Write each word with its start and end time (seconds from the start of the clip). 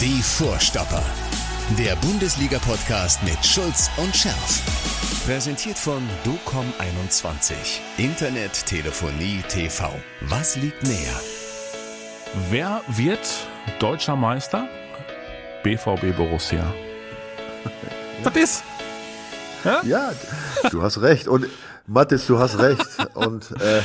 Die 0.00 0.20
Vorstopper. 0.22 1.02
Der 1.78 1.94
Bundesliga-Podcast 1.96 3.22
mit 3.22 3.46
Schulz 3.46 3.88
und 3.96 4.14
Scherf. 4.14 4.60
Präsentiert 5.24 5.78
von 5.78 6.02
DOCOM21. 6.24 7.54
Internet, 7.96 8.66
Telefonie, 8.66 9.42
TV. 9.48 9.88
Was 10.22 10.56
liegt 10.56 10.82
näher? 10.82 11.20
Wer 12.50 12.82
wird 12.88 13.20
deutscher 13.78 14.16
Meister? 14.16 14.68
BVB 15.62 16.16
Borussia. 16.16 16.64
Was 18.24 18.36
ist? 18.36 18.64
Ja, 19.84 20.12
du 20.72 20.82
hast 20.82 21.00
recht. 21.02 21.28
Und 21.28 21.46
Mathis, 21.86 22.26
du 22.26 22.38
hast 22.38 22.58
recht. 22.58 22.84
Und 23.14 23.48
äh, 23.60 23.80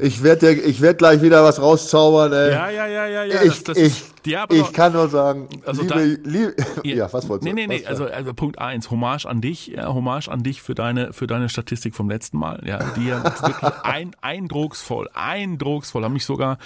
ich 0.00 0.22
werde 0.22 0.52
ich 0.52 0.82
werd 0.82 0.98
gleich 0.98 1.22
wieder 1.22 1.42
was 1.42 1.60
rauszaubern. 1.60 2.32
Äh. 2.32 2.50
Ja, 2.50 2.70
ja, 2.70 2.86
ja, 2.86 3.06
ja, 3.06 3.24
ja. 3.24 3.42
Ich, 3.42 3.64
das, 3.64 3.74
das 3.74 3.78
ich, 3.78 4.04
ja, 4.26 4.46
ich 4.50 4.72
kann 4.72 4.92
nur 4.92 5.08
sagen, 5.08 5.48
also 5.64 5.82
liebe, 5.82 5.94
da, 5.94 6.30
liebe, 6.30 6.54
ja, 6.84 7.12
was 7.12 7.28
wolltest 7.28 7.48
du? 7.48 7.54
Nee, 7.54 7.66
nee, 7.66 7.78
nee, 7.78 7.86
also, 7.86 8.06
also 8.06 8.34
Punkt 8.34 8.58
eins, 8.58 8.90
Hommage 8.90 9.26
an 9.26 9.40
dich, 9.40 9.68
ja, 9.68 9.92
Hommage 9.92 10.28
an 10.28 10.42
dich 10.42 10.62
für 10.62 10.74
deine, 10.74 11.12
für 11.12 11.26
deine 11.26 11.48
Statistik 11.48 11.94
vom 11.94 12.08
letzten 12.10 12.38
Mal, 12.38 12.62
ja, 12.66 12.78
die 12.96 13.06
ja 13.06 13.22
wirklich 13.22 13.56
ein, 13.82 14.14
eindrucksvoll, 14.20 15.08
eindrucksvoll, 15.14 16.04
haben 16.04 16.12
mich 16.12 16.24
sogar 16.24 16.58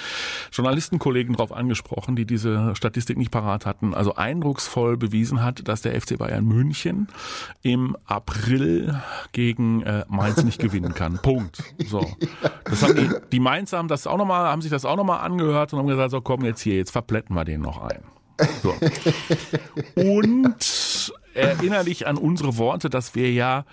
Journalistenkollegen 0.52 1.37
drauf 1.37 1.52
angesprochen, 1.52 2.16
die 2.16 2.27
diese 2.27 2.74
Statistik 2.74 3.16
nicht 3.18 3.30
parat 3.30 3.66
hatten, 3.66 3.95
also 3.95 4.15
eindrucksvoll 4.15 4.96
bewiesen 4.96 5.42
hat, 5.42 5.66
dass 5.68 5.82
der 5.82 6.01
FC 6.01 6.18
Bayern 6.18 6.45
München 6.45 7.09
im 7.62 7.96
April 8.06 9.01
gegen 9.32 9.82
äh, 9.82 10.04
Mainz 10.09 10.42
nicht 10.45 10.59
gewinnen 10.60 10.95
kann. 10.95 11.18
Punkt. 11.23 11.62
So. 11.87 12.06
Das 12.65 12.82
haben 12.82 12.96
die, 12.96 13.09
die 13.32 13.40
Mainzer 13.40 13.79
haben 13.79 13.88
das 13.88 14.06
auch 14.06 14.16
nochmal, 14.16 14.46
haben 14.46 14.62
sich 14.62 14.70
das 14.70 14.84
auch 14.84 14.96
nochmal 14.96 15.20
angehört 15.20 15.73
und 15.73 15.79
haben 15.79 15.87
gesagt, 15.87 16.10
so 16.10 16.20
komm 16.20 16.45
jetzt 16.45 16.60
hier, 16.60 16.77
jetzt 16.77 16.90
verplätten 16.90 17.34
wir 17.34 17.45
den 17.50 17.60
noch 17.60 17.82
ein. 17.82 18.02
So. 18.62 18.74
Und 19.96 21.12
erinnere 21.34 21.84
dich 21.84 22.07
an 22.07 22.16
unsere 22.16 22.57
Worte, 22.57 22.88
dass 22.88 23.15
wir 23.15 23.32
ja 23.32 23.65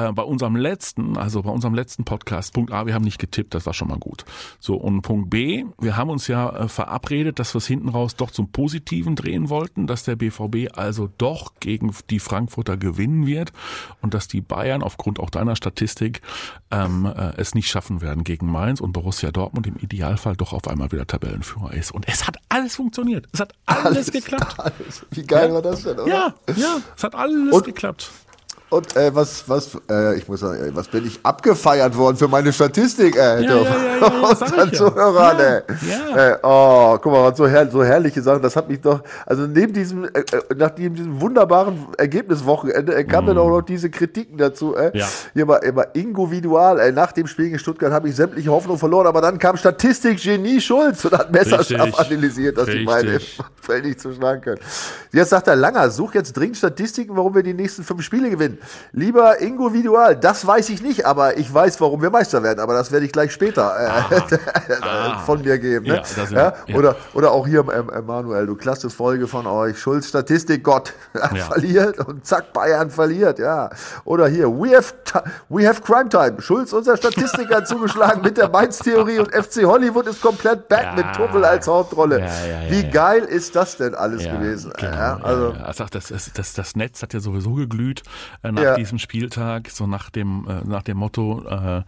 äh, 0.00 0.12
bei 0.12 0.22
unserem 0.22 0.56
letzten, 0.56 1.16
also 1.16 1.42
bei 1.42 1.50
unserem 1.50 1.74
letzten 1.74 2.04
Podcast, 2.04 2.52
Punkt 2.54 2.72
A, 2.72 2.86
wir 2.86 2.94
haben 2.94 3.04
nicht 3.04 3.18
getippt, 3.18 3.54
das 3.54 3.66
war 3.66 3.74
schon 3.74 3.88
mal 3.88 3.98
gut. 3.98 4.24
So, 4.58 4.76
und 4.76 5.02
Punkt 5.02 5.30
B, 5.30 5.64
wir 5.80 5.96
haben 5.96 6.10
uns 6.10 6.26
ja 6.26 6.50
äh, 6.50 6.68
verabredet, 6.68 7.38
dass 7.38 7.54
wir 7.54 7.58
es 7.58 7.66
hinten 7.66 7.88
raus 7.88 8.16
doch 8.16 8.30
zum 8.30 8.50
Positiven 8.50 9.16
drehen 9.16 9.48
wollten, 9.48 9.86
dass 9.86 10.04
der 10.04 10.16
BVB 10.16 10.76
also 10.76 11.08
doch 11.18 11.54
gegen 11.60 11.94
die 12.08 12.18
Frankfurter 12.18 12.76
gewinnen 12.76 13.26
wird 13.26 13.52
und 14.00 14.14
dass 14.14 14.28
die 14.28 14.40
Bayern 14.40 14.82
aufgrund 14.82 15.20
auch 15.20 15.30
deiner 15.30 15.56
Statistik 15.56 16.22
ähm, 16.70 17.06
äh, 17.06 17.32
es 17.36 17.54
nicht 17.54 17.68
schaffen 17.68 18.00
werden 18.00 18.24
gegen 18.24 18.50
Mainz 18.50 18.80
und 18.80 18.92
Borussia 18.92 19.30
Dortmund 19.30 19.66
im 19.66 19.76
Idealfall 19.76 20.36
doch 20.36 20.52
auf 20.52 20.68
einmal 20.68 20.92
wieder 20.92 21.06
Tabellenführer 21.06 21.72
ist. 21.72 21.92
Und 21.92 22.08
es 22.08 22.26
hat 22.26 22.36
alles 22.48 22.76
funktioniert. 22.76 23.26
Es 23.32 23.40
hat 23.40 23.52
alles, 23.66 23.84
alles 23.84 24.12
geklappt. 24.12 24.56
Alles. 24.60 25.06
Wie 25.10 25.22
geil 25.24 25.48
ja? 25.48 25.54
war 25.54 25.62
das 25.62 25.82
denn, 25.82 25.98
oder? 25.98 26.08
Ja, 26.08 26.34
ja, 26.56 26.80
es 26.96 27.02
hat 27.02 27.14
alles 27.14 27.52
und, 27.52 27.64
geklappt. 27.64 28.10
Und 28.70 28.96
äh, 28.96 29.12
was, 29.12 29.48
was, 29.48 29.76
äh, 29.90 30.16
ich 30.16 30.28
muss 30.28 30.40
sagen, 30.40 30.70
was 30.74 30.86
bin 30.86 31.04
ich 31.04 31.18
abgefeiert 31.24 31.96
worden 31.96 32.16
für 32.16 32.28
meine 32.28 32.52
Statistik, 32.52 33.16
äh, 33.16 33.42
ja, 33.42 33.56
ja, 33.56 33.62
ja, 33.62 34.06
unseren 34.30 34.72
Zuhörern, 34.72 35.38
ja, 35.38 35.44
ey. 35.44 35.62
Ja. 35.88 36.34
Äh, 36.34 36.38
oh, 36.44 36.98
guck 37.02 37.12
mal, 37.12 37.34
so, 37.34 37.48
herr, 37.48 37.68
so 37.68 37.82
herrliche 37.82 38.22
Sachen, 38.22 38.40
das 38.42 38.54
hat 38.54 38.68
mich 38.68 38.80
doch, 38.80 39.02
also 39.26 39.48
neben 39.48 39.72
diesem, 39.72 40.04
äh, 40.04 40.08
äh 40.20 40.54
nach 40.56 40.70
diesem 40.70 41.20
wunderbaren 41.20 41.84
Ergebniswochenende 41.98 42.94
äh, 42.94 43.02
kamen 43.02 43.26
mm. 43.26 43.28
dann 43.30 43.38
auch 43.38 43.48
noch 43.48 43.62
diese 43.62 43.90
Kritiken 43.90 44.38
dazu, 44.38 44.76
äh. 44.76 44.96
Ja. 44.96 45.08
Hier 45.34 45.46
mal, 45.46 45.56
immer 45.56 45.92
individual, 45.96 46.78
äh, 46.78 46.92
nach 46.92 47.10
dem 47.10 47.26
Spiel 47.26 47.46
in 47.46 47.58
Stuttgart 47.58 47.92
habe 47.92 48.08
ich 48.08 48.14
sämtliche 48.14 48.52
Hoffnung 48.52 48.78
verloren, 48.78 49.08
aber 49.08 49.20
dann 49.20 49.36
kam 49.40 49.56
Statistik-Genie 49.56 50.60
Schulz 50.60 51.04
und 51.04 51.18
hat 51.18 51.32
messerscharf 51.32 51.98
analysiert, 51.98 52.56
dass 52.56 52.68
Richtig. 52.68 52.82
die 52.82 52.86
beide 52.86 53.14
im 53.14 53.20
nicht 53.82 54.00
zuschlagen 54.00 54.42
können. 54.42 54.60
Jetzt 55.12 55.30
sagt 55.30 55.48
er 55.48 55.56
Langer, 55.56 55.90
such 55.90 56.14
jetzt 56.14 56.36
dringend 56.36 56.56
Statistiken, 56.56 57.16
warum 57.16 57.34
wir 57.34 57.42
die 57.42 57.54
nächsten 57.54 57.84
fünf 57.84 58.02
Spiele 58.02 58.30
gewinnen. 58.30 58.58
Lieber 58.92 59.40
Ingo 59.40 59.72
Vidual, 59.72 60.16
das 60.16 60.46
weiß 60.46 60.68
ich 60.70 60.82
nicht, 60.82 61.06
aber 61.06 61.38
ich 61.38 61.52
weiß, 61.52 61.80
warum 61.80 62.02
wir 62.02 62.10
Meister 62.10 62.42
werden. 62.42 62.60
Aber 62.60 62.74
das 62.74 62.92
werde 62.92 63.06
ich 63.06 63.12
gleich 63.12 63.32
später 63.32 63.74
äh, 63.78 64.36
ah. 64.82 65.18
von 65.20 65.42
mir 65.42 65.58
geben. 65.58 65.86
Ne? 65.86 66.02
Ja, 66.16 66.24
ja? 66.30 66.52
Ja. 66.66 66.76
Oder, 66.76 66.96
oder 67.14 67.32
auch 67.32 67.46
hier, 67.46 67.64
ähm, 67.72 67.90
Manuel, 68.06 68.46
du 68.46 68.56
klasse 68.56 68.90
Folge 68.90 69.26
von 69.26 69.46
euch. 69.46 69.78
Schulz 69.78 70.08
Statistik, 70.08 70.64
Gott 70.64 70.92
verliert 71.48 71.98
und 72.06 72.26
zack, 72.26 72.52
Bayern 72.52 72.90
verliert. 72.90 73.38
Ja. 73.38 73.70
Oder 74.04 74.28
hier, 74.28 74.48
we 74.48 74.76
have, 74.76 74.94
we 75.48 75.66
have 75.66 75.80
crime 75.82 76.08
time. 76.08 76.40
Schulz, 76.40 76.72
unser 76.72 76.96
Statistiker, 76.96 77.64
zugeschlagen 77.70 78.22
mit 78.22 78.36
der 78.36 78.48
Mainz-Theorie 78.48 79.18
und 79.18 79.34
FC 79.34 79.64
Hollywood 79.64 80.06
ist 80.06 80.20
komplett 80.20 80.68
back 80.68 80.96
mit 80.96 81.06
Tuchel 81.14 81.44
als 81.44 81.66
Hauptrolle. 81.66 82.26
Wie 82.68 82.88
geil 82.88 83.22
ist 83.22 83.56
das 83.56 83.76
denn 83.76 83.94
alles 83.94 84.22
gewesen? 84.24 84.72
Genau, 84.78 85.16
also, 85.22 85.54
also 85.62 85.84
das, 85.90 86.12
das, 86.34 86.52
das 86.52 86.76
Netz 86.76 87.02
hat 87.02 87.14
ja 87.14 87.20
sowieso 87.20 87.54
geglüht. 87.54 88.02
Äh, 88.42 88.49
nach 88.52 88.62
ja. 88.62 88.74
diesem 88.76 88.98
Spieltag, 88.98 89.70
so 89.70 89.86
nach 89.86 90.10
dem, 90.10 90.46
äh, 90.48 90.62
nach 90.64 90.82
dem 90.82 90.98
Motto, 90.98 91.42
äh, 91.46 91.82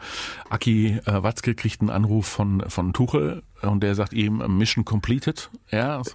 Aki 0.50 1.00
äh, 1.04 1.22
Watzke 1.22 1.54
kriegt 1.54 1.80
einen 1.80 1.90
Anruf 1.90 2.26
von, 2.26 2.62
von 2.68 2.92
Tuchel 2.92 3.42
und 3.62 3.82
der 3.82 3.94
sagt 3.94 4.12
ihm 4.12 4.42
Mission 4.58 4.84
completed. 4.84 5.50
Ja. 5.70 6.02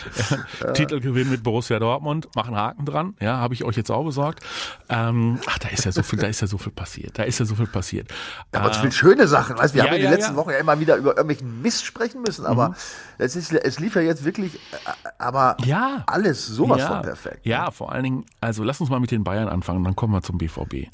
ja. 0.60 0.72
Titelgewinn 0.72 1.30
mit 1.30 1.42
Borussia 1.42 1.78
Dortmund, 1.78 2.28
machen 2.34 2.56
Haken 2.56 2.84
dran. 2.84 3.14
Ja, 3.20 3.38
habe 3.38 3.54
ich 3.54 3.64
euch 3.64 3.76
jetzt 3.76 3.90
auch 3.90 4.04
besorgt. 4.04 4.40
Ähm, 4.88 5.38
ach, 5.46 5.58
da 5.58 5.68
ist 5.68 5.84
ja 5.84 5.92
so 5.92 6.02
viel, 6.02 6.18
da 6.18 6.26
ist 6.26 6.40
ja 6.40 6.46
so 6.46 6.58
viel 6.58 6.72
passiert. 6.72 7.18
Da 7.18 7.24
ist 7.24 7.38
ja 7.38 7.44
so 7.44 7.54
viel 7.54 7.66
passiert. 7.66 8.08
Ja, 8.52 8.60
aber 8.60 8.84
äh, 8.84 8.90
schöne 8.90 9.28
Sachen. 9.28 9.58
Weißt, 9.58 9.74
wir 9.74 9.84
ja, 9.84 9.90
haben 9.90 10.00
ja 10.00 10.08
die 10.08 10.14
letzten 10.14 10.36
Wochen 10.36 10.50
ja 10.50 10.58
immer 10.58 10.78
wieder 10.80 10.96
über 10.96 11.16
irgendwelchen 11.16 11.62
Mist 11.62 11.84
sprechen 11.84 12.22
müssen, 12.22 12.46
aber 12.46 12.70
mhm. 12.70 12.74
Es 13.22 13.36
ist, 13.36 13.52
es 13.52 13.78
lief 13.78 13.94
ja 13.94 14.02
jetzt 14.02 14.24
wirklich, 14.24 14.54
äh, 14.54 14.58
aber 15.18 15.56
ja. 15.64 16.04
alles 16.06 16.46
sowas 16.46 16.84
von 16.84 17.02
perfekt. 17.02 17.40
Ja, 17.44 17.66
ne? 17.66 17.72
vor 17.72 17.92
allen 17.92 18.04
Dingen, 18.04 18.24
also 18.40 18.64
lass 18.64 18.80
uns 18.80 18.90
mal 18.90 19.00
mit 19.00 19.10
den 19.10 19.24
Bayern 19.24 19.48
anfangen, 19.48 19.84
dann 19.84 19.96
kommen 19.96 20.12
wir 20.12 20.22
zum 20.22 20.38
BVB. 20.38 20.74
Äh, 20.74 20.88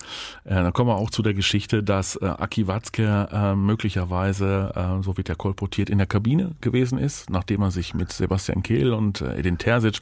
dann 0.45 0.73
kommen 0.73 0.91
wir 0.91 0.97
auch 0.97 1.11
zu 1.11 1.23
der 1.23 1.35
Geschichte, 1.35 1.83
dass 1.83 2.17
äh, 2.17 2.27
Aki 2.27 2.69
Watzke 2.69 3.29
äh, 3.33 3.55
möglicherweise 3.55 4.73
äh, 4.75 5.03
so 5.03 5.17
wird 5.17 5.29
er 5.29 5.37
kolportiert, 5.37 5.91
in 5.91 5.99
der 5.99 6.07
Kabine 6.07 6.55
gewesen 6.61 6.99
ist, 6.99 7.31
nachdem 7.31 7.63
er 7.63 7.71
sich 7.71 7.95
mit 7.95 8.13
Sebastian 8.13 8.63
Kehl 8.63 8.93
und 8.93 9.21
äh, 9.21 9.39
Edin 9.39 9.59
Terzic 9.59 10.01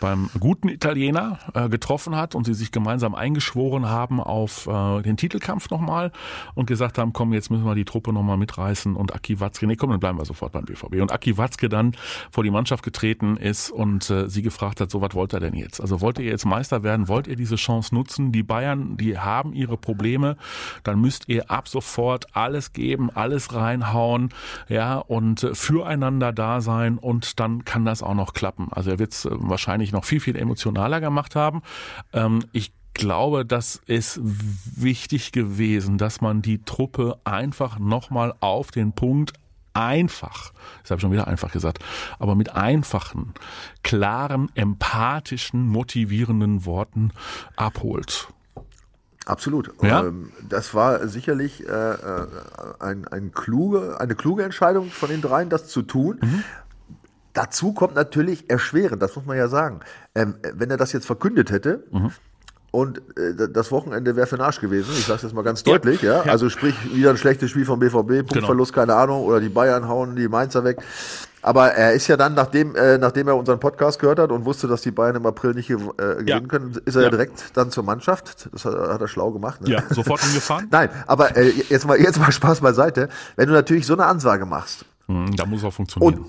beim 0.00 0.30
guten 0.38 0.68
Italiener 0.68 1.38
äh, 1.54 1.68
getroffen 1.68 2.16
hat 2.16 2.34
und 2.34 2.44
sie 2.44 2.54
sich 2.54 2.72
gemeinsam 2.72 3.14
eingeschworen 3.14 3.86
haben 3.86 4.20
auf 4.20 4.66
äh, 4.66 5.02
den 5.02 5.16
Titelkampf 5.16 5.70
nochmal 5.70 6.12
und 6.54 6.66
gesagt 6.66 6.98
haben, 6.98 7.12
komm, 7.12 7.32
jetzt 7.32 7.50
müssen 7.50 7.64
wir 7.64 7.74
die 7.74 7.84
Truppe 7.84 8.12
nochmal 8.12 8.36
mitreißen 8.36 8.96
und 8.96 9.14
Aki 9.14 9.40
Watzke, 9.40 9.66
nee, 9.66 9.76
komm, 9.76 9.90
dann 9.90 10.00
bleiben 10.00 10.18
wir 10.18 10.24
sofort 10.24 10.52
beim 10.52 10.64
BVB. 10.64 11.00
Und 11.00 11.12
Aki 11.12 11.36
Watzke 11.36 11.57
dann 11.66 11.92
vor 12.30 12.44
die 12.44 12.50
Mannschaft 12.50 12.84
getreten 12.84 13.36
ist 13.36 13.70
und 13.70 14.08
äh, 14.10 14.28
sie 14.28 14.42
gefragt 14.42 14.80
hat, 14.80 14.90
so 14.90 15.00
was 15.00 15.14
wollt 15.14 15.32
ihr 15.34 15.40
denn 15.40 15.54
jetzt? 15.54 15.80
Also 15.80 16.00
wollt 16.00 16.18
ihr 16.18 16.26
jetzt 16.26 16.44
Meister 16.44 16.82
werden? 16.82 17.08
Wollt 17.08 17.26
ihr 17.26 17.36
diese 17.36 17.56
Chance 17.56 17.94
nutzen? 17.94 18.30
Die 18.30 18.44
Bayern, 18.44 18.96
die 18.96 19.18
haben 19.18 19.52
ihre 19.52 19.76
Probleme, 19.76 20.36
dann 20.84 21.00
müsst 21.00 21.28
ihr 21.28 21.50
ab 21.50 21.68
sofort 21.68 22.36
alles 22.36 22.72
geben, 22.72 23.10
alles 23.10 23.54
reinhauen 23.54 24.28
ja, 24.68 24.98
und 24.98 25.42
äh, 25.42 25.54
füreinander 25.54 26.32
da 26.32 26.60
sein 26.60 26.98
und 26.98 27.40
dann 27.40 27.64
kann 27.64 27.84
das 27.84 28.02
auch 28.02 28.14
noch 28.14 28.34
klappen. 28.34 28.68
Also 28.70 28.90
er 28.90 28.98
wird 28.98 29.12
es 29.12 29.24
äh, 29.24 29.30
wahrscheinlich 29.32 29.92
noch 29.92 30.04
viel, 30.04 30.20
viel 30.20 30.36
emotionaler 30.36 31.00
gemacht 31.00 31.34
haben. 31.34 31.62
Ähm, 32.12 32.44
ich 32.52 32.72
glaube, 32.98 33.46
das 33.46 33.80
ist 33.86 34.20
wichtig 34.22 35.32
gewesen, 35.32 35.98
dass 35.98 36.20
man 36.20 36.42
die 36.42 36.64
Truppe 36.64 37.18
einfach 37.24 37.78
nochmal 37.78 38.34
auf 38.40 38.70
den 38.70 38.92
Punkt 38.92 39.32
einfach, 39.74 40.52
das 40.82 40.90
habe 40.90 40.98
ich 40.98 41.02
schon 41.02 41.12
wieder 41.12 41.28
einfach 41.28 41.52
gesagt, 41.52 41.84
aber 42.18 42.34
mit 42.34 42.54
einfachen, 42.54 43.34
klaren, 43.82 44.50
empathischen, 44.54 45.66
motivierenden 45.68 46.64
Worten 46.64 47.12
abholt. 47.56 48.28
Absolut. 49.28 49.70
Ja? 49.82 50.06
Ähm, 50.06 50.32
das 50.48 50.74
war 50.74 51.06
sicherlich 51.06 51.68
äh, 51.68 51.70
äh, 51.70 52.26
ein, 52.80 53.06
ein 53.08 53.32
kluge, 53.32 54.00
eine 54.00 54.14
kluge 54.14 54.42
Entscheidung 54.42 54.90
von 54.90 55.10
den 55.10 55.20
dreien, 55.20 55.50
das 55.50 55.68
zu 55.68 55.82
tun. 55.82 56.18
Mhm. 56.22 56.44
Dazu 57.34 57.74
kommt 57.74 57.94
natürlich 57.94 58.48
erschwerend, 58.50 59.02
das 59.02 59.14
muss 59.14 59.26
man 59.26 59.36
ja 59.36 59.48
sagen. 59.48 59.80
Ähm, 60.14 60.36
wenn 60.54 60.70
er 60.70 60.78
das 60.78 60.92
jetzt 60.92 61.06
verkündet 61.06 61.50
hätte, 61.50 61.84
mhm. 61.90 62.10
Und 62.70 62.98
äh, 63.16 63.48
das 63.48 63.72
Wochenende 63.72 64.14
wäre 64.14 64.26
für 64.26 64.36
den 64.36 64.44
Arsch 64.44 64.60
gewesen. 64.60 64.90
Ich 64.92 65.06
sage 65.06 65.16
es 65.16 65.22
jetzt 65.22 65.34
mal 65.34 65.42
ganz 65.42 65.62
deutlich. 65.62 66.02
Ja, 66.02 66.24
ja. 66.24 66.30
Also 66.30 66.50
sprich, 66.50 66.74
wieder 66.94 67.10
ein 67.10 67.16
schlechtes 67.16 67.50
Spiel 67.50 67.64
vom 67.64 67.78
BVB, 67.78 68.28
Punktverlust, 68.28 68.72
genau. 68.72 68.86
keine 68.86 68.94
Ahnung, 68.98 69.24
oder 69.24 69.40
die 69.40 69.48
Bayern 69.48 69.88
hauen 69.88 70.16
die 70.16 70.28
Mainzer 70.28 70.64
weg. 70.64 70.78
Aber 71.40 71.72
er 71.72 71.92
ist 71.92 72.08
ja 72.08 72.16
dann, 72.16 72.34
nachdem, 72.34 72.74
äh, 72.74 72.98
nachdem 72.98 73.28
er 73.28 73.36
unseren 73.36 73.60
Podcast 73.60 73.98
gehört 74.00 74.18
hat 74.18 74.30
und 74.32 74.44
wusste, 74.44 74.66
dass 74.66 74.82
die 74.82 74.90
Bayern 74.90 75.16
im 75.16 75.24
April 75.24 75.54
nicht 75.54 75.70
äh, 75.70 75.76
gewinnen 75.76 76.26
ja. 76.26 76.40
können, 76.40 76.76
ist 76.84 76.96
er 76.96 77.02
ja. 77.02 77.10
direkt 77.10 77.56
dann 77.56 77.70
zur 77.70 77.84
Mannschaft. 77.84 78.48
Das 78.52 78.64
hat, 78.64 78.74
hat 78.74 79.00
er 79.00 79.08
schlau 79.08 79.30
gemacht. 79.30 79.62
Ne? 79.62 79.70
Ja, 79.70 79.82
sofort 79.88 80.20
hingefahren. 80.20 80.66
Nein, 80.70 80.90
aber 81.06 81.36
äh, 81.36 81.50
jetzt 81.68 81.86
mal 81.86 81.98
jetzt 81.98 82.18
mal 82.18 82.32
Spaß 82.32 82.60
beiseite. 82.60 83.08
Wenn 83.36 83.48
du 83.48 83.54
natürlich 83.54 83.86
so 83.86 83.94
eine 83.94 84.06
Ansage 84.06 84.46
machst, 84.46 84.84
mhm, 85.06 85.36
da 85.36 85.46
muss 85.46 85.64
auch 85.64 85.72
funktionieren. 85.72 86.18
Und 86.18 86.26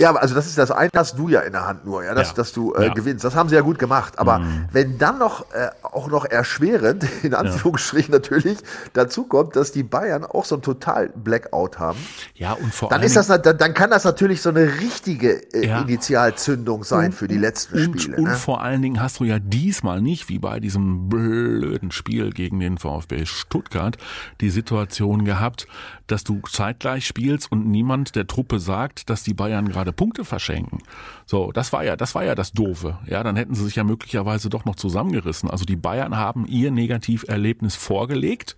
Ja, 0.00 0.08
aber 0.08 0.22
also 0.22 0.34
das 0.34 0.46
ist 0.46 0.58
das 0.58 0.70
eine, 0.70 0.90
hast 0.96 1.18
du 1.18 1.28
ja 1.28 1.40
in 1.40 1.52
der 1.52 1.66
Hand 1.66 1.84
nur, 1.84 2.02
ja, 2.02 2.14
dass, 2.14 2.28
ja. 2.28 2.34
dass 2.34 2.52
du 2.52 2.74
äh, 2.74 2.86
ja. 2.86 2.92
gewinnst. 2.92 3.24
Das 3.24 3.36
haben 3.36 3.48
sie 3.48 3.54
ja 3.54 3.60
gut 3.60 3.78
gemacht. 3.78 4.18
Aber 4.18 4.40
mhm. 4.40 4.64
wenn 4.72 4.98
dann 4.98 5.18
noch 5.18 5.52
äh, 5.52 5.68
auch 5.82 6.08
noch 6.08 6.24
erschwerend, 6.24 7.06
in 7.22 7.34
Anführungsstrichen 7.34 8.12
ja. 8.12 8.18
natürlich, 8.18 8.58
dazu 8.94 9.24
kommt, 9.24 9.54
dass 9.54 9.70
die 9.70 9.82
Bayern 9.82 10.24
auch 10.24 10.44
so 10.44 10.56
ein 10.56 10.62
total 10.62 11.10
Blackout 11.10 11.78
haben. 11.78 11.98
Ja, 12.34 12.54
und 12.54 12.74
vor 12.74 12.88
dann. 12.88 13.02
Ist 13.02 13.16
das, 13.16 13.28
dann, 13.28 13.42
dann 13.42 13.74
kann 13.74 13.90
das 13.90 14.04
natürlich 14.04 14.42
so 14.42 14.48
eine 14.48 14.80
richtige 14.80 15.52
äh, 15.52 15.82
Initialzündung 15.82 16.84
sein 16.84 17.06
und, 17.06 17.14
für 17.14 17.28
die 17.28 17.38
letzten 17.38 17.76
und, 17.76 18.00
Spiele. 18.00 18.16
Und 18.16 18.24
ne? 18.24 18.34
vor 18.34 18.62
allen 18.62 18.82
Dingen 18.82 19.00
hast 19.00 19.20
du 19.20 19.24
ja 19.24 19.38
diesmal 19.38 20.00
nicht, 20.00 20.28
wie 20.28 20.38
bei 20.38 20.58
diesem 20.58 21.08
blöden 21.08 21.90
Spiel 21.90 22.30
gegen 22.30 22.58
den 22.60 22.78
VfB 22.78 23.26
Stuttgart, 23.26 23.98
die 24.40 24.50
Situation 24.50 25.24
gehabt, 25.24 25.66
dass 26.06 26.24
du 26.24 26.40
zeitgleich 26.50 27.06
spielst 27.06 27.50
und 27.50 27.66
niemand 27.66 28.16
der 28.16 28.26
Truppe 28.26 28.58
sagt, 28.58 29.08
dass 29.10 29.22
die 29.22 29.34
Bayern 29.34 29.68
gerade 29.68 29.81
Punkte 29.90 30.24
verschenken. 30.24 30.78
So, 31.26 31.50
das 31.50 31.72
war 31.72 31.82
ja, 31.82 31.96
das 31.96 32.14
war 32.14 32.24
ja 32.24 32.36
das 32.36 32.52
Doofe. 32.52 32.98
Ja, 33.06 33.24
dann 33.24 33.34
hätten 33.34 33.56
sie 33.56 33.64
sich 33.64 33.74
ja 33.74 33.82
möglicherweise 33.82 34.48
doch 34.48 34.64
noch 34.64 34.76
zusammengerissen. 34.76 35.50
Also 35.50 35.64
die 35.64 35.74
Bayern 35.74 36.16
haben 36.16 36.46
ihr 36.46 36.70
Negativerlebnis 36.70 37.74
vorgelegt. 37.74 38.56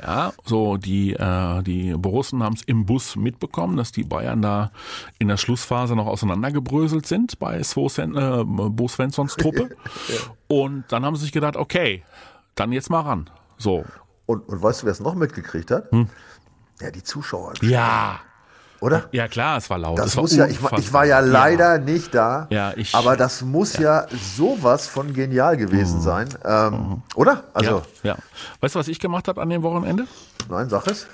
Ja, 0.00 0.32
so 0.44 0.76
die 0.76 1.12
äh, 1.12 1.62
die 1.62 1.92
Borussen 1.94 2.42
haben 2.42 2.54
es 2.54 2.62
im 2.62 2.86
Bus 2.86 3.16
mitbekommen, 3.16 3.76
dass 3.76 3.90
die 3.92 4.04
Bayern 4.04 4.40
da 4.40 4.70
in 5.18 5.28
der 5.28 5.36
Schlussphase 5.36 5.96
noch 5.96 6.06
auseinandergebröselt 6.06 7.04
sind 7.04 7.38
bei 7.38 7.60
Bo 7.74 8.88
Svenssons 8.88 9.36
Truppe. 9.36 9.70
Und 10.48 10.84
dann 10.88 11.04
haben 11.04 11.16
sie 11.16 11.22
sich 11.22 11.32
gedacht, 11.32 11.56
okay, 11.56 12.04
dann 12.54 12.72
jetzt 12.72 12.90
mal 12.90 13.00
ran. 13.00 13.28
So. 13.56 13.84
Und, 14.26 14.48
und 14.48 14.62
weißt 14.62 14.82
du, 14.82 14.86
wer 14.86 14.92
es 14.92 15.00
noch 15.00 15.14
mitgekriegt 15.14 15.70
hat? 15.70 15.90
Hm? 15.90 16.08
Ja, 16.80 16.90
die 16.90 17.02
Zuschauer. 17.02 17.54
Ja. 17.62 18.20
Oder? 18.80 19.08
Ja, 19.10 19.26
klar, 19.26 19.58
es 19.58 19.68
war 19.70 19.78
laut. 19.78 19.98
Das, 19.98 20.14
muss 20.14 20.36
ja, 20.36 20.46
ich, 20.46 20.58
ich, 20.76 20.92
war 20.92 21.04
ja 21.04 21.18
leider 21.18 21.76
ja. 21.76 21.78
nicht 21.78 22.14
da. 22.14 22.46
Ja, 22.50 22.72
ich. 22.76 22.94
Aber 22.94 23.16
das 23.16 23.42
muss 23.42 23.76
ja, 23.76 24.02
ja 24.02 24.06
sowas 24.36 24.86
von 24.86 25.12
genial 25.12 25.56
gewesen 25.56 25.98
mhm. 25.98 26.02
sein. 26.02 26.28
Ähm, 26.44 26.72
mhm. 26.72 27.02
Oder? 27.16 27.44
Also. 27.54 27.82
Ja, 28.02 28.14
ja. 28.14 28.16
Weißt 28.60 28.76
du, 28.76 28.78
was 28.78 28.88
ich 28.88 29.00
gemacht 29.00 29.26
habe 29.26 29.42
an 29.42 29.50
dem 29.50 29.62
Wochenende? 29.62 30.06
Nein, 30.48 30.68
sag 30.68 30.86
es. 30.86 31.06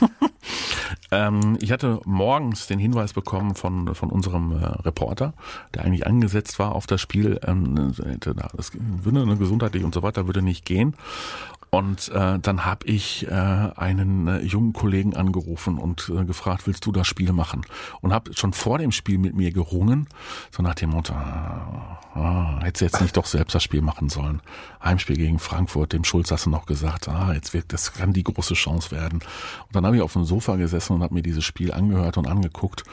ähm, 1.10 1.56
ich 1.60 1.72
hatte 1.72 2.00
morgens 2.04 2.66
den 2.66 2.78
Hinweis 2.78 3.12
bekommen 3.12 3.54
von, 3.54 3.94
von 3.94 4.10
unserem 4.10 4.52
äh, 4.52 4.64
Reporter, 4.64 5.34
der 5.74 5.84
eigentlich 5.84 6.06
angesetzt 6.06 6.58
war 6.58 6.74
auf 6.74 6.86
das 6.86 7.00
Spiel, 7.00 7.40
ähm, 7.46 7.94
das 8.56 8.72
würde 8.74 9.22
eine 9.22 9.36
gesundheitlich 9.36 9.84
und 9.84 9.94
so 9.94 10.02
weiter 10.02 10.26
würde 10.26 10.42
nicht 10.42 10.64
gehen. 10.64 10.94
Und 11.70 12.08
äh, 12.08 12.38
dann 12.38 12.64
habe 12.64 12.86
ich 12.86 13.26
äh, 13.26 13.30
einen 13.30 14.28
äh, 14.28 14.38
jungen 14.40 14.72
Kollegen 14.72 15.14
angerufen 15.14 15.78
und 15.78 16.10
äh, 16.14 16.24
gefragt, 16.24 16.66
willst 16.66 16.86
du 16.86 16.92
das 16.92 17.06
Spiel 17.06 17.32
machen? 17.32 17.66
Und 18.00 18.12
habe 18.12 18.32
schon 18.34 18.52
vor 18.52 18.78
dem 18.78 18.92
Spiel 18.92 19.18
mit 19.18 19.34
mir 19.34 19.52
gerungen, 19.52 20.08
so 20.50 20.62
nach 20.62 20.74
dem 20.74 20.90
Motto, 20.90 21.12
ah, 21.12 21.98
ah, 22.14 22.60
hättest 22.62 22.80
du 22.80 22.84
jetzt 22.86 23.00
nicht 23.00 23.16
doch 23.16 23.26
selbst 23.26 23.54
das 23.54 23.62
Spiel 23.62 23.82
machen 23.82 24.08
sollen. 24.08 24.40
Heimspiel 24.82 25.16
gegen 25.16 25.38
Frankfurt, 25.38 25.92
dem 25.92 26.04
Schulz 26.04 26.30
hast 26.30 26.46
du 26.46 26.50
noch 26.50 26.66
gesagt, 26.66 27.08
ah, 27.08 27.32
jetzt 27.34 27.52
wird, 27.52 27.72
das 27.72 27.92
kann 27.92 28.12
die 28.12 28.22
große 28.24 28.54
Chance 28.54 28.90
werden. 28.92 29.18
Und 29.18 29.74
dann 29.74 29.84
habe 29.84 29.96
ich 29.96 30.02
auf 30.02 30.12
dem 30.12 30.24
Sofa 30.24 30.56
gesessen 30.56 30.94
und 30.94 31.02
habe 31.02 31.14
mir 31.14 31.22
dieses 31.22 31.44
Spiel 31.44 31.72
angehört 31.72 32.16
und 32.16 32.28
angeguckt 32.28 32.84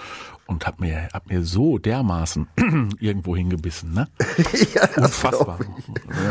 und 0.48 0.66
hab 0.66 0.80
mir, 0.80 1.10
hab 1.14 1.30
mir 1.30 1.44
so 1.44 1.78
dermaßen 1.78 2.48
irgendwo 3.00 3.36
hingebissen, 3.36 3.94
ne? 3.94 4.08
ja, 4.74 4.90
Unfassbar. 4.98 5.60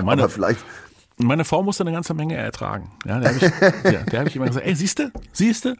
Meine, 0.04 0.22
Aber 0.22 0.28
vielleicht, 0.28 0.60
meine 1.16 1.44
Frau 1.44 1.62
musste 1.62 1.84
eine 1.84 1.92
ganze 1.92 2.14
Menge 2.14 2.36
ertragen. 2.36 2.90
Ja, 3.06 3.20
der 3.20 3.34
habe 3.34 3.38
ich, 3.38 3.42
ja, 3.92 4.02
der 4.02 4.20
hab 4.20 4.26
ich 4.26 4.36
immer 4.36 4.46
gesagt, 4.46 4.66
ey, 4.66 4.74
siehste, 4.74 5.12
siehste. 5.32 5.76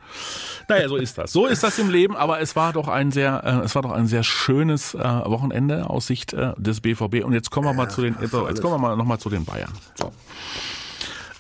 Naja, 0.69 0.89
so 0.89 0.97
ist 0.97 1.19
das. 1.19 1.33
So 1.33 1.47
ist 1.47 1.63
das 1.63 1.79
im 1.79 1.91
Leben, 1.91 2.17
aber 2.17 2.41
es 2.41 2.57
war 2.57 2.73
doch 2.73 2.89
ein 2.89 3.11
sehr, 3.11 3.43
äh, 3.45 3.65
es 3.65 3.75
war 3.75 3.83
doch 3.83 3.93
ein 3.93 4.07
sehr 4.07 4.23
schönes 4.23 4.95
äh, 4.95 4.99
Wochenende 4.99 5.89
aus 5.89 6.07
Sicht 6.07 6.33
äh, 6.33 6.53
des 6.57 6.81
BVB. 6.81 7.25
Und 7.25 7.33
jetzt 7.33 7.51
kommen 7.51 7.67
wir 7.67 7.75
mal 7.75 7.89
zu 7.89 8.03
den, 8.03 8.17
jetzt, 8.21 8.33
jetzt 8.33 8.61
kommen 8.61 8.75
wir 8.75 8.79
mal 8.79 8.97
nochmal 8.97 9.19
zu 9.19 9.31
den 9.31 9.45
Bayern. 9.45 9.73
So. 9.95 10.13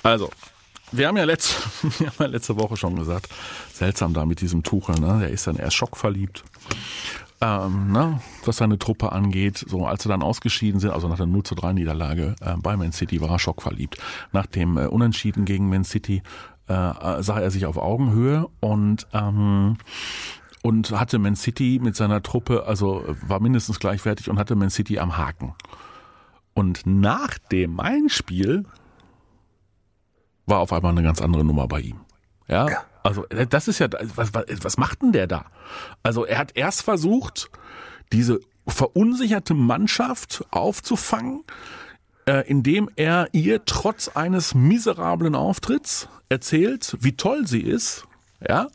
Also, 0.02 0.30
wir 0.90 1.08
haben 1.08 1.16
ja 1.16 1.24
letzte, 1.24 1.54
wir 1.98 2.06
haben 2.08 2.16
ja 2.18 2.26
letzte 2.26 2.56
Woche 2.56 2.76
schon 2.76 2.96
gesagt, 2.96 3.28
seltsam 3.72 4.14
da 4.14 4.26
mit 4.26 4.40
diesem 4.40 4.62
Tuchel, 4.62 4.98
ne? 4.98 5.20
Der 5.20 5.30
ist 5.30 5.46
dann 5.46 5.56
erst 5.56 5.76
schockverliebt 5.76 6.44
ähm, 7.42 7.90
ne, 7.90 8.20
was 8.44 8.58
seine 8.58 8.78
Truppe 8.78 9.10
angeht. 9.10 9.64
So, 9.68 9.84
als 9.84 10.04
sie 10.04 10.08
dann 10.08 10.22
ausgeschieden 10.22 10.80
sind, 10.80 10.92
also 10.92 11.08
nach 11.08 11.16
der 11.16 11.26
0 11.26 11.42
zu 11.42 11.56
3 11.56 11.72
Niederlage 11.72 12.36
äh, 12.40 12.54
bei 12.56 12.76
Man 12.76 12.92
City, 12.92 13.20
war 13.20 13.30
er 13.30 13.38
schockverliebt. 13.40 13.98
Nach 14.30 14.46
dem 14.46 14.78
äh, 14.78 14.86
Unentschieden 14.86 15.44
gegen 15.44 15.68
Man 15.68 15.82
City 15.82 16.22
äh, 16.68 16.72
äh, 16.72 17.22
sah 17.22 17.40
er 17.40 17.50
sich 17.50 17.66
auf 17.66 17.76
Augenhöhe 17.76 18.48
und 18.60 19.08
ähm, 19.12 19.76
und 20.62 20.92
hatte 20.92 21.18
Man 21.18 21.34
City 21.34 21.80
mit 21.82 21.96
seiner 21.96 22.22
Truppe, 22.22 22.64
also 22.66 23.04
war 23.26 23.40
mindestens 23.40 23.80
gleichwertig 23.80 24.30
und 24.30 24.38
hatte 24.38 24.54
Man 24.54 24.70
City 24.70 25.00
am 25.00 25.16
Haken. 25.16 25.54
Und 26.54 26.82
nach 26.86 27.38
dem 27.38 27.80
Einspiel 27.80 28.64
war 30.46 30.60
auf 30.60 30.72
einmal 30.72 30.92
eine 30.92 31.02
ganz 31.02 31.20
andere 31.20 31.44
Nummer 31.44 31.66
bei 31.66 31.80
ihm. 31.80 31.96
Ja, 32.46 32.68
ja. 32.68 32.84
Also 33.02 33.26
äh, 33.28 33.46
das 33.46 33.68
ist 33.68 33.78
ja, 33.78 33.88
was, 34.16 34.34
was, 34.34 34.44
was 34.62 34.76
macht 34.76 35.02
denn 35.02 35.12
der 35.12 35.26
da? 35.26 35.46
Also 36.02 36.24
er 36.24 36.38
hat 36.38 36.56
erst 36.56 36.82
versucht, 36.82 37.50
diese 38.12 38.40
verunsicherte 38.66 39.54
Mannschaft 39.54 40.44
aufzufangen, 40.50 41.44
äh, 42.26 42.46
indem 42.48 42.88
er 42.96 43.28
ihr 43.32 43.64
trotz 43.64 44.08
eines 44.08 44.54
miserablen 44.54 45.34
Auftritts 45.34 46.08
erzählt, 46.28 46.96
wie 47.00 47.16
toll 47.16 47.46
sie 47.46 47.62
ist, 47.62 48.04
ja, 48.46 48.68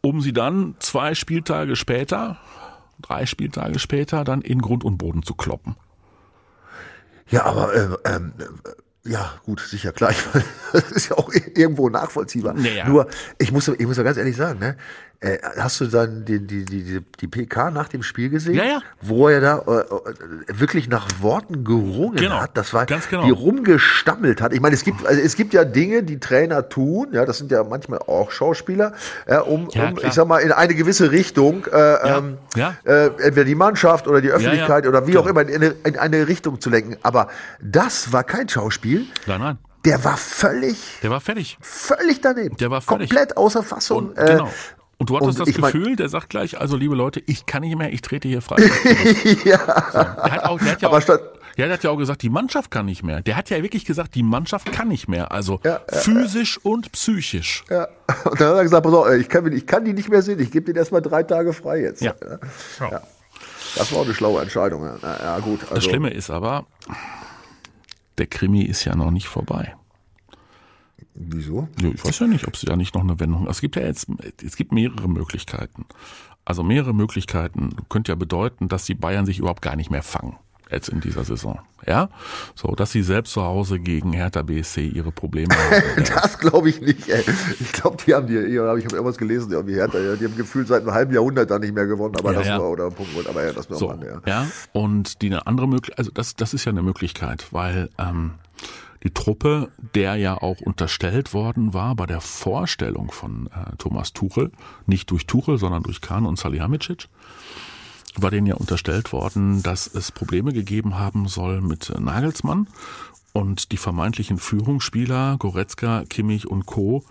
um 0.00 0.20
sie 0.20 0.32
dann 0.32 0.74
zwei 0.78 1.14
Spieltage 1.14 1.76
später, 1.76 2.38
drei 3.00 3.26
Spieltage 3.26 3.78
später, 3.78 4.24
dann 4.24 4.42
in 4.42 4.60
Grund 4.60 4.84
und 4.84 4.98
Boden 4.98 5.22
zu 5.22 5.34
kloppen. 5.34 5.76
Ja, 7.30 7.44
aber 7.44 7.74
äh, 7.74 7.88
ähm, 8.04 8.32
ja, 9.04 9.32
gut, 9.44 9.60
sicher, 9.60 9.92
klar. 9.92 10.14
das 10.72 10.92
ist 10.92 11.08
ja 11.10 11.16
auch 11.16 11.32
irgendwo 11.32 11.88
nachvollziehbar. 11.88 12.54
Naja. 12.54 12.86
Nur, 12.88 13.08
ich 13.38 13.50
muss, 13.50 13.66
ich 13.68 13.86
muss 13.86 13.96
ja 13.96 14.02
ganz 14.02 14.16
ehrlich 14.16 14.36
sagen, 14.36 14.60
ne? 14.60 14.76
Äh, 15.22 15.38
hast 15.56 15.80
du 15.80 15.86
dann 15.86 16.24
die, 16.24 16.44
die, 16.44 16.64
die, 16.64 17.00
die 17.20 17.26
PK 17.28 17.70
nach 17.70 17.86
dem 17.86 18.02
Spiel 18.02 18.28
gesehen? 18.28 18.54
Ja, 18.54 18.64
ja. 18.64 18.82
Wo 19.00 19.28
er 19.28 19.40
da 19.40 19.58
äh, 19.58 19.80
äh, 19.80 20.58
wirklich 20.58 20.88
nach 20.88 21.06
Worten 21.20 21.62
gerungen 21.62 22.16
genau, 22.16 22.40
hat. 22.40 22.56
Das 22.56 22.74
war, 22.74 22.86
ganz 22.86 23.08
genau. 23.08 23.24
die 23.24 23.30
rumgestammelt 23.30 24.40
hat. 24.40 24.52
Ich 24.52 24.60
meine, 24.60 24.74
es 24.74 24.82
gibt, 24.82 25.06
also 25.06 25.20
es 25.20 25.36
gibt 25.36 25.54
ja 25.54 25.64
Dinge, 25.64 26.02
die 26.02 26.18
Trainer 26.18 26.68
tun, 26.68 27.10
ja, 27.12 27.24
das 27.24 27.38
sind 27.38 27.52
ja 27.52 27.62
manchmal 27.62 28.00
auch 28.00 28.32
Schauspieler, 28.32 28.94
äh, 29.26 29.36
um, 29.36 29.68
ja, 29.70 29.90
um 29.90 29.98
ich 30.02 30.12
sag 30.12 30.26
mal, 30.26 30.38
in 30.38 30.50
eine 30.50 30.74
gewisse 30.74 31.12
Richtung, 31.12 31.66
äh, 31.66 31.78
ja, 31.78 32.18
ähm, 32.18 32.38
ja. 32.56 32.74
Äh, 32.82 33.06
entweder 33.18 33.44
die 33.44 33.54
Mannschaft 33.54 34.08
oder 34.08 34.20
die 34.20 34.30
Öffentlichkeit 34.30 34.88
oder 34.88 35.06
wie 35.06 35.16
auch 35.18 35.26
immer 35.26 35.42
in 35.42 35.54
eine, 35.54 35.74
in 35.84 35.98
eine 35.98 36.26
Richtung 36.26 36.60
zu 36.60 36.68
lenken. 36.68 36.96
Aber 37.04 37.28
das 37.60 38.12
war 38.12 38.24
kein 38.24 38.48
Schauspiel. 38.48 39.06
Nein, 39.28 39.40
nein. 39.40 39.58
Der 39.84 40.02
war 40.04 40.16
völlig. 40.16 40.76
Der 41.02 41.10
war 41.10 41.20
fertig. 41.20 41.58
Völlig 41.60 42.20
daneben. 42.20 42.56
Der 42.56 42.70
war 42.70 42.80
völlig. 42.80 43.10
Komplett 43.10 43.36
außer 43.36 43.62
Fassung. 43.62 44.10
Und, 44.10 44.16
genau. 44.16 44.50
Und 45.02 45.10
du 45.10 45.16
hattest 45.16 45.40
und 45.40 45.48
das 45.48 45.56
Gefühl, 45.56 45.82
mein, 45.82 45.96
der 45.96 46.08
sagt 46.08 46.30
gleich, 46.30 46.60
also 46.60 46.76
liebe 46.76 46.94
Leute, 46.94 47.20
ich 47.26 47.44
kann 47.44 47.62
nicht 47.62 47.76
mehr, 47.76 47.92
ich 47.92 48.02
trete 48.02 48.28
hier 48.28 48.40
frei. 48.40 48.58
ja. 49.44 49.58
So. 49.90 49.98
Der 49.98 50.30
hat 50.30 50.44
auch, 50.44 50.60
der 50.60 50.70
hat 50.70 50.80
ja 50.80 50.90
auch, 50.90 51.00
ja, 51.00 51.18
der 51.56 51.72
hat 51.72 51.82
ja 51.82 51.90
auch 51.90 51.96
gesagt, 51.96 52.22
die 52.22 52.30
Mannschaft 52.30 52.70
kann 52.70 52.86
nicht 52.86 53.02
mehr. 53.02 53.20
Der 53.20 53.36
hat 53.36 53.50
ja 53.50 53.60
wirklich 53.64 53.84
gesagt, 53.84 54.14
die 54.14 54.22
Mannschaft 54.22 54.70
kann 54.70 54.86
nicht 54.86 55.08
mehr. 55.08 55.32
Also 55.32 55.58
ja, 55.64 55.80
physisch 55.88 56.60
ja. 56.62 56.70
und 56.70 56.92
psychisch. 56.92 57.64
Ja. 57.68 57.88
Und 58.30 58.40
dann 58.40 58.50
hat 58.50 58.56
er 58.58 58.62
gesagt, 58.62 58.84
pass 58.84 58.94
auf, 58.94 59.10
ich 59.10 59.28
kann, 59.28 59.52
ich 59.52 59.66
kann 59.66 59.84
die 59.84 59.92
nicht 59.92 60.08
mehr 60.08 60.22
sehen. 60.22 60.38
Ich 60.38 60.52
gebe 60.52 60.66
den 60.66 60.76
erstmal 60.76 61.02
drei 61.02 61.24
Tage 61.24 61.52
frei 61.52 61.80
jetzt. 61.80 62.00
Ja. 62.00 62.14
ja. 62.78 63.02
Das 63.74 63.90
war 63.90 64.02
auch 64.02 64.04
eine 64.04 64.14
schlaue 64.14 64.40
Entscheidung. 64.40 64.88
Ja, 65.02 65.40
gut. 65.40 65.62
Also. 65.62 65.74
Das 65.74 65.84
Schlimme 65.84 66.10
ist 66.10 66.30
aber, 66.30 66.66
der 68.18 68.26
Krimi 68.26 68.62
ist 68.62 68.84
ja 68.84 68.94
noch 68.94 69.10
nicht 69.10 69.26
vorbei. 69.26 69.74
Wieso? 71.14 71.68
Ja, 71.80 71.90
ich 71.94 72.04
weiß 72.04 72.20
ja 72.20 72.26
nicht, 72.26 72.46
ob 72.46 72.56
sie 72.56 72.66
da 72.66 72.76
nicht 72.76 72.94
noch 72.94 73.02
eine 73.02 73.18
Wendung. 73.20 73.48
Es 73.48 73.60
gibt 73.60 73.76
ja 73.76 73.82
jetzt, 73.82 74.06
es 74.44 74.56
gibt 74.56 74.72
mehrere 74.72 75.08
Möglichkeiten. 75.08 75.86
Also 76.44 76.62
mehrere 76.62 76.92
Möglichkeiten 76.92 77.70
könnte 77.88 78.12
ja 78.12 78.16
bedeuten, 78.16 78.68
dass 78.68 78.84
die 78.84 78.94
Bayern 78.94 79.26
sich 79.26 79.38
überhaupt 79.38 79.62
gar 79.62 79.76
nicht 79.76 79.90
mehr 79.90 80.02
fangen 80.02 80.36
jetzt 80.72 80.88
in 80.88 81.00
dieser 81.00 81.24
Saison. 81.24 81.60
Ja, 81.86 82.08
so 82.54 82.74
dass 82.74 82.92
sie 82.92 83.02
selbst 83.02 83.32
zu 83.32 83.42
Hause 83.42 83.80
gegen 83.80 84.12
Hertha 84.12 84.42
BSC 84.42 84.86
ihre 84.86 85.10
Probleme 85.10 85.54
haben. 85.54 86.04
das 86.14 86.38
glaube 86.38 86.70
ich 86.70 86.80
nicht. 86.80 87.08
Ey. 87.08 87.24
Ich 87.60 87.72
glaube, 87.72 87.96
die 88.04 88.14
haben 88.14 88.26
die, 88.26 88.38
ich 88.38 88.58
habe 88.58 88.78
irgendwas 88.78 89.18
gelesen, 89.18 89.50
die 89.50 89.56
haben 89.56 89.66
die 89.66 89.74
Hertha, 89.74 89.98
die 89.98 90.24
haben 90.24 90.36
gefühlt 90.36 90.68
seit 90.68 90.82
einem 90.82 90.92
halben 90.92 91.12
Jahrhundert 91.12 91.50
da 91.50 91.58
nicht 91.58 91.74
mehr 91.74 91.86
gewonnen, 91.86 92.14
aber 92.16 92.32
ja, 92.32 92.38
das 92.38 92.48
ja. 92.48 92.58
war 92.58 92.70
oder 92.70 92.90
Punkt, 92.90 93.28
aber 93.28 93.44
ja, 93.44 93.52
das 93.52 93.68
war 93.68 93.76
so, 93.76 93.88
Mann, 93.88 94.02
ja. 94.02 94.20
ja. 94.26 94.46
Und 94.72 95.22
die 95.22 95.26
eine 95.26 95.46
andere 95.46 95.68
Möglichkeit, 95.68 95.98
also 95.98 96.10
das 96.12 96.36
das 96.36 96.54
ist 96.54 96.64
ja 96.64 96.70
eine 96.70 96.82
Möglichkeit, 96.82 97.46
weil 97.50 97.90
ähm, 97.98 98.32
die 99.02 99.10
Truppe, 99.10 99.70
der 99.94 100.16
ja 100.16 100.36
auch 100.36 100.60
unterstellt 100.60 101.34
worden 101.34 101.74
war 101.74 101.96
bei 101.96 102.06
der 102.06 102.20
Vorstellung 102.20 103.10
von 103.10 103.48
äh, 103.48 103.76
Thomas 103.76 104.12
Tuchel, 104.12 104.52
nicht 104.86 105.10
durch 105.10 105.26
Tuchel, 105.26 105.58
sondern 105.58 105.82
durch 105.82 106.00
Kahn 106.00 106.26
und 106.26 106.38
Salihamidzic, 106.38 107.08
war 108.16 108.30
denen 108.30 108.46
ja 108.46 108.54
unterstellt 108.54 109.12
worden, 109.12 109.62
dass 109.62 109.86
es 109.92 110.12
Probleme 110.12 110.52
gegeben 110.52 110.98
haben 110.98 111.28
soll 111.28 111.60
mit 111.60 111.92
Nagelsmann. 111.98 112.68
Und 113.32 113.72
die 113.72 113.78
vermeintlichen 113.78 114.36
Führungsspieler 114.36 115.36
Goretzka, 115.38 116.04
Kimmich 116.08 116.46
und 116.46 116.66
Co 116.66 117.02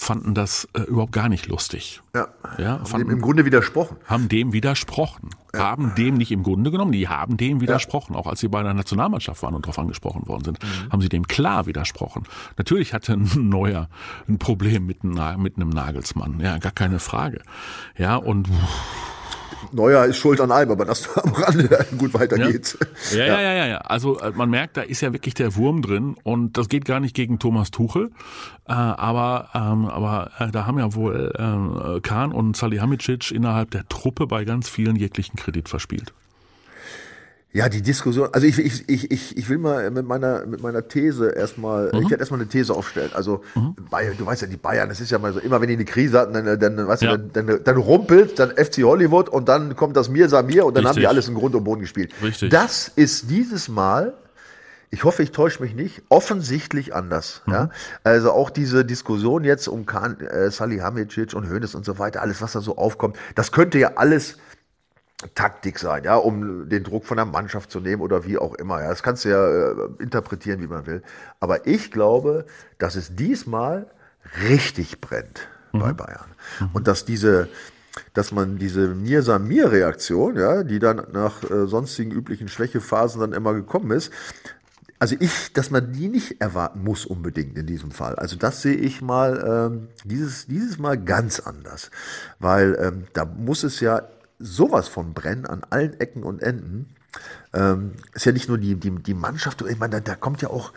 fanden 0.00 0.34
das 0.34 0.66
äh, 0.72 0.80
überhaupt 0.80 1.12
gar 1.12 1.28
nicht 1.28 1.46
lustig. 1.46 2.00
Ja. 2.14 2.28
ja 2.56 2.78
haben 2.78 2.86
fanden, 2.86 3.08
dem 3.08 3.16
im 3.16 3.22
Grunde 3.22 3.44
widersprochen. 3.44 3.98
Haben 4.06 4.28
dem 4.28 4.54
widersprochen. 4.54 5.28
Ja. 5.52 5.60
Haben 5.60 5.94
dem 5.94 6.14
nicht 6.14 6.32
im 6.32 6.42
Grunde 6.42 6.70
genommen, 6.70 6.92
die 6.92 7.08
haben 7.08 7.36
dem 7.36 7.60
widersprochen. 7.60 8.14
Ja. 8.14 8.18
Auch 8.18 8.26
als 8.26 8.40
sie 8.40 8.48
bei 8.48 8.62
der 8.62 8.72
Nationalmannschaft 8.72 9.42
waren 9.42 9.54
und 9.54 9.66
darauf 9.66 9.78
angesprochen 9.78 10.26
worden 10.26 10.44
sind, 10.44 10.62
mhm. 10.62 10.90
haben 10.90 11.02
sie 11.02 11.10
dem 11.10 11.28
klar 11.28 11.66
widersprochen. 11.66 12.24
Natürlich 12.56 12.94
hatte 12.94 13.12
ein 13.12 13.30
Neuer 13.50 13.90
ein 14.26 14.38
Problem 14.38 14.86
mit, 14.86 15.04
mit 15.04 15.56
einem 15.56 15.68
Nagelsmann. 15.68 16.40
Ja, 16.40 16.56
gar 16.56 16.72
keine 16.72 16.98
Frage. 16.98 17.42
Ja, 17.98 18.16
und 18.16 18.48
Neuer 19.72 20.04
ist 20.04 20.16
schuld 20.16 20.40
an 20.40 20.50
allem, 20.50 20.70
aber 20.70 20.84
das 20.84 21.08
am 21.16 21.32
Rande 21.32 21.86
gut 21.98 22.14
weiter 22.14 22.38
ja. 22.38 22.50
geht's. 22.50 22.78
Ja, 23.12 23.26
ja, 23.26 23.40
ja, 23.40 23.52
ja, 23.52 23.66
ja. 23.66 23.78
Also 23.78 24.18
äh, 24.20 24.30
man 24.30 24.50
merkt, 24.50 24.76
da 24.76 24.82
ist 24.82 25.00
ja 25.00 25.12
wirklich 25.12 25.34
der 25.34 25.56
Wurm 25.56 25.82
drin 25.82 26.16
und 26.22 26.56
das 26.56 26.68
geht 26.68 26.84
gar 26.84 27.00
nicht 27.00 27.14
gegen 27.14 27.38
Thomas 27.38 27.70
Tuchel, 27.70 28.10
äh, 28.68 28.72
aber 28.72 29.48
ähm, 29.54 29.86
aber 29.86 30.30
äh, 30.38 30.50
da 30.50 30.66
haben 30.66 30.78
ja 30.78 30.94
wohl 30.94 31.32
äh, 31.34 32.00
Kahn 32.00 32.32
und 32.32 32.56
Salihamidzic 32.56 33.30
innerhalb 33.30 33.70
der 33.70 33.88
Truppe 33.88 34.26
bei 34.26 34.44
ganz 34.44 34.68
vielen 34.68 34.96
jeglichen 34.96 35.36
Kredit 35.36 35.68
verspielt. 35.68 36.12
Ja, 37.52 37.68
die 37.68 37.82
Diskussion, 37.82 38.28
also 38.30 38.46
ich, 38.46 38.58
ich, 38.60 38.88
ich, 38.88 39.10
ich, 39.10 39.36
ich 39.36 39.48
will 39.48 39.58
mal 39.58 39.90
mit 39.90 40.06
meiner, 40.06 40.46
mit 40.46 40.62
meiner 40.62 40.86
These 40.86 41.30
erstmal, 41.30 41.90
mhm. 41.92 42.02
ich 42.02 42.10
werde 42.10 42.22
erstmal 42.22 42.38
eine 42.38 42.48
These 42.48 42.72
aufstellen. 42.72 43.10
Also 43.12 43.42
mhm. 43.56 43.74
Bayern, 43.90 44.14
du 44.16 44.24
weißt 44.24 44.42
ja, 44.42 44.48
die 44.48 44.56
Bayern, 44.56 44.88
das 44.88 45.00
ist 45.00 45.10
ja 45.10 45.18
mal 45.18 45.32
so, 45.32 45.40
immer 45.40 45.60
wenn 45.60 45.66
die 45.66 45.74
eine 45.74 45.84
Krise 45.84 46.20
hatten, 46.20 46.32
dann, 46.32 46.60
dann, 46.60 46.86
weißt 46.86 47.02
ja. 47.02 47.16
du, 47.16 47.28
dann, 47.28 47.48
dann, 47.48 47.64
dann 47.64 47.76
rumpelt, 47.76 48.38
dann 48.38 48.50
FC 48.50 48.84
Hollywood 48.84 49.28
und 49.28 49.48
dann 49.48 49.74
kommt 49.74 49.96
das 49.96 50.08
Mir 50.08 50.28
Samir 50.28 50.64
und 50.64 50.76
dann 50.76 50.84
Richtig. 50.84 50.88
haben 50.88 51.00
die 51.00 51.06
alles 51.08 51.26
im 51.26 51.34
Grund 51.34 51.56
und 51.56 51.64
Boden 51.64 51.80
gespielt. 51.80 52.12
Richtig. 52.22 52.50
Das 52.50 52.86
ist 52.86 53.30
dieses 53.30 53.68
Mal, 53.68 54.14
ich 54.90 55.02
hoffe, 55.02 55.24
ich 55.24 55.32
täusche 55.32 55.60
mich 55.60 55.74
nicht, 55.74 56.02
offensichtlich 56.08 56.94
anders. 56.94 57.42
Mhm. 57.46 57.52
Ja? 57.52 57.70
Also 58.04 58.30
auch 58.30 58.50
diese 58.50 58.84
Diskussion 58.84 59.42
jetzt 59.42 59.66
um 59.66 59.86
Kahn, 59.86 60.20
äh, 60.20 60.52
Salihamidzic 60.52 61.34
und 61.34 61.50
Hoeneß 61.50 61.74
und 61.74 61.84
so 61.84 61.98
weiter, 61.98 62.22
alles, 62.22 62.40
was 62.42 62.52
da 62.52 62.60
so 62.60 62.76
aufkommt, 62.76 63.16
das 63.34 63.50
könnte 63.50 63.80
ja 63.80 63.94
alles 63.96 64.36
Taktik 65.34 65.78
sein, 65.78 66.04
ja, 66.04 66.16
um 66.16 66.68
den 66.68 66.82
Druck 66.82 67.04
von 67.04 67.16
der 67.16 67.26
Mannschaft 67.26 67.70
zu 67.70 67.80
nehmen 67.80 68.00
oder 68.00 68.24
wie 68.24 68.38
auch 68.38 68.54
immer. 68.54 68.80
Ja, 68.80 68.88
das 68.88 69.02
kannst 69.02 69.24
du 69.24 69.28
ja 69.28 69.70
äh, 69.70 69.74
interpretieren, 69.98 70.62
wie 70.62 70.66
man 70.66 70.86
will. 70.86 71.02
Aber 71.40 71.66
ich 71.66 71.90
glaube, 71.90 72.46
dass 72.78 72.96
es 72.96 73.14
diesmal 73.14 73.86
richtig 74.42 75.00
brennt 75.00 75.48
mhm. 75.72 75.80
bei 75.80 75.92
Bayern 75.92 76.30
mhm. 76.60 76.70
und 76.72 76.88
dass 76.88 77.04
diese, 77.04 77.48
dass 78.14 78.32
man 78.32 78.58
diese 78.58 78.88
Mir-Samir-Reaktion, 78.94 80.36
ja, 80.36 80.62
die 80.62 80.78
dann 80.78 81.06
nach 81.12 81.42
äh, 81.50 81.66
sonstigen 81.66 82.12
üblichen 82.12 82.48
Schwächephasen 82.48 83.20
dann 83.20 83.32
immer 83.34 83.52
gekommen 83.52 83.90
ist, 83.90 84.10
also 84.98 85.16
ich, 85.18 85.52
dass 85.54 85.70
man 85.70 85.92
die 85.92 86.08
nicht 86.08 86.40
erwarten 86.42 86.84
muss 86.84 87.06
unbedingt 87.06 87.56
in 87.56 87.66
diesem 87.66 87.90
Fall. 87.90 88.16
Also 88.16 88.36
das 88.36 88.60
sehe 88.60 88.74
ich 88.74 89.00
mal 89.00 89.70
ähm, 89.72 89.88
dieses 90.04 90.46
dieses 90.46 90.78
Mal 90.78 91.02
ganz 91.02 91.40
anders, 91.40 91.90
weil 92.38 92.76
ähm, 92.78 93.06
da 93.14 93.24
muss 93.24 93.64
es 93.64 93.80
ja 93.80 94.02
sowas 94.40 94.88
von 94.88 95.14
brennen 95.14 95.46
an 95.46 95.62
allen 95.70 95.98
Ecken 96.00 96.24
und 96.24 96.42
Enden. 96.42 96.94
Ähm, 97.52 97.92
ist 98.14 98.24
ja 98.24 98.32
nicht 98.32 98.48
nur 98.48 98.58
die, 98.58 98.76
die, 98.76 98.90
die 98.90 99.14
Mannschaft, 99.14 99.62
ich 99.62 99.78
meine, 99.78 99.96
da, 99.96 100.00
da 100.00 100.14
kommt 100.14 100.42
ja 100.42 100.50
auch 100.50 100.72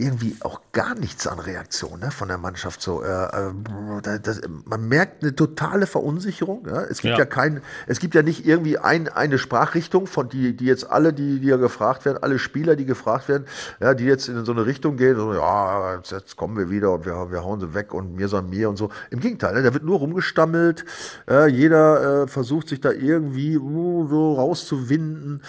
irgendwie 0.00 0.36
auch 0.40 0.60
gar 0.72 0.94
nichts 0.94 1.26
an 1.26 1.38
Reaktion 1.38 2.00
ne, 2.00 2.10
von 2.10 2.28
der 2.28 2.38
Mannschaft. 2.38 2.80
So, 2.80 3.02
äh, 3.02 3.08
äh, 3.08 4.20
das, 4.20 4.40
man 4.64 4.88
merkt 4.88 5.22
eine 5.22 5.34
totale 5.34 5.86
Verunsicherung. 5.86 6.66
Ja? 6.66 6.82
Es 6.82 7.02
gibt 7.02 7.12
ja. 7.12 7.18
ja 7.18 7.24
kein, 7.26 7.60
es 7.86 8.00
gibt 8.00 8.14
ja 8.14 8.22
nicht 8.22 8.46
irgendwie 8.46 8.78
ein, 8.78 9.08
eine 9.08 9.38
Sprachrichtung 9.38 10.06
von 10.06 10.28
die, 10.28 10.56
die 10.56 10.64
jetzt 10.64 10.90
alle, 10.90 11.12
die, 11.12 11.40
die 11.40 11.48
ja 11.48 11.56
gefragt 11.56 12.04
werden, 12.04 12.18
alle 12.22 12.38
Spieler, 12.38 12.76
die 12.76 12.86
gefragt 12.86 13.28
werden, 13.28 13.44
ja, 13.80 13.94
die 13.94 14.04
jetzt 14.04 14.28
in 14.28 14.44
so 14.44 14.52
eine 14.52 14.66
Richtung 14.66 14.96
gehen, 14.96 15.16
so, 15.16 15.34
ja, 15.34 15.96
jetzt, 15.96 16.12
jetzt 16.12 16.36
kommen 16.36 16.56
wir 16.56 16.70
wieder 16.70 16.92
und 16.92 17.04
wir, 17.04 17.30
wir 17.30 17.44
hauen 17.44 17.60
sie 17.60 17.74
weg 17.74 17.92
und 17.92 18.16
mir 18.16 18.28
sagen 18.28 18.48
mir 18.48 18.68
und 18.70 18.76
so. 18.76 18.90
Im 19.10 19.20
Gegenteil, 19.20 19.54
ne, 19.54 19.62
da 19.62 19.74
wird 19.74 19.84
nur 19.84 19.98
rumgestammelt. 19.98 20.84
Äh, 21.28 21.48
jeder 21.48 22.22
äh, 22.22 22.26
versucht 22.26 22.68
sich 22.68 22.80
da 22.80 22.90
irgendwie 22.90 23.58
uh, 23.58 24.08
so 24.08 24.34
rauszuwinden. 24.34 25.42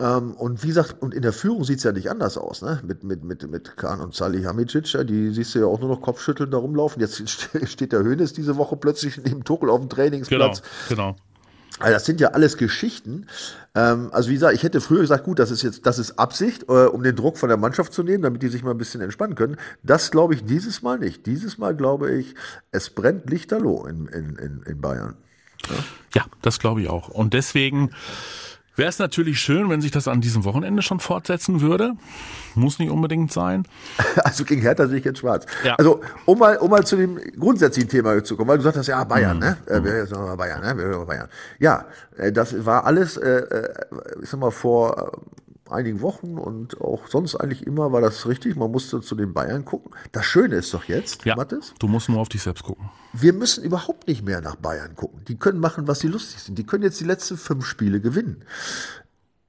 Ähm, 0.00 0.34
und 0.34 0.62
wie 0.64 0.68
gesagt, 0.68 0.96
und 1.00 1.14
in 1.14 1.22
der 1.22 1.32
Führung 1.32 1.62
sieht's 1.64 1.84
ja 1.84 1.92
nicht 1.92 2.10
anders 2.10 2.36
aus, 2.36 2.62
ne? 2.62 2.80
Mit, 2.84 3.04
mit, 3.04 3.22
mit, 3.22 3.48
mit 3.48 3.76
Kahn 3.76 4.00
und 4.00 4.14
Salihamidzic, 4.14 4.92
ja, 4.92 5.04
die 5.04 5.30
siehst 5.30 5.54
du 5.54 5.60
ja 5.60 5.66
auch 5.66 5.78
nur 5.78 5.88
noch 5.88 6.02
Kopfschütteln 6.02 6.50
da 6.50 6.58
rumlaufen. 6.58 7.00
Jetzt 7.00 7.22
steht 7.64 7.92
der 7.92 8.02
Hönes 8.02 8.32
diese 8.32 8.56
Woche 8.56 8.76
plötzlich 8.76 9.20
neben 9.24 9.44
Tuchel 9.44 9.70
auf 9.70 9.80
dem 9.80 9.88
Trainingsplatz. 9.88 10.62
Genau, 10.88 11.12
genau. 11.12 11.16
Also 11.80 11.92
das 11.92 12.04
sind 12.06 12.20
ja 12.20 12.28
alles 12.28 12.56
Geschichten. 12.56 13.26
Ähm, 13.74 14.10
also 14.12 14.30
wie 14.30 14.34
gesagt, 14.34 14.54
ich 14.54 14.62
hätte 14.62 14.80
früher 14.80 15.00
gesagt, 15.00 15.24
gut, 15.24 15.40
das 15.40 15.50
ist 15.50 15.62
jetzt, 15.62 15.86
das 15.86 15.98
ist 15.98 16.18
Absicht, 16.18 16.64
äh, 16.68 16.86
um 16.86 17.02
den 17.02 17.16
Druck 17.16 17.36
von 17.36 17.48
der 17.48 17.58
Mannschaft 17.58 17.92
zu 17.92 18.04
nehmen, 18.04 18.22
damit 18.22 18.42
die 18.42 18.48
sich 18.48 18.62
mal 18.62 18.70
ein 18.70 18.78
bisschen 18.78 19.00
entspannen 19.00 19.34
können. 19.34 19.56
Das 19.82 20.12
glaube 20.12 20.34
ich 20.34 20.44
dieses 20.44 20.82
Mal 20.82 20.98
nicht. 20.98 21.26
Dieses 21.26 21.58
Mal 21.58 21.74
glaube 21.74 22.12
ich, 22.12 22.34
es 22.70 22.90
brennt 22.90 23.28
lichterloh 23.28 23.86
in, 23.86 24.06
in, 24.06 24.36
in, 24.36 24.62
in 24.66 24.80
Bayern. 24.80 25.16
Ja, 25.68 25.76
ja 26.14 26.24
das 26.42 26.60
glaube 26.60 26.82
ich 26.82 26.88
auch. 26.88 27.08
Und 27.08 27.34
deswegen 27.34 27.90
Wäre 28.76 28.88
es 28.88 28.98
natürlich 28.98 29.38
schön, 29.38 29.70
wenn 29.70 29.80
sich 29.80 29.92
das 29.92 30.08
an 30.08 30.20
diesem 30.20 30.44
Wochenende 30.44 30.82
schon 30.82 30.98
fortsetzen 30.98 31.60
würde. 31.60 31.92
Muss 32.56 32.78
nicht 32.78 32.90
unbedingt 32.90 33.32
sein. 33.32 33.64
Also 34.24 34.44
gegen 34.44 34.62
Hertha 34.62 34.86
sehe 34.86 34.98
ich 34.98 35.04
jetzt 35.04 35.18
schwarz. 35.18 35.44
Ja. 35.64 35.74
Also 35.74 36.00
um 36.24 36.38
mal, 36.38 36.56
um 36.56 36.70
mal 36.70 36.84
zu 36.84 36.96
dem 36.96 37.18
grundsätzlichen 37.38 37.90
Thema 37.90 38.22
zu 38.24 38.36
kommen, 38.36 38.48
weil 38.48 38.58
du 38.58 38.64
sagst, 38.64 38.88
ja 38.88 39.04
Bayern, 39.04 39.36
mhm. 39.36 39.42
ne? 39.42 39.56
Äh, 39.66 39.84
wir 39.84 40.06
sind 40.06 40.36
Bayern, 40.36 40.60
ne? 40.62 40.76
Wir 40.76 40.94
sind 40.94 41.06
Bayern. 41.06 41.28
Ja, 41.58 41.84
äh, 42.16 42.32
das 42.32 42.64
war 42.64 42.86
alles, 42.86 43.16
äh, 43.16 43.28
äh, 43.28 43.74
ich 44.22 44.28
sag 44.28 44.40
mal 44.40 44.50
vor 44.50 45.12
einigen 45.70 46.00
Wochen 46.02 46.38
und 46.38 46.80
auch 46.80 47.06
sonst 47.08 47.36
eigentlich 47.36 47.66
immer 47.66 47.92
war 47.92 48.00
das 48.00 48.26
richtig. 48.26 48.56
Man 48.56 48.70
musste 48.70 49.00
zu 49.00 49.14
den 49.14 49.32
Bayern 49.32 49.64
gucken. 49.64 49.92
Das 50.12 50.26
Schöne 50.26 50.56
ist 50.56 50.74
doch 50.74 50.84
jetzt, 50.84 51.24
ja, 51.24 51.36
Mathis. 51.36 51.74
Du 51.78 51.88
musst 51.88 52.08
nur 52.08 52.20
auf 52.20 52.28
dich 52.28 52.42
selbst 52.42 52.64
gucken. 52.64 52.90
Wir 53.12 53.32
müssen 53.32 53.64
überhaupt 53.64 54.06
nicht 54.08 54.24
mehr 54.24 54.40
nach 54.40 54.56
Bayern 54.56 54.94
gucken. 54.94 55.22
Die 55.26 55.36
können 55.36 55.60
machen, 55.60 55.88
was 55.88 56.00
sie 56.00 56.08
lustig 56.08 56.42
sind. 56.42 56.58
Die 56.58 56.64
können 56.64 56.82
jetzt 56.82 57.00
die 57.00 57.04
letzten 57.04 57.36
fünf 57.36 57.64
Spiele 57.64 58.00
gewinnen. 58.00 58.44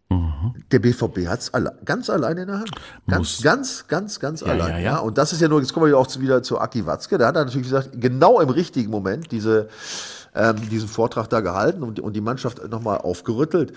Mhm. 0.09 0.53
Der 0.71 0.79
BVB 0.79 1.27
hat 1.27 1.41
es 1.41 1.53
alle, 1.53 1.77
ganz 1.83 2.09
alleine 2.09 2.41
in 2.41 2.47
der 2.47 2.59
Hand. 2.59 2.71
Ganz, 3.07 3.19
Muss. 3.19 3.41
ganz, 3.43 3.87
ganz, 3.87 4.19
ganz 4.19 4.41
ja, 4.41 4.47
allein. 4.47 4.69
Ja, 4.69 4.79
ja. 4.79 4.97
Und 4.99 5.17
das 5.17 5.33
ist 5.33 5.41
ja 5.41 5.47
nur, 5.47 5.59
jetzt 5.59 5.73
kommen 5.73 5.87
wir 5.87 5.97
auch 5.97 6.07
wieder 6.19 6.43
zu 6.43 6.59
Aki 6.59 6.85
Watzke. 6.85 7.17
Da 7.17 7.27
hat 7.27 7.35
er 7.35 7.45
natürlich 7.45 7.67
gesagt, 7.67 7.89
genau 7.93 8.39
im 8.39 8.49
richtigen 8.49 8.91
Moment 8.91 9.31
diese, 9.31 9.69
ähm, 10.35 10.69
diesen 10.69 10.87
Vortrag 10.87 11.29
da 11.29 11.41
gehalten 11.41 11.83
und, 11.83 11.99
und 11.99 12.13
die 12.13 12.21
Mannschaft 12.21 12.67
nochmal 12.69 12.99
aufgerüttelt. 12.99 13.73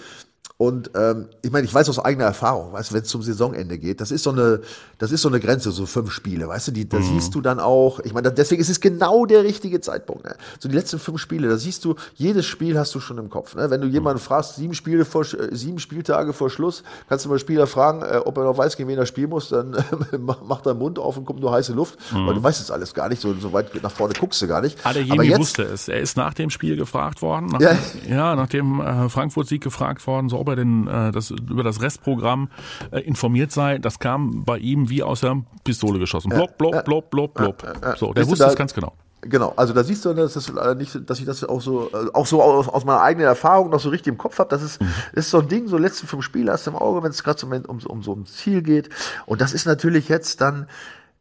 Und 0.58 0.90
ähm, 0.96 1.28
ich 1.40 1.52
meine, 1.52 1.66
ich 1.66 1.72
weiß 1.72 1.88
aus 1.88 2.00
eigener 2.00 2.24
Erfahrung, 2.24 2.72
weißt 2.72 2.90
du, 2.90 2.94
wenn 2.96 3.02
es 3.02 3.08
zum 3.08 3.22
Saisonende 3.22 3.78
geht, 3.78 4.00
das 4.00 4.10
ist 4.10 4.24
so 4.24 4.30
eine, 4.30 4.60
das 4.98 5.12
ist 5.12 5.22
so 5.22 5.28
eine 5.28 5.38
Grenze, 5.38 5.70
so 5.70 5.86
fünf 5.86 6.10
Spiele, 6.10 6.48
weißt 6.48 6.66
du, 6.66 6.72
die, 6.72 6.88
da 6.88 6.98
mhm. 6.98 7.04
siehst 7.04 7.32
du 7.36 7.40
dann 7.40 7.60
auch, 7.60 8.00
ich 8.00 8.12
meine, 8.12 8.32
deswegen 8.32 8.60
ist 8.60 8.68
es 8.68 8.80
genau 8.80 9.24
der 9.24 9.44
richtige 9.44 9.80
Zeitpunkt. 9.80 10.24
Ne? 10.24 10.34
So 10.58 10.68
die 10.68 10.74
letzten 10.74 10.98
fünf 10.98 11.20
Spiele, 11.20 11.48
da 11.48 11.56
siehst 11.56 11.84
du, 11.84 11.94
jedes 12.16 12.44
Spiel 12.44 12.76
hast 12.76 12.92
du 12.96 12.98
schon 12.98 13.18
im 13.18 13.30
Kopf. 13.30 13.54
Ne? 13.54 13.70
Wenn 13.70 13.80
du 13.80 13.86
jemanden 13.86 14.20
fragst, 14.20 14.56
sieben 14.56 14.74
Spiele 14.74 15.04
vor, 15.04 15.22
äh, 15.22 15.54
sieben 15.54 15.78
Spieltage 15.78 16.32
vor 16.32 16.50
Schluss, 16.50 16.82
kannst 17.08 17.24
du 17.24 17.28
mal 17.28 17.38
Spieler 17.38 17.68
fragen, 17.68 18.02
äh, 18.02 18.16
ob 18.24 18.36
er 18.36 18.42
noch 18.42 18.58
weiß, 18.58 18.76
gegen 18.76 18.88
wen 18.88 18.98
er 18.98 19.06
spielen 19.06 19.30
muss, 19.30 19.50
dann 19.50 19.74
äh, 20.12 20.18
macht 20.18 20.66
er 20.66 20.74
den 20.74 20.80
Mund 20.80 20.98
auf 20.98 21.16
und 21.16 21.24
kommt 21.24 21.38
nur 21.38 21.52
heiße 21.52 21.72
Luft, 21.72 22.00
mhm. 22.12 22.26
weil 22.26 22.34
du 22.34 22.42
weißt 22.42 22.60
es 22.60 22.72
alles 22.72 22.94
gar 22.94 23.08
nicht, 23.08 23.22
so, 23.22 23.32
so 23.34 23.52
weit 23.52 23.80
nach 23.80 23.92
vorne 23.92 24.12
guckst 24.18 24.42
du 24.42 24.48
gar 24.48 24.60
nicht. 24.60 24.84
Adeyemi 24.84 25.38
wusste 25.38 25.62
es. 25.62 25.86
Er 25.86 26.00
ist 26.00 26.16
nach 26.16 26.34
dem 26.34 26.50
Spiel 26.50 26.74
gefragt 26.74 27.22
worden, 27.22 27.46
nach, 27.46 27.60
ja. 27.60 27.78
ja, 28.08 28.34
nach 28.34 28.48
dem 28.48 28.80
äh, 28.80 29.08
Frankfurt-Sieg 29.08 29.62
gefragt 29.62 30.04
worden, 30.08 30.27
so 30.28 30.38
ob 30.38 30.48
er 30.48 30.56
denn 30.56 30.86
äh, 30.86 31.12
das 31.12 31.30
über 31.30 31.62
das 31.62 31.80
Restprogramm 31.80 32.48
äh, 32.90 33.00
informiert 33.00 33.52
sei. 33.52 33.78
Das 33.78 33.98
kam 33.98 34.44
bei 34.44 34.58
ihm 34.58 34.88
wie 34.88 35.02
aus 35.02 35.20
der 35.20 35.42
Pistole 35.64 35.98
geschossen. 35.98 36.30
Block, 36.30 36.58
block, 36.58 36.84
block, 36.84 37.10
block, 37.10 37.34
block. 37.34 37.56
So, 37.96 38.12
der 38.12 38.26
wusste 38.28 38.44
es 38.46 38.56
ganz 38.56 38.74
genau. 38.74 38.94
Genau, 39.22 39.52
also 39.56 39.74
da 39.74 39.82
siehst 39.82 40.04
du, 40.04 40.14
dass, 40.14 40.34
das 40.34 40.52
nicht, 40.76 41.10
dass 41.10 41.18
ich 41.18 41.24
das 41.24 41.42
auch 41.42 41.60
so, 41.60 41.90
äh, 41.90 42.08
auch 42.12 42.26
so 42.26 42.40
aus, 42.40 42.68
aus 42.68 42.84
meiner 42.84 43.00
eigenen 43.00 43.26
Erfahrung 43.26 43.70
noch 43.70 43.80
so 43.80 43.88
richtig 43.88 44.12
im 44.12 44.18
Kopf 44.18 44.38
habe. 44.38 44.48
Das 44.50 44.62
ist, 44.62 44.80
mhm. 44.80 44.92
ist 45.12 45.30
so 45.30 45.40
ein 45.40 45.48
Ding, 45.48 45.66
so 45.66 45.76
letzten 45.76 46.06
fünf 46.06 46.24
Spiele 46.24 46.52
hast 46.52 46.66
du 46.66 46.70
im 46.70 46.76
Auge, 46.76 47.02
wenn 47.02 47.10
es 47.10 47.24
gerade 47.24 47.44
um, 47.44 47.52
um, 47.52 47.78
um 47.84 48.02
so 48.02 48.14
ein 48.14 48.26
Ziel 48.26 48.62
geht. 48.62 48.90
Und 49.26 49.40
das 49.40 49.54
ist 49.54 49.66
natürlich 49.66 50.08
jetzt 50.08 50.40
dann, 50.40 50.68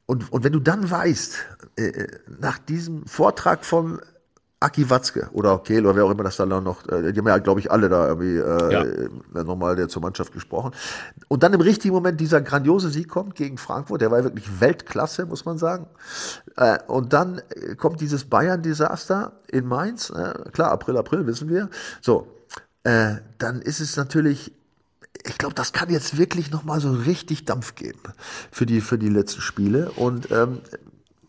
und, 0.05 0.31
und 0.31 0.43
wenn 0.43 0.53
du 0.53 0.59
dann 0.59 0.89
weißt, 0.89 1.37
äh, 1.77 2.07
nach 2.39 2.59
diesem 2.59 3.07
Vortrag 3.07 3.65
von 3.65 3.99
Aki 4.59 4.89
Watzke 4.89 5.29
oder 5.33 5.59
Kehl 5.59 5.85
oder 5.85 5.95
wer 5.95 6.05
auch 6.05 6.09
immer 6.09 6.23
das 6.23 6.37
dann 6.37 6.49
noch, 6.49 6.87
äh, 6.87 7.11
die 7.11 7.19
haben 7.19 7.27
ja, 7.27 7.37
glaube 7.37 7.59
ich, 7.59 7.71
alle 7.71 7.89
da 7.89 8.07
irgendwie 8.07 8.37
äh, 8.37 8.73
ja. 9.33 9.43
nochmal 9.43 9.75
der 9.75 9.87
zur 9.87 10.01
Mannschaft 10.01 10.33
gesprochen. 10.33 10.71
Und 11.27 11.43
dann 11.43 11.53
im 11.53 11.61
richtigen 11.61 11.93
Moment 11.93 12.19
dieser 12.19 12.41
grandiose 12.41 12.89
Sieg 12.89 13.07
kommt 13.07 13.35
gegen 13.35 13.59
Frankfurt, 13.59 14.01
der 14.01 14.09
war 14.09 14.23
wirklich 14.23 14.59
Weltklasse, 14.59 15.27
muss 15.27 15.45
man 15.45 15.59
sagen. 15.59 15.85
Äh, 16.55 16.79
und 16.87 17.13
dann 17.13 17.41
kommt 17.77 18.01
dieses 18.01 18.25
Bayern-Desaster 18.25 19.33
in 19.47 19.67
Mainz, 19.67 20.09
äh, 20.09 20.33
klar, 20.51 20.71
April, 20.71 20.97
April, 20.97 21.27
wissen 21.27 21.49
wir. 21.49 21.69
So, 22.01 22.27
äh, 22.83 23.17
dann 23.37 23.61
ist 23.61 23.79
es 23.79 23.95
natürlich 23.95 24.53
ich 25.25 25.37
glaube, 25.37 25.55
das 25.55 25.73
kann 25.73 25.89
jetzt 25.89 26.17
wirklich 26.17 26.51
nochmal 26.51 26.79
so 26.79 26.91
richtig 26.91 27.45
Dampf 27.45 27.75
geben 27.75 27.99
für 28.51 28.65
die, 28.65 28.81
für 28.81 28.97
die 28.97 29.09
letzten 29.09 29.41
Spiele. 29.41 29.91
Und 29.91 30.31
ähm, 30.31 30.59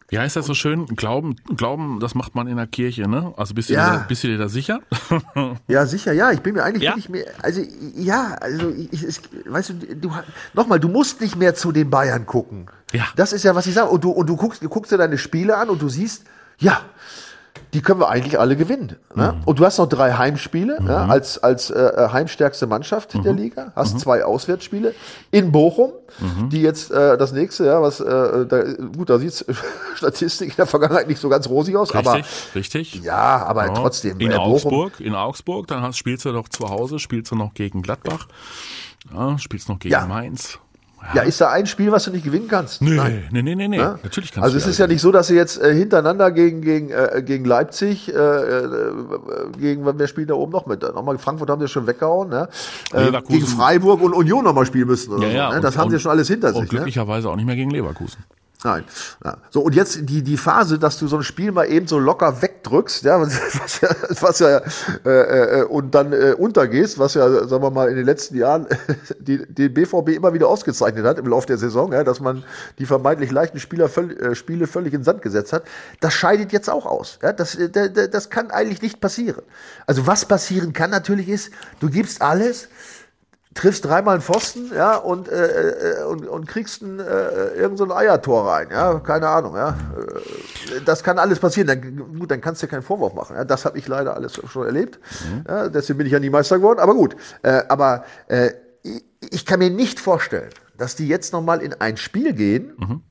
wie 0.08 0.18
heißt 0.18 0.36
das 0.36 0.46
so 0.46 0.54
schön? 0.54 0.86
Glauben, 0.86 1.36
Glauben, 1.56 2.00
das 2.00 2.14
macht 2.14 2.34
man 2.34 2.46
in 2.46 2.56
der 2.56 2.66
Kirche, 2.66 3.08
ne? 3.08 3.34
Also 3.36 3.54
bist 3.54 3.68
du, 3.68 3.74
ja. 3.74 3.90
dir, 3.90 3.98
da, 3.98 4.04
bist 4.08 4.24
du 4.24 4.28
dir 4.28 4.38
da 4.38 4.48
sicher? 4.48 4.80
ja, 5.68 5.84
sicher, 5.86 6.12
ja. 6.12 6.32
Ich 6.32 6.40
bin 6.40 6.54
mir 6.54 6.64
eigentlich 6.64 6.84
ja? 6.84 6.96
nicht 6.96 7.10
mehr, 7.10 7.26
also 7.42 7.62
ja, 7.94 8.34
also 8.40 8.70
ich, 8.70 9.04
ich, 9.04 9.20
weißt 9.46 9.70
du, 9.70 9.74
du 9.96 10.12
nochmal, 10.54 10.80
du 10.80 10.88
musst 10.88 11.20
nicht 11.20 11.36
mehr 11.36 11.54
zu 11.54 11.72
den 11.72 11.90
Bayern 11.90 12.24
gucken. 12.24 12.70
Ja. 12.92 13.06
Das 13.16 13.34
ist 13.34 13.42
ja, 13.42 13.54
was 13.54 13.66
ich 13.66 13.74
sage. 13.74 13.90
Und 13.90 14.02
du, 14.02 14.10
und 14.10 14.26
du 14.28 14.36
guckst, 14.36 14.62
du 14.62 14.68
guckst 14.70 14.90
dir 14.90 14.96
deine 14.96 15.18
Spiele 15.18 15.58
an 15.58 15.68
und 15.68 15.82
du 15.82 15.90
siehst, 15.90 16.24
Ja, 16.58 16.80
die 17.74 17.82
können 17.82 18.00
wir 18.00 18.08
eigentlich 18.08 18.38
alle 18.38 18.56
gewinnen. 18.56 18.96
Ne? 19.14 19.32
Mhm. 19.32 19.44
Und 19.44 19.58
du 19.58 19.64
hast 19.64 19.78
noch 19.78 19.88
drei 19.88 20.12
Heimspiele 20.12 20.78
mhm. 20.80 20.88
ja, 20.88 21.06
als, 21.06 21.42
als 21.42 21.70
äh, 21.70 21.78
äh 21.78 22.08
heimstärkste 22.10 22.66
Mannschaft 22.66 23.14
mhm. 23.14 23.22
der 23.22 23.32
Liga. 23.34 23.72
Hast 23.76 23.94
mhm. 23.94 23.98
zwei 23.98 24.24
Auswärtsspiele 24.24 24.94
in 25.30 25.52
Bochum, 25.52 25.92
mhm. 26.18 26.48
die 26.48 26.62
jetzt 26.62 26.90
äh, 26.90 27.18
das 27.18 27.32
nächste, 27.32 27.66
ja, 27.66 27.82
was 27.82 28.00
äh, 28.00 28.46
da, 28.46 28.62
gut, 28.96 29.10
da 29.10 29.18
sieht 29.18 29.44
Statistik 29.94 30.50
in 30.50 30.56
der 30.56 30.66
Vergangenheit 30.66 31.08
nicht 31.08 31.20
so 31.20 31.28
ganz 31.28 31.48
rosig 31.48 31.76
aus, 31.76 31.94
richtig, 31.94 32.08
aber 32.08 32.22
richtig. 32.54 32.94
Ja, 33.02 33.44
aber 33.44 33.66
ja. 33.66 33.74
trotzdem. 33.74 34.18
In 34.20 34.30
äh, 34.30 34.36
Augsburg, 34.36 35.00
in 35.00 35.14
Augsburg, 35.14 35.66
dann 35.66 35.82
hast, 35.82 35.98
spielst 35.98 36.24
du 36.24 36.32
doch 36.32 36.48
zu 36.48 36.68
Hause, 36.68 36.98
spielst 36.98 37.32
du 37.32 37.36
noch 37.36 37.54
gegen 37.54 37.82
Gladbach, 37.82 38.28
ja, 39.12 39.38
spielst 39.38 39.68
noch 39.68 39.78
gegen. 39.78 40.08
Mainz. 40.08 40.58
Ja, 41.14 41.22
ist 41.22 41.40
da 41.40 41.50
ein 41.50 41.66
Spiel, 41.66 41.90
was 41.90 42.04
du 42.04 42.10
nicht 42.10 42.24
gewinnen 42.24 42.48
kannst? 42.48 42.82
Nee, 42.82 42.96
Nein. 42.96 43.28
nee, 43.30 43.42
nee, 43.42 43.54
nee, 43.54 43.68
nee. 43.68 43.78
Ja? 43.78 43.98
Natürlich 44.02 44.32
kannst 44.32 44.44
also 44.44 44.54
du. 44.54 44.56
Also 44.56 44.58
es 44.58 44.66
ist 44.66 44.78
ja 44.78 44.86
nicht 44.86 45.00
so, 45.00 45.10
dass 45.10 45.28
sie 45.28 45.34
jetzt 45.34 45.60
äh, 45.60 45.74
hintereinander 45.74 46.30
gegen, 46.30 46.60
gegen, 46.60 46.90
äh, 46.90 47.22
gegen 47.24 47.44
Leipzig, 47.44 48.12
äh, 48.12 48.16
äh, 48.16 48.68
gegen, 49.58 49.86
wer 49.86 50.06
spielt 50.06 50.30
da 50.30 50.34
oben 50.34 50.52
noch 50.52 50.66
mit? 50.66 50.82
Nochmal 50.82 51.18
Frankfurt 51.18 51.50
haben 51.50 51.60
sie 51.60 51.68
schon 51.68 51.86
weggehauen, 51.86 52.28
ne? 52.28 52.48
Äh, 52.92 53.10
gegen 53.28 53.46
Freiburg 53.46 54.02
und 54.02 54.12
Union 54.12 54.44
nochmal 54.44 54.66
spielen 54.66 54.88
müssen. 54.88 55.20
Ja, 55.22 55.28
ja, 55.28 55.48
so, 55.48 55.54
ne? 55.56 55.60
Das 55.60 55.74
und, 55.74 55.80
haben 55.80 55.90
sie 55.90 55.98
schon 55.98 56.10
alles 56.10 56.28
hinter 56.28 56.48
und 56.48 56.54
sich. 56.54 56.60
Und 56.62 56.72
ne? 56.72 56.78
glücklicherweise 56.78 57.26
ne? 57.26 57.32
auch 57.32 57.36
nicht 57.36 57.46
mehr 57.46 57.56
gegen 57.56 57.70
Leverkusen. 57.70 58.24
Nein. 58.64 58.84
Ja. 59.24 59.36
So, 59.50 59.60
und 59.60 59.76
jetzt 59.76 60.00
die, 60.02 60.22
die 60.22 60.36
Phase, 60.36 60.80
dass 60.80 60.98
du 60.98 61.06
so 61.06 61.16
ein 61.16 61.22
Spiel 61.22 61.52
mal 61.52 61.66
eben 61.66 61.86
so 61.86 61.96
locker 62.00 62.42
wegdrückst, 62.42 63.04
ja, 63.04 63.20
was 63.22 63.80
ja, 63.80 63.88
was 64.20 64.38
ja 64.40 64.60
äh, 65.04 65.60
äh, 65.60 65.62
und 65.62 65.94
dann 65.94 66.12
äh, 66.12 66.34
untergehst, 66.36 66.98
was 66.98 67.14
ja, 67.14 67.46
sagen 67.46 67.62
wir 67.62 67.70
mal, 67.70 67.88
in 67.88 67.94
den 67.94 68.04
letzten 68.04 68.36
Jahren 68.36 68.66
die, 69.20 69.46
die 69.46 69.68
BVB 69.68 70.08
immer 70.08 70.34
wieder 70.34 70.48
ausgezeichnet 70.48 71.06
hat 71.06 71.20
im 71.20 71.26
Laufe 71.26 71.46
der 71.46 71.58
Saison, 71.58 71.92
ja, 71.92 72.02
dass 72.02 72.18
man 72.18 72.42
die 72.80 72.86
vermeintlich 72.86 73.30
leichten 73.30 73.60
Spieler 73.60 73.88
völ 73.88 74.10
äh, 74.18 74.34
Spiele 74.34 74.66
völlig 74.66 74.92
in 74.92 75.04
Sand 75.04 75.22
gesetzt 75.22 75.52
hat, 75.52 75.62
das 76.00 76.14
scheidet 76.14 76.52
jetzt 76.52 76.68
auch 76.68 76.84
aus. 76.84 77.20
Ja, 77.22 77.32
das, 77.32 77.54
äh, 77.54 77.70
das 78.10 78.28
kann 78.28 78.50
eigentlich 78.50 78.82
nicht 78.82 79.00
passieren. 79.00 79.42
Also 79.86 80.08
was 80.08 80.24
passieren 80.24 80.72
kann 80.72 80.90
natürlich 80.90 81.28
ist, 81.28 81.52
du 81.78 81.90
gibst 81.90 82.22
alles, 82.22 82.68
triffst 83.54 83.84
dreimal 83.84 84.14
einen 84.14 84.22
Pfosten, 84.22 84.70
ja, 84.74 84.96
und, 84.96 85.28
äh, 85.28 86.00
äh, 86.00 86.04
und, 86.04 86.26
und 86.26 86.46
kriegst 86.46 86.82
ein, 86.82 87.00
äh, 87.00 87.54
irgend 87.54 87.78
so 87.78 87.84
ein 87.84 87.92
Eiertor 87.92 88.46
rein, 88.46 88.68
ja, 88.70 88.98
keine 89.00 89.28
Ahnung, 89.28 89.56
ja. 89.56 89.70
Äh, 89.70 90.80
das 90.84 91.02
kann 91.02 91.18
alles 91.18 91.38
passieren, 91.38 91.66
dann, 91.66 92.18
gut, 92.18 92.30
dann 92.30 92.40
kannst 92.40 92.62
du 92.62 92.66
dir 92.66 92.70
keinen 92.70 92.82
Vorwurf 92.82 93.14
machen, 93.14 93.36
ja. 93.36 93.44
Das 93.44 93.64
habe 93.64 93.78
ich 93.78 93.88
leider 93.88 94.14
alles 94.14 94.40
schon 94.46 94.66
erlebt, 94.66 95.00
mhm. 95.24 95.44
ja, 95.48 95.68
deswegen 95.68 95.98
bin 95.98 96.06
ich 96.06 96.12
ja 96.12 96.20
nie 96.20 96.30
Meister 96.30 96.58
geworden, 96.58 96.78
aber 96.78 96.94
gut. 96.94 97.16
Äh, 97.42 97.62
aber 97.68 98.04
äh, 98.28 98.50
ich, 98.82 99.04
ich 99.30 99.46
kann 99.46 99.58
mir 99.58 99.70
nicht 99.70 99.98
vorstellen, 99.98 100.50
dass 100.76 100.94
die 100.94 101.08
jetzt 101.08 101.32
nochmal 101.32 101.62
in 101.62 101.74
ein 101.74 101.96
Spiel 101.96 102.34
gehen 102.34 102.72
mhm. 102.76 103.02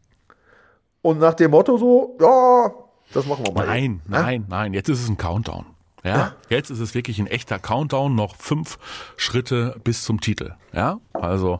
und 1.02 1.20
nach 1.20 1.34
dem 1.34 1.52
Motto 1.52 1.78
so, 1.78 2.18
ja, 2.22 2.72
das 3.14 3.26
machen 3.26 3.46
wir 3.46 3.54
mal. 3.54 3.66
Nein, 3.66 3.84
eben. 3.84 4.02
nein, 4.08 4.42
ja? 4.42 4.48
nein, 4.50 4.74
jetzt 4.74 4.90
ist 4.90 5.02
es 5.02 5.10
ein 5.10 5.18
Countdown. 5.18 5.66
Ja, 6.04 6.18
ja, 6.18 6.36
jetzt 6.50 6.70
ist 6.70 6.80
es 6.80 6.94
wirklich 6.94 7.20
ein 7.20 7.28
echter 7.28 7.60
Countdown, 7.60 8.14
noch 8.14 8.36
fünf 8.36 8.78
Schritte 9.18 9.80
bis 9.84 10.04
zum 10.04 10.22
Titel. 10.22 10.54
Ja, 10.72 11.00
also 11.14 11.60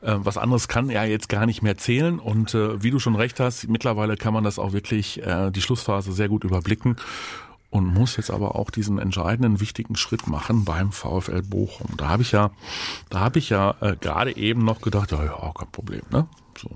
äh, 0.00 0.14
was 0.16 0.38
anderes 0.38 0.68
kann 0.68 0.90
er 0.90 1.04
jetzt 1.06 1.28
gar 1.28 1.44
nicht 1.44 1.62
mehr 1.62 1.76
zählen 1.76 2.18
und 2.20 2.54
äh, 2.54 2.82
wie 2.82 2.90
du 2.90 2.98
schon 2.98 3.16
recht 3.16 3.40
hast, 3.40 3.68
mittlerweile 3.68 4.16
kann 4.16 4.32
man 4.32 4.44
das 4.44 4.58
auch 4.58 4.72
wirklich 4.72 5.22
äh, 5.22 5.50
die 5.50 5.60
Schlussphase 5.60 6.12
sehr 6.12 6.28
gut 6.28 6.44
überblicken 6.44 6.96
und 7.70 7.92
muss 7.92 8.16
jetzt 8.16 8.30
aber 8.30 8.54
auch 8.54 8.70
diesen 8.70 9.00
entscheidenden 9.00 9.58
wichtigen 9.60 9.96
Schritt 9.96 10.28
machen 10.28 10.64
beim 10.64 10.92
VfL 10.92 11.42
Bochum. 11.42 11.96
Da 11.96 12.08
habe 12.08 12.22
ich 12.22 12.30
ja, 12.30 12.52
da 13.10 13.18
habe 13.18 13.40
ich 13.40 13.50
ja 13.50 13.74
äh, 13.80 13.96
gerade 14.00 14.36
eben 14.36 14.64
noch 14.64 14.80
gedacht, 14.80 15.10
ja, 15.10 15.24
ja, 15.24 15.52
kein 15.52 15.70
Problem, 15.72 16.02
ne? 16.10 16.28
So. 16.58 16.68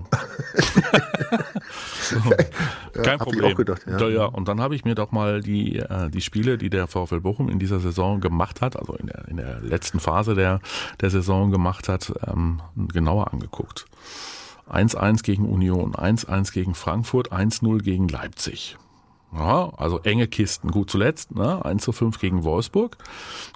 so. 2.01 2.19
Kein 2.93 3.05
ja, 3.05 3.17
Problem. 3.17 3.55
Gedacht, 3.55 3.81
ja. 3.87 4.07
ja. 4.07 4.25
und 4.25 4.47
dann 4.47 4.61
habe 4.61 4.75
ich 4.75 4.85
mir 4.85 4.95
doch 4.95 5.11
mal 5.11 5.41
die, 5.41 5.77
äh, 5.77 6.09
die 6.09 6.21
Spiele, 6.21 6.57
die 6.57 6.69
der 6.69 6.87
VfL 6.87 7.21
Bochum 7.21 7.49
in 7.49 7.59
dieser 7.59 7.79
Saison 7.79 8.19
gemacht 8.19 8.61
hat, 8.61 8.77
also 8.77 8.93
in 8.93 9.07
der, 9.07 9.27
in 9.27 9.37
der 9.37 9.59
letzten 9.61 9.99
Phase 9.99 10.35
der, 10.35 10.59
der 11.01 11.09
Saison 11.09 11.51
gemacht 11.51 11.89
hat, 11.89 12.13
ähm, 12.27 12.61
genauer 12.75 13.33
angeguckt. 13.33 13.85
1-1 14.69 15.23
gegen 15.23 15.49
Union, 15.49 15.95
1-1 15.95 16.53
gegen 16.53 16.75
Frankfurt, 16.75 17.31
1-0 17.31 17.81
gegen 17.81 18.07
Leipzig. 18.07 18.77
Ja, 19.31 19.71
also 19.77 19.99
enge 19.99 20.27
Kisten. 20.27 20.71
Gut 20.71 20.89
zuletzt, 20.89 21.35
ne? 21.35 21.63
1 21.63 21.83
zu 21.83 21.91
5 21.91 22.19
gegen 22.19 22.43
Wolfsburg, 22.43 22.97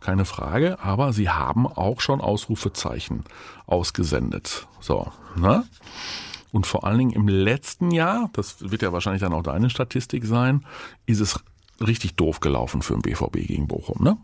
keine 0.02 0.26
Frage, 0.26 0.80
aber 0.80 1.14
sie 1.14 1.30
haben 1.30 1.66
auch 1.66 2.00
schon 2.00 2.22
Ausrufezeichen 2.22 3.24
ausgesendet. 3.66 4.68
So, 4.80 5.12
ne? 5.36 5.64
Und 6.52 6.68
vor 6.68 6.84
allen 6.84 7.00
Dingen 7.00 7.12
im 7.12 7.28
letzten 7.28 7.90
Jahr, 7.90 8.30
das 8.34 8.70
wird 8.70 8.84
ja 8.84 8.94
wahrscheinlich 8.94 9.22
dann 9.22 9.34
auch 9.34 9.42
deine 9.42 9.72
Statistik 9.72 10.26
sein, 10.26 10.64
ist 11.08 11.20
es 11.20 11.40
richtig 11.82 12.16
doof 12.16 12.40
gelaufen 12.40 12.84
für 12.84 12.94
den 12.94 13.02
BVB 13.02 13.48
gegen 13.48 13.68
Bochum, 13.68 14.04
ne? 14.04 14.18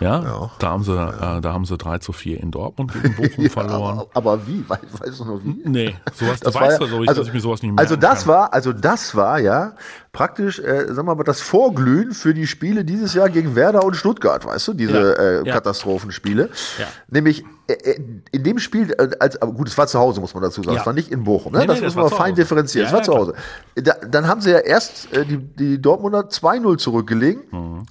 Ja, 0.00 0.22
ja. 0.22 0.50
da 0.58 0.68
haben 0.68 0.82
sie, 0.82 0.94
ja. 0.94 1.38
äh, 1.38 1.40
da 1.40 1.52
haben 1.52 1.66
sie 1.66 1.76
3 1.76 1.98
zu 1.98 2.12
4 2.12 2.40
in 2.40 2.50
Dortmund 2.50 2.92
gegen 2.92 3.14
Bochum 3.16 3.44
ja, 3.44 3.50
verloren. 3.50 3.98
Aber, 3.98 4.08
aber, 4.14 4.46
wie? 4.46 4.64
Weißt, 4.66 4.82
weißt 4.98 5.20
du 5.20 5.24
noch 5.24 5.40
wie? 5.44 5.62
Nee, 5.64 5.94
sowas, 6.14 6.40
das 6.40 6.54
weißt 6.54 6.80
du 6.80 6.86
so, 6.86 7.02
ich, 7.02 7.08
also, 7.08 7.20
dass 7.20 7.28
ich 7.28 7.34
mir 7.34 7.40
sowas 7.40 7.62
nicht 7.62 7.72
mehr 7.72 7.78
Also 7.78 7.96
das 7.96 8.20
kann. 8.20 8.28
war, 8.28 8.54
also 8.54 8.72
das 8.72 9.14
war 9.14 9.38
ja 9.38 9.74
praktisch, 10.12 10.58
äh, 10.58 10.86
sagen 10.88 11.06
wir 11.06 11.14
mal, 11.14 11.24
das 11.24 11.40
Vorglühen 11.40 12.12
für 12.12 12.32
die 12.32 12.46
Spiele 12.46 12.84
dieses 12.84 13.12
Jahr 13.14 13.28
gegen 13.28 13.54
Werder 13.54 13.84
und 13.84 13.94
Stuttgart, 13.94 14.44
weißt 14.44 14.68
du, 14.68 14.74
diese 14.74 15.42
äh, 15.44 15.50
Katastrophenspiele. 15.50 16.48
Ja. 16.78 16.86
Nämlich 17.08 17.44
äh, 17.68 17.74
äh, 17.74 18.00
in 18.32 18.42
dem 18.42 18.58
Spiel, 18.58 18.92
äh, 18.92 19.10
als, 19.20 19.40
aber 19.40 19.52
gut, 19.52 19.68
es 19.68 19.76
war 19.76 19.86
zu 19.86 19.98
Hause, 19.98 20.20
muss 20.20 20.32
man 20.32 20.42
dazu 20.42 20.62
sagen, 20.62 20.78
es 20.78 20.86
war 20.86 20.94
nicht 20.94 21.12
in 21.12 21.24
Bochum, 21.24 21.52
ne? 21.52 21.60
Nee, 21.60 21.66
das 21.66 21.78
nee, 21.78 21.84
muss 21.84 21.94
das 21.94 22.10
man 22.10 22.18
fein 22.18 22.34
differenzieren, 22.34 22.86
es 22.86 22.92
war 22.92 23.02
zu 23.02 23.14
Hause. 23.14 23.34
Da, 23.74 23.94
dann 24.08 24.26
haben 24.26 24.40
sie 24.40 24.50
ja 24.50 24.58
erst 24.58 25.12
äh, 25.12 25.26
die, 25.26 25.38
die 25.38 25.80
Dortmunder 25.80 26.20
2-0 26.20 26.78
zurückgelegen. 26.78 27.42
Mhm 27.50 27.86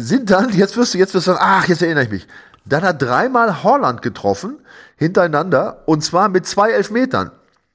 sind 0.00 0.30
dann, 0.30 0.50
jetzt 0.50 0.76
wirst 0.76 0.94
du, 0.94 0.98
jetzt 0.98 1.14
wirst 1.14 1.26
du 1.26 1.32
sagen, 1.32 1.42
ach, 1.42 1.68
jetzt 1.68 1.82
erinnere 1.82 2.04
ich 2.04 2.10
mich. 2.10 2.26
Dann 2.64 2.82
hat 2.82 3.00
dreimal 3.00 3.62
Holland 3.62 4.02
getroffen, 4.02 4.58
hintereinander, 4.96 5.82
und 5.86 6.04
zwar 6.04 6.28
mit 6.28 6.46
zwei 6.46 6.70
Elfmetern. 6.70 7.30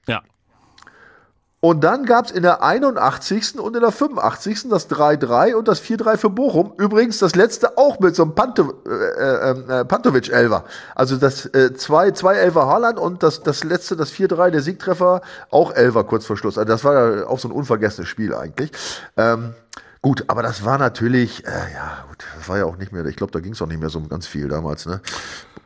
Ja. 0.07 0.21
Und 1.59 1.83
dann 1.83 2.05
gab 2.05 2.25
es 2.25 2.31
in 2.31 2.43
der 2.43 2.61
81. 2.61 3.59
und 3.59 3.75
in 3.75 3.81
der 3.81 3.91
85. 3.91 4.69
das 4.69 4.87
3-3 4.89 5.55
und 5.55 5.67
das 5.67 5.81
4-3 5.81 6.17
für 6.17 6.29
Bochum. 6.29 6.73
Übrigens 6.77 7.17
das 7.17 7.33
letzte 7.33 7.77
auch 7.79 7.99
mit 7.99 8.15
so 8.15 8.21
einem 8.21 8.35
Panto, 8.35 8.73
äh, 8.85 8.89
äh, 8.89 9.79
äh, 9.79 9.85
Pantovic-Elver. 9.85 10.65
Also 10.93 11.17
das 11.17 11.47
äh, 11.47 11.73
zwei, 11.73 12.11
zwei 12.11 12.35
Elver 12.35 12.67
Haaland 12.67 12.99
und 12.99 13.23
das, 13.23 13.41
das 13.41 13.63
letzte, 13.63 13.95
das 13.95 14.13
4-3, 14.13 14.51
der 14.51 14.61
Siegtreffer, 14.61 15.21
auch 15.49 15.73
Elver 15.73 16.03
kurz 16.03 16.27
vor 16.27 16.37
Schluss. 16.37 16.59
Also 16.59 16.67
das 16.67 16.83
war 16.83 16.93
ja 16.93 17.27
auch 17.27 17.39
so 17.39 17.47
ein 17.47 17.51
unvergessenes 17.51 18.07
Spiel 18.07 18.35
eigentlich. 18.35 18.71
Ähm, 19.17 19.55
Gut, 20.05 20.25
aber 20.27 20.43
das 20.43 20.63
war 20.63 20.77
natürlich, 20.77 21.43
äh, 21.47 21.49
ja, 21.73 22.05
gut, 22.07 22.27
das 22.37 22.47
war 22.47 22.59
ja 22.59 22.65
auch 22.65 22.77
nicht 22.77 22.91
mehr, 22.91 23.03
ich 23.07 23.15
glaube, 23.15 23.31
da 23.31 23.39
ging 23.39 23.53
es 23.53 23.61
auch 23.63 23.65
nicht 23.65 23.79
mehr 23.79 23.89
so 23.89 23.99
ganz 24.01 24.27
viel 24.27 24.47
damals, 24.47 24.85
ne? 24.85 25.01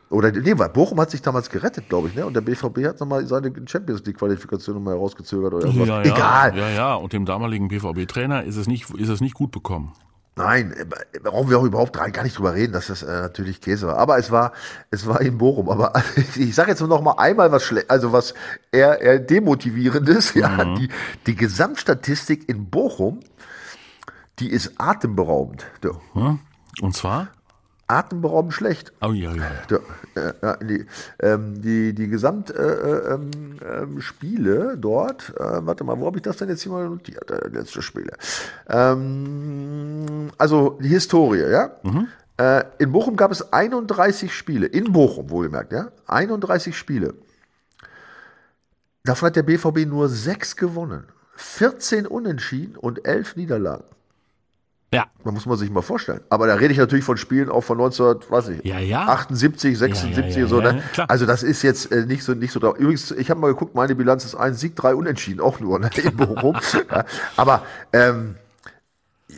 Oder 0.08 0.32
nee, 0.32 0.56
weil 0.56 0.70
Bochum 0.70 0.98
hat 0.98 1.10
sich 1.10 1.20
damals 1.20 1.50
gerettet, 1.50 1.90
glaube 1.90 2.08
ich, 2.08 2.14
ne? 2.14 2.24
Und 2.24 2.32
der 2.32 2.40
BVB 2.40 2.86
hat 2.86 3.00
nochmal 3.00 3.26
seine 3.26 3.52
Champions 3.66 4.02
League 4.06 4.16
Qualifikation 4.16 4.76
nochmal 4.76 4.94
herausgezögert 4.94 5.52
oder 5.52 5.68
was. 5.68 5.86
Ja, 5.86 6.00
Egal. 6.00 6.56
Ja, 6.56 6.70
ja, 6.70 6.94
und 6.94 7.12
dem 7.12 7.26
damaligen 7.26 7.68
BVB-Trainer 7.68 8.44
ist 8.44 8.56
es 8.56 8.66
nicht, 8.66 8.88
ist 8.88 9.10
es 9.10 9.20
nicht 9.20 9.34
gut 9.34 9.50
bekommen. 9.50 9.92
Nein, 10.36 10.74
brauchen 11.22 11.50
wir 11.50 11.58
auch 11.58 11.64
überhaupt 11.64 11.92
gar 11.92 12.22
nicht 12.22 12.38
drüber 12.38 12.54
reden, 12.54 12.72
dass 12.72 12.86
das 12.86 13.02
äh, 13.02 13.08
natürlich 13.08 13.60
Käse 13.60 13.88
war. 13.88 13.98
Aber 13.98 14.16
es 14.16 14.30
war, 14.30 14.52
es 14.90 15.06
war 15.06 15.20
in 15.20 15.36
Bochum. 15.36 15.68
Aber 15.68 15.92
ich 16.34 16.54
sage 16.54 16.70
jetzt 16.70 16.80
nur 16.80 16.88
noch 16.88 17.02
mal 17.02 17.16
einmal 17.18 17.52
was 17.52 17.62
schle 17.62 17.84
also 17.88 18.10
was 18.12 18.32
eher, 18.72 19.02
eher 19.02 19.18
demotivierendes. 19.18 20.34
Mhm. 20.34 20.40
Ja, 20.40 20.64
die, 20.76 20.88
die 21.26 21.36
Gesamtstatistik 21.36 22.48
in 22.48 22.70
Bochum 22.70 23.20
die 24.40 24.50
ist 24.50 24.72
atemberaubend. 24.78 25.66
Ja. 26.14 26.38
Und 26.80 26.96
zwar? 26.96 27.28
Atemberaubend 27.86 28.54
schlecht. 28.54 28.92
Oh 29.02 29.12
ja, 29.12 29.34
ja. 29.34 29.50
ja 30.42 30.56
die, 30.56 30.86
ähm, 31.20 31.60
die, 31.60 31.92
die 31.92 32.08
Gesamtspiele 32.08 33.10
äh, 33.10 33.14
ähm, 33.14 33.30
ähm 34.72 34.80
dort, 34.80 35.34
äh, 35.36 35.66
warte 35.66 35.84
mal, 35.84 35.98
wo 35.98 36.06
habe 36.06 36.18
ich 36.18 36.22
das 36.22 36.36
denn 36.36 36.48
jetzt 36.48 36.62
hier 36.62 36.72
mal 36.72 36.88
notiert? 36.88 37.30
Äh, 37.30 37.48
letzte 37.48 37.82
Spiele. 37.82 38.12
Also 40.38 40.78
die 40.80 40.88
Historie, 40.88 41.50
ja. 41.50 41.72
Mhm. 41.82 42.08
Äh, 42.36 42.64
in 42.78 42.92
Bochum 42.92 43.16
gab 43.16 43.32
es 43.32 43.52
31 43.52 44.32
Spiele. 44.34 44.66
In 44.66 44.92
Bochum, 44.92 45.28
wohlgemerkt, 45.30 45.72
ja. 45.72 45.88
31 46.06 46.76
Spiele. 46.76 47.14
Davon 49.04 49.26
hat 49.26 49.36
der 49.36 49.42
BVB 49.42 49.86
nur 49.86 50.08
sechs 50.08 50.56
gewonnen. 50.56 51.04
14 51.36 52.06
Unentschieden 52.06 52.76
und 52.76 53.04
11 53.06 53.36
Niederlagen. 53.36 53.84
Ja. 54.92 55.06
Da 55.24 55.30
muss 55.30 55.46
man 55.46 55.56
sich 55.56 55.70
mal 55.70 55.82
vorstellen. 55.82 56.20
Aber 56.30 56.48
da 56.48 56.54
rede 56.54 56.72
ich 56.72 56.78
natürlich 56.78 57.04
von 57.04 57.16
Spielen 57.16 57.48
auch 57.48 57.60
von 57.60 57.78
1978, 57.78 58.64
ja, 58.64 58.80
ja. 58.80 59.06
78, 59.06 59.78
76 59.78 60.34
ja, 60.34 60.42
ja, 60.42 60.48
so. 60.48 60.60
Ne? 60.60 60.82
Also 61.06 61.26
das 61.26 61.44
ist 61.44 61.62
jetzt 61.62 61.92
äh, 61.92 62.06
nicht 62.06 62.24
so 62.24 62.34
nicht 62.34 62.52
so 62.52 62.58
da. 62.58 62.72
Übrigens, 62.72 63.12
ich 63.12 63.30
habe 63.30 63.38
mal 63.38 63.48
geguckt, 63.48 63.76
meine 63.76 63.94
Bilanz 63.94 64.24
ist 64.24 64.34
ein 64.34 64.54
Sieg, 64.54 64.74
drei 64.74 64.94
Unentschieden, 64.96 65.40
auch 65.40 65.60
nur 65.60 65.78
ne? 65.78 65.90
in 66.02 66.16
Bochum. 66.16 66.56
Aber 67.36 67.62
ähm, 67.92 68.34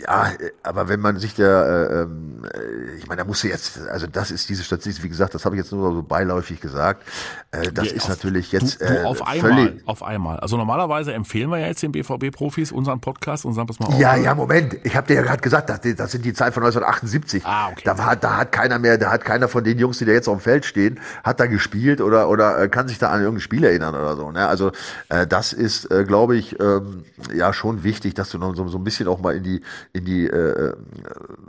Ja, 0.00 0.32
aber 0.62 0.88
wenn 0.88 1.00
man 1.00 1.18
sich 1.18 1.34
der, 1.34 1.88
äh, 1.90 2.02
ähm, 2.02 2.44
äh, 2.44 2.96
ich 2.98 3.06
meine, 3.06 3.22
da 3.22 3.24
musst 3.24 3.42
du 3.42 3.48
jetzt, 3.48 3.80
also 3.88 4.06
das 4.06 4.30
ist 4.30 4.48
diese 4.48 4.64
Statistik, 4.64 5.04
wie 5.04 5.08
gesagt, 5.08 5.34
das 5.34 5.44
habe 5.44 5.56
ich 5.56 5.62
jetzt 5.62 5.72
nur 5.72 5.92
so 5.92 6.02
beiläufig 6.02 6.60
gesagt. 6.60 7.02
Äh, 7.50 7.72
das 7.72 7.88
ja, 7.88 7.92
ist 7.92 8.04
auf, 8.04 8.10
natürlich 8.10 8.52
jetzt 8.52 8.80
du, 8.80 8.86
du 8.86 8.94
äh, 8.94 9.04
auf 9.04 9.26
einmal, 9.26 9.80
auf 9.86 10.02
einmal. 10.02 10.40
Also 10.40 10.56
normalerweise 10.56 11.12
empfehlen 11.12 11.50
wir 11.50 11.58
ja 11.58 11.66
jetzt 11.66 11.82
den 11.82 11.92
BVB-Profis 11.92 12.72
unseren 12.72 13.00
Podcast 13.00 13.44
und 13.44 13.54
sagen 13.54 13.66
das 13.66 13.78
mal. 13.80 13.98
Ja, 13.98 14.16
ja, 14.16 14.34
Moment. 14.34 14.76
Ich 14.84 14.96
habe 14.96 15.06
dir 15.06 15.14
ja 15.14 15.22
gerade 15.22 15.42
gesagt, 15.42 15.68
das, 15.68 15.80
das 15.80 16.12
sind 16.12 16.24
die 16.24 16.32
Zahlen 16.32 16.52
von 16.52 16.62
1978. 16.62 17.44
Ah, 17.44 17.68
okay. 17.68 17.82
Da 17.84 17.98
war, 17.98 18.16
da 18.16 18.38
hat 18.38 18.52
keiner 18.52 18.78
mehr, 18.78 18.98
da 18.98 19.10
hat 19.10 19.24
keiner 19.24 19.48
von 19.48 19.64
den 19.64 19.78
Jungs, 19.78 19.98
die 19.98 20.04
da 20.04 20.12
jetzt 20.12 20.28
auf 20.28 20.38
dem 20.38 20.42
Feld 20.42 20.64
stehen, 20.64 21.00
hat 21.24 21.40
da 21.40 21.46
gespielt 21.46 22.00
oder 22.00 22.28
oder 22.28 22.58
äh, 22.58 22.68
kann 22.68 22.88
sich 22.88 22.98
da 22.98 23.10
an 23.10 23.20
irgendein 23.20 23.40
Spiel 23.40 23.64
erinnern 23.64 23.94
oder 23.94 24.16
so. 24.16 24.30
Ne? 24.30 24.46
Also 24.46 24.72
äh, 25.08 25.26
das 25.26 25.52
ist, 25.52 25.90
äh, 25.90 26.04
glaube 26.04 26.36
ich, 26.36 26.58
ähm, 26.60 27.04
ja 27.34 27.52
schon 27.52 27.84
wichtig, 27.84 28.14
dass 28.14 28.30
du 28.30 28.38
noch 28.38 28.54
so, 28.54 28.66
so 28.68 28.78
ein 28.78 28.84
bisschen 28.84 29.08
auch 29.08 29.20
mal 29.20 29.36
in 29.36 29.42
die 29.42 29.62
in 29.92 30.04
die 30.04 30.26
äh, 30.26 30.70
äh, 30.70 30.74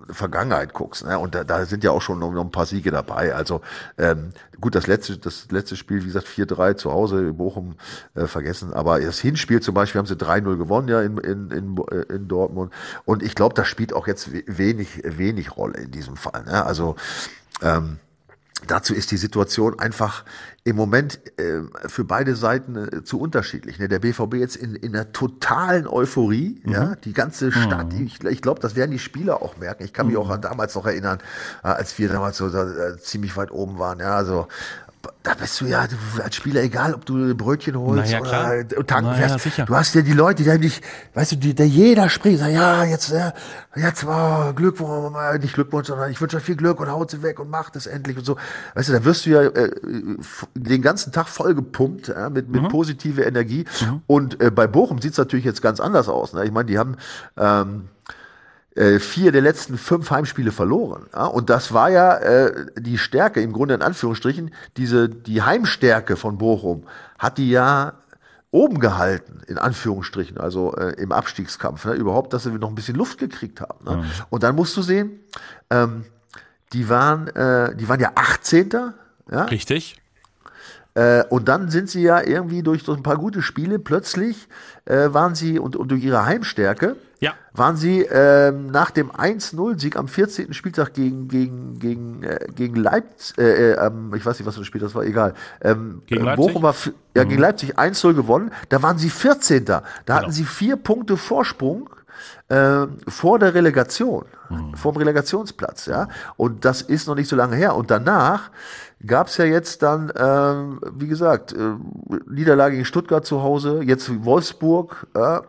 Vergangenheit 0.10 0.74
guckst. 0.74 1.06
Ne? 1.06 1.18
Und 1.18 1.36
da, 1.36 1.44
da 1.44 1.66
sind 1.66 1.84
ja 1.84 1.92
auch 1.92 2.02
schon 2.02 2.20
noch, 2.20 2.34
ein 2.34 2.52
paar 2.52 2.66
Siege 2.66 2.92
dabei. 2.92 3.34
Also 3.34 3.62
ähm, 3.98 4.30
gut, 4.60 4.76
das 4.76 4.88
letzte, 4.88 5.18
das 5.18 5.50
letzte 5.52 5.76
Spiel, 5.76 6.02
wie 6.02 6.08
gesagt, 6.08 6.28
4-3 6.28 6.76
zu 6.76 6.92
Hause 6.92 7.20
in 7.20 7.38
Bochum 7.38 7.76
äh, 8.16 8.28
vergessen. 8.28 8.74
Aber 8.74 9.00
das 9.00 9.20
Hinspiel 9.20 9.62
zum 9.62 9.74
Beispiel 9.74 10.00
haben 10.00 10.08
sie 10.08 10.16
3-0 10.16 10.58
gewonnen 10.58 10.88
ja 10.88 11.02
in, 11.02 11.18
in, 11.18 11.52
in, 11.52 11.78
in 12.10 12.28
Dortmund. 12.28 12.74
Und 13.06 13.24
ich 13.24 13.36
glaube, 13.36 13.56
das 13.56 13.68
spielt 13.68 13.94
auch 13.94 14.08
jetzt 14.08 14.30
wenig, 14.32 15.02
wenig 15.04 15.56
Rolle 15.58 15.80
in 15.80 15.92
diesem 15.92 16.16
Fall. 16.16 16.44
Ne? 16.44 16.66
Also 16.66 16.96
ähm, 17.62 18.00
dazu 18.68 18.94
ist 18.94 19.12
die 19.12 19.18
Situation 19.18 19.80
einfach 19.80 20.26
im 20.64 20.76
Moment 20.76 21.20
äh, 21.40 21.62
für 21.88 22.04
beide 22.06 22.36
Seiten 22.36 22.76
äh, 22.76 23.04
zu 23.04 23.20
unterschiedlich. 23.20 23.80
Ne? 23.80 23.88
Der 23.88 24.00
BVB 24.00 24.36
jetzt 24.36 24.56
in, 24.56 24.76
in 24.76 24.96
einer 24.96 25.12
totalen 25.12 25.88
Euphorie, 25.88 26.62
mhm. 26.64 26.72
ja, 26.72 26.96
die 26.96 27.14
ganze 27.14 27.52
Stadt, 27.52 27.94
mhm. 27.94 28.06
ich, 28.06 28.24
ich 28.24 28.42
glaube, 28.42 28.62
das 28.62 28.76
werden 28.76 28.92
die 28.92 29.00
Spieler 29.00 29.42
auch 29.42 29.58
merken. 29.58 29.84
Ich 29.84 29.94
kann 29.94 30.08
mich 30.08 30.16
mhm. 30.16 30.22
auch 30.22 30.30
an 30.30 30.42
damals 30.42 30.76
noch 30.76 30.86
erinnern, 30.86 31.20
äh, 31.64 31.68
als 31.68 31.98
wir 32.00 32.10
damals 32.10 32.38
so 32.38 32.48
äh, 32.48 32.98
ziemlich 32.98 33.36
weit 33.36 33.52
oben 33.52 33.78
waren, 33.80 34.00
ja, 34.00 34.16
also 34.16 34.48
da 35.24 35.34
bist 35.34 35.60
du 35.60 35.66
ja 35.66 35.86
du, 35.88 35.96
als 36.22 36.36
Spieler 36.36 36.62
egal, 36.62 36.94
ob 36.94 37.06
du 37.06 37.36
Brötchen 37.36 37.78
holst 37.78 38.12
naja, 38.12 38.22
oder 38.22 38.88
tanken 38.88 39.16
fährst. 39.16 39.40
Sicher. 39.40 39.66
Du 39.66 39.76
hast 39.76 39.96
ja 39.96 40.02
die 40.02 40.14
Leute, 40.14 40.44
die 40.44 40.52
haben 40.52 40.62
dich, 40.62 40.82
weißt 41.14 41.34
du, 41.34 41.36
die, 41.38 41.54
der 41.54 41.68
jeder 41.68 42.10
spricht, 42.10 42.40
sagt, 42.40 42.54
ja, 42.54 42.86
jetzt, 42.86 43.10
ja, 43.10 43.34
jetzt 43.76 44.06
war 44.06 44.54
Glückwunsch, 44.54 45.14
nicht 45.42 45.56
Glückwunsch, 45.56 45.88
sondern 45.88 46.10
ich 46.12 46.22
wünsche 46.22 46.38
euch 46.38 46.44
viel 46.44 46.56
Glück 46.56 46.80
und 46.80 46.90
haut 46.90 47.12
sie 47.12 47.22
weg 47.22 47.40
und 47.40 47.50
macht 47.50 47.76
es 47.76 47.86
endlich 47.86 48.18
und 48.18 48.26
so. 48.26 48.38
Weißt 48.76 48.90
du, 48.90 48.94
da 48.94 49.04
wirst 49.04 49.26
du 49.26 49.32
ja 49.32 49.42
äh, 49.44 49.72
den 50.56 50.82
ganzen 50.82 51.12
Tag 51.12 51.28
vollgepumpt 51.28 52.08
ja, 52.08 52.30
mit, 52.30 52.50
mit 52.50 52.62
mhm. 52.62 52.68
positive 52.70 53.24
Energie. 53.24 53.66
Mhm. 53.82 54.02
Und 54.08 54.42
äh, 54.42 54.52
bei 54.52 54.68
Bochum 54.68 55.02
sieht's 55.02 55.18
natürlich 55.18 55.46
jetzt 55.46 55.62
ganz 55.62 55.80
anders 55.80 56.08
aus. 56.08 56.34
Ne? 56.34 56.46
Ich 56.46 56.52
meine, 56.52 56.68
die 56.68 56.78
haben 56.78 56.96
ähm, 57.38 57.90
äh, 58.76 59.00
vier 59.00 59.32
der 59.32 59.42
letzten 59.42 59.78
fünf 59.78 60.10
Heimspiele 60.10 60.52
verloren. 60.52 61.06
Ja? 61.14 61.26
Und 61.26 61.50
das 61.50 61.74
war 61.74 61.90
ja 61.90 62.18
äh, 62.18 62.66
die 62.78 62.98
Stärke, 62.98 63.42
im 63.42 63.54
Grunde 63.54 63.76
in 63.76 63.82
Anführungsstrichen, 63.82 64.54
diese, 64.78 65.10
die 65.10 65.42
Heimstärke 65.42 66.16
von 66.16 66.38
Bochum 66.38 66.84
hat 67.20 67.38
die 67.38 67.50
ja 67.50 67.94
oben 68.52 68.80
gehalten, 68.80 69.42
in 69.48 69.58
Anführungsstrichen, 69.58 70.38
also 70.38 70.76
äh, 70.76 70.94
im 71.02 71.12
Abstiegskampf, 71.12 71.86
ne? 71.86 71.94
überhaupt, 71.94 72.34
dass 72.34 72.44
sie 72.44 72.52
noch 72.52 72.70
ein 72.70 72.76
bisschen 72.76 72.96
Luft 72.96 73.18
gekriegt 73.18 73.62
haben. 73.62 73.84
Ne? 73.84 73.98
Mhm. 73.98 74.06
Und 74.30 74.44
dann 74.44 74.56
musst 74.56 74.78
du 74.78 74.82
sehen, 74.82 75.20
ähm, 75.70 76.06
die 76.72 76.88
waren, 76.88 77.28
äh, 77.30 77.76
die 77.76 77.90
waren 77.90 78.00
ja 78.00 78.12
18. 78.16 78.70
Ja? 79.32 79.44
Richtig. 79.46 80.00
Äh, 80.96 81.24
und 81.30 81.48
dann 81.48 81.70
sind 81.70 81.90
sie 81.90 82.04
ja 82.04 82.22
irgendwie 82.22 82.62
durch, 82.62 82.84
durch 82.84 83.00
ein 83.00 83.04
paar 83.04 83.18
gute 83.18 83.42
Spiele 83.42 83.80
plötzlich 83.80 84.48
äh, 84.86 85.12
waren 85.12 85.34
sie 85.34 85.58
und, 85.58 85.76
und 85.76 85.90
durch 85.90 86.04
ihre 86.04 86.26
Heimstärke 86.26 86.96
ja. 87.24 87.34
waren 87.54 87.78
sie 87.78 88.02
ähm, 88.02 88.68
nach 88.68 88.92
dem 88.92 89.12
1-0-Sieg 89.12 89.96
am 89.96 90.08
14. 90.08 90.54
Spieltag 90.54 90.94
gegen, 90.94 91.28
gegen, 91.28 91.80
gegen, 91.80 92.24
äh, 92.24 92.48
gegen 92.54 92.76
Leipzig, 92.76 93.38
äh, 93.38 93.72
äh, 93.72 93.86
ähm, 93.86 94.14
ich 94.16 94.26
weiß 94.26 94.38
nicht, 94.38 94.46
was 94.46 94.56
für 94.56 94.62
ein 94.62 94.66
Spiel 94.66 94.82
das 94.82 94.94
war, 94.94 95.04
egal. 95.04 95.34
Ähm, 95.62 96.02
gegen 96.06 96.26
Leipzig? 96.26 96.48
Bochum 96.48 96.64
war 96.64 96.76
ja, 97.16 97.24
mhm. 97.24 97.30
gegen 97.30 97.42
Leipzig 97.42 97.78
1-0 97.78 98.14
gewonnen, 98.14 98.52
da 98.70 98.82
waren 98.82 98.98
sie 98.98 99.10
14. 99.10 99.66
Da 99.66 99.84
genau. 100.06 100.20
hatten 100.20 100.32
sie 100.32 100.44
vier 100.44 100.76
Punkte 100.76 101.16
Vorsprung 101.18 101.90
äh, 102.50 102.86
vor 103.08 103.40
der 103.40 103.54
Relegation, 103.54 104.26
mhm. 104.50 104.76
vor 104.76 104.92
dem 104.92 104.98
Relegationsplatz, 104.98 105.86
ja. 105.86 106.10
Und 106.36 106.66
das 106.66 106.82
ist 106.82 107.08
noch 107.08 107.16
nicht 107.16 107.30
so 107.30 107.36
lange 107.36 107.56
her. 107.56 107.76
Und 107.76 107.90
danach 107.90 108.52
gab 109.06 109.28
es 109.28 109.38
ja 109.38 109.46
jetzt 109.46 109.82
dann, 109.82 110.12
ähm, 110.16 110.80
wie 110.94 111.08
gesagt, 111.08 111.54
äh, 111.54 111.58
Niederlage 112.28 112.76
gegen 112.76 112.86
Stuttgart 112.86 113.26
zu 113.26 113.42
Hause, 113.42 113.82
jetzt 113.84 114.24
Wolfsburg, 114.24 115.08
äh, 115.14 115.40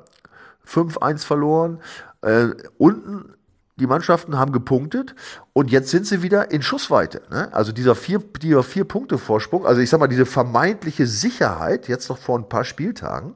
5-1 0.69 1.25
verloren. 1.25 1.81
Äh, 2.23 2.49
unten 2.79 3.35
die 3.77 3.87
Mannschaften 3.87 4.39
haben 4.39 4.53
gepunktet 4.53 5.15
und 5.53 5.71
jetzt 5.71 5.91
sind 5.91 6.07
sie 6.07 6.23
wieder 6.23 6.53
in 6.53 6.63
Schussweite. 6.63 7.23
Ne? 7.31 7.53
Also 7.53 7.73
dieser 7.73 7.97
vier, 7.97 8.21
dieser 8.21 8.63
vier 8.63 8.85
Punkte 8.85 9.19
Vorsprung, 9.19 9.67
also 9.67 9.81
ich 9.81 9.91
sag 9.91 9.99
mal, 9.99 10.07
diese 10.07 10.27
vermeintliche 10.27 11.07
Sicherheit, 11.07 11.89
jetzt 11.89 12.09
noch 12.09 12.19
vor 12.19 12.39
ein 12.39 12.49
paar 12.49 12.65
Spieltagen, 12.65 13.35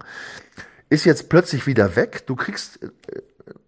ist 0.90 1.04
jetzt 1.04 1.28
plötzlich 1.28 1.66
wieder 1.66 1.96
weg. 1.96 2.24
Du 2.26 2.36
kriegst 2.36 2.82
äh, 2.82 2.88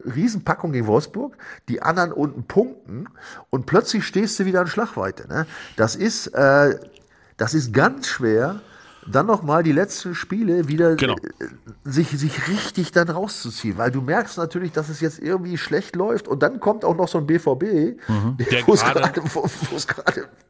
Riesenpackung 0.05 0.73
gegen 0.73 0.87
Wolfsburg, 0.87 1.37
die 1.69 1.83
anderen 1.83 2.13
unten 2.13 2.45
punkten 2.45 3.09
und 3.51 3.67
plötzlich 3.67 4.07
stehst 4.07 4.39
du 4.39 4.45
wieder 4.45 4.61
in 4.61 4.69
Schlagweite. 4.69 5.27
Ne? 5.29 5.47
Das 5.77 5.97
ist, 5.97 6.29
äh, 6.29 6.79
das 7.37 7.55
ist 7.55 7.73
ganz 7.73 8.07
schwer 8.07 8.61
dann 9.07 9.27
nochmal 9.27 9.63
die 9.63 9.73
letzten 9.73 10.15
Spiele 10.15 10.69
wieder 10.69 10.97
genau. 10.97 11.17
Äh, 11.17 11.47
sich, 11.85 12.09
sich 12.09 12.49
richtig 12.49 12.93
dann 12.93 13.09
rauszuziehen, 13.09 13.79
weil 13.79 13.91
du 13.91 14.01
merkst 14.01 14.39
natürlich, 14.39 14.73
dass 14.73 14.89
es 14.89 15.01
jetzt 15.01 15.19
irgendwie 15.19 15.57
schlecht 15.57 15.97
läuft 15.97 16.29
und 16.29 16.43
dann 16.43 16.61
kommt 16.61 16.85
auch 16.85 16.97
noch 16.97 17.09
so 17.09 17.19
ein 17.19 17.27
BVB, 17.27 17.99
mhm. 18.09 18.37
der 18.39 18.63
gerade, 18.63 19.13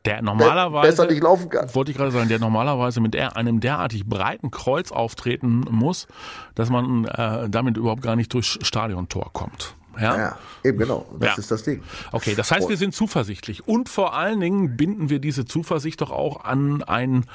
der 0.04 0.22
normalerweise 0.22 0.88
besser 0.88 1.06
nicht 1.06 1.22
laufen 1.22 1.48
kann. 1.48 1.72
Wollte 1.74 1.90
ich 1.92 1.96
gerade 1.96 2.10
sagen, 2.10 2.28
der 2.28 2.38
normalerweise 2.38 3.00
mit 3.00 3.16
einem 3.16 3.60
derartig 3.60 4.06
breiten 4.06 4.50
Kreuz 4.50 4.90
auftreten 4.90 5.60
muss, 5.70 6.06
dass 6.54 6.70
man 6.70 7.04
äh, 7.04 7.48
damit 7.48 7.76
überhaupt 7.76 8.02
gar 8.02 8.16
nicht 8.16 8.32
durchs 8.34 8.58
Stadiontor 8.62 9.32
kommt. 9.32 9.74
Ja? 10.00 10.16
ja, 10.16 10.38
eben 10.64 10.78
genau. 10.78 11.06
Das 11.18 11.30
ja. 11.30 11.38
ist 11.38 11.50
das 11.50 11.62
Ding. 11.62 11.82
Okay, 12.12 12.34
das 12.34 12.50
heißt, 12.50 12.68
wir 12.68 12.76
sind 12.76 12.94
zuversichtlich. 12.94 13.66
Und 13.68 13.88
vor 13.88 14.14
allen 14.14 14.40
Dingen 14.40 14.76
binden 14.76 15.10
wir 15.10 15.18
diese 15.18 15.44
Zuversicht 15.44 16.00
doch 16.00 16.10
auch 16.10 16.44
an 16.44 16.82
ein 16.82 17.26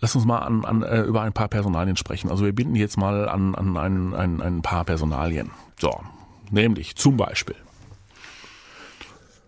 Lass 0.00 0.14
uns 0.14 0.24
mal 0.24 0.38
an, 0.38 0.64
an, 0.64 0.82
äh, 0.82 1.02
über 1.02 1.22
ein 1.22 1.32
paar 1.32 1.48
Personalien 1.48 1.96
sprechen. 1.96 2.30
Also 2.30 2.44
wir 2.44 2.54
binden 2.54 2.76
jetzt 2.76 2.96
mal 2.96 3.28
an, 3.28 3.54
an 3.54 3.76
ein, 3.76 4.14
ein, 4.14 4.40
ein 4.40 4.62
paar 4.62 4.84
Personalien. 4.84 5.50
So, 5.80 6.00
nämlich 6.50 6.96
zum 6.96 7.16
Beispiel 7.16 7.56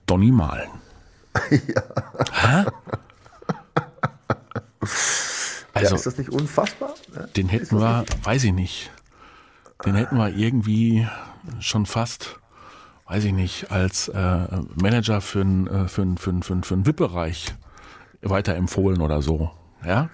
Donny 0.06 0.32
Malen. 0.32 0.70
ja. 1.50 1.82
Hä? 2.32 2.64
Also, 5.72 5.90
ja, 5.90 5.94
ist 5.94 6.06
das 6.06 6.18
nicht 6.18 6.30
unfassbar? 6.30 6.94
Den 7.36 7.48
hätten 7.48 7.78
wir, 7.78 8.04
weiß 8.24 8.42
ich 8.44 8.52
nicht, 8.52 8.90
den 9.84 9.94
hätten 9.94 10.16
wir 10.16 10.34
irgendwie 10.34 11.06
schon 11.60 11.86
fast, 11.86 12.40
weiß 13.06 13.24
ich 13.24 13.32
nicht, 13.32 13.70
als 13.70 14.08
äh, 14.08 14.46
Manager 14.74 15.20
für 15.20 15.42
einen 15.42 15.66
äh, 15.68 15.88
für 15.88 16.04
für 16.18 16.34
für 16.42 16.62
für 16.62 16.86
VIP-Bereich 16.86 17.54
weiterempfohlen 18.22 19.00
oder 19.00 19.22
so. 19.22 19.50
Ja? 19.84 20.10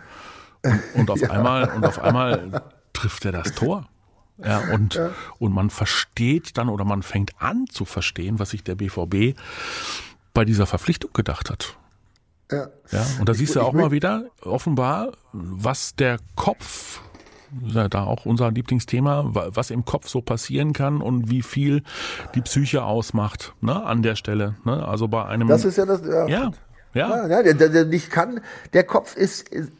Und, 0.67 1.01
und 1.01 1.11
auf 1.11 1.21
ja. 1.23 1.31
einmal, 1.31 1.71
und 1.75 1.85
auf 1.85 1.99
einmal 2.03 2.63
trifft 2.93 3.25
er 3.25 3.33
das 3.33 3.55
Tor. 3.55 3.87
Ja, 4.45 4.61
und, 4.73 4.95
ja. 4.95 5.11
und 5.39 5.53
man 5.53 5.71
versteht 5.71 6.59
dann 6.59 6.69
oder 6.69 6.85
man 6.85 7.03
fängt 7.03 7.33
an 7.41 7.67
zu 7.71 7.85
verstehen, 7.85 8.39
was 8.39 8.51
sich 8.51 8.63
der 8.63 8.75
BVB 8.75 9.39
bei 10.35 10.45
dieser 10.45 10.67
Verpflichtung 10.67 11.11
gedacht 11.15 11.49
hat. 11.49 11.79
Ja. 12.51 12.69
ja 12.91 13.07
und 13.19 13.29
da 13.29 13.35
siehst 13.35 13.57
du 13.57 13.61
auch 13.61 13.73
mal 13.73 13.91
wieder 13.91 14.27
offenbar, 14.43 15.13
was 15.33 15.95
der 15.95 16.19
Kopf, 16.37 17.01
ja, 17.65 17.89
da 17.89 18.05
auch 18.05 18.27
unser 18.27 18.51
Lieblingsthema, 18.51 19.31
was 19.33 19.71
im 19.71 19.85
Kopf 19.87 20.09
so 20.09 20.21
passieren 20.21 20.75
kann 20.75 21.01
und 21.01 21.31
wie 21.31 21.43
viel 21.43 21.83
die 22.35 22.43
Psyche 22.43 22.85
ausmacht, 22.85 23.55
ne, 23.63 23.85
an 23.85 24.03
der 24.03 24.17
Stelle, 24.17 24.57
ne, 24.65 24.87
also 24.87 25.09
bei 25.09 25.25
einem. 25.25 25.49
Das 25.49 25.65
ist 25.65 25.79
ja 25.79 25.87
das, 25.87 26.03
ja. 26.03 26.29
Ja. 26.29 26.51
ja. 26.93 27.27
ja 27.29 27.43
der, 27.43 27.55
der, 27.55 27.69
der 27.71 27.85
nicht 27.87 28.11
kann, 28.11 28.41
der 28.75 28.85
Kopf 28.85 29.17
ist, 29.17 29.49
ist 29.49 29.73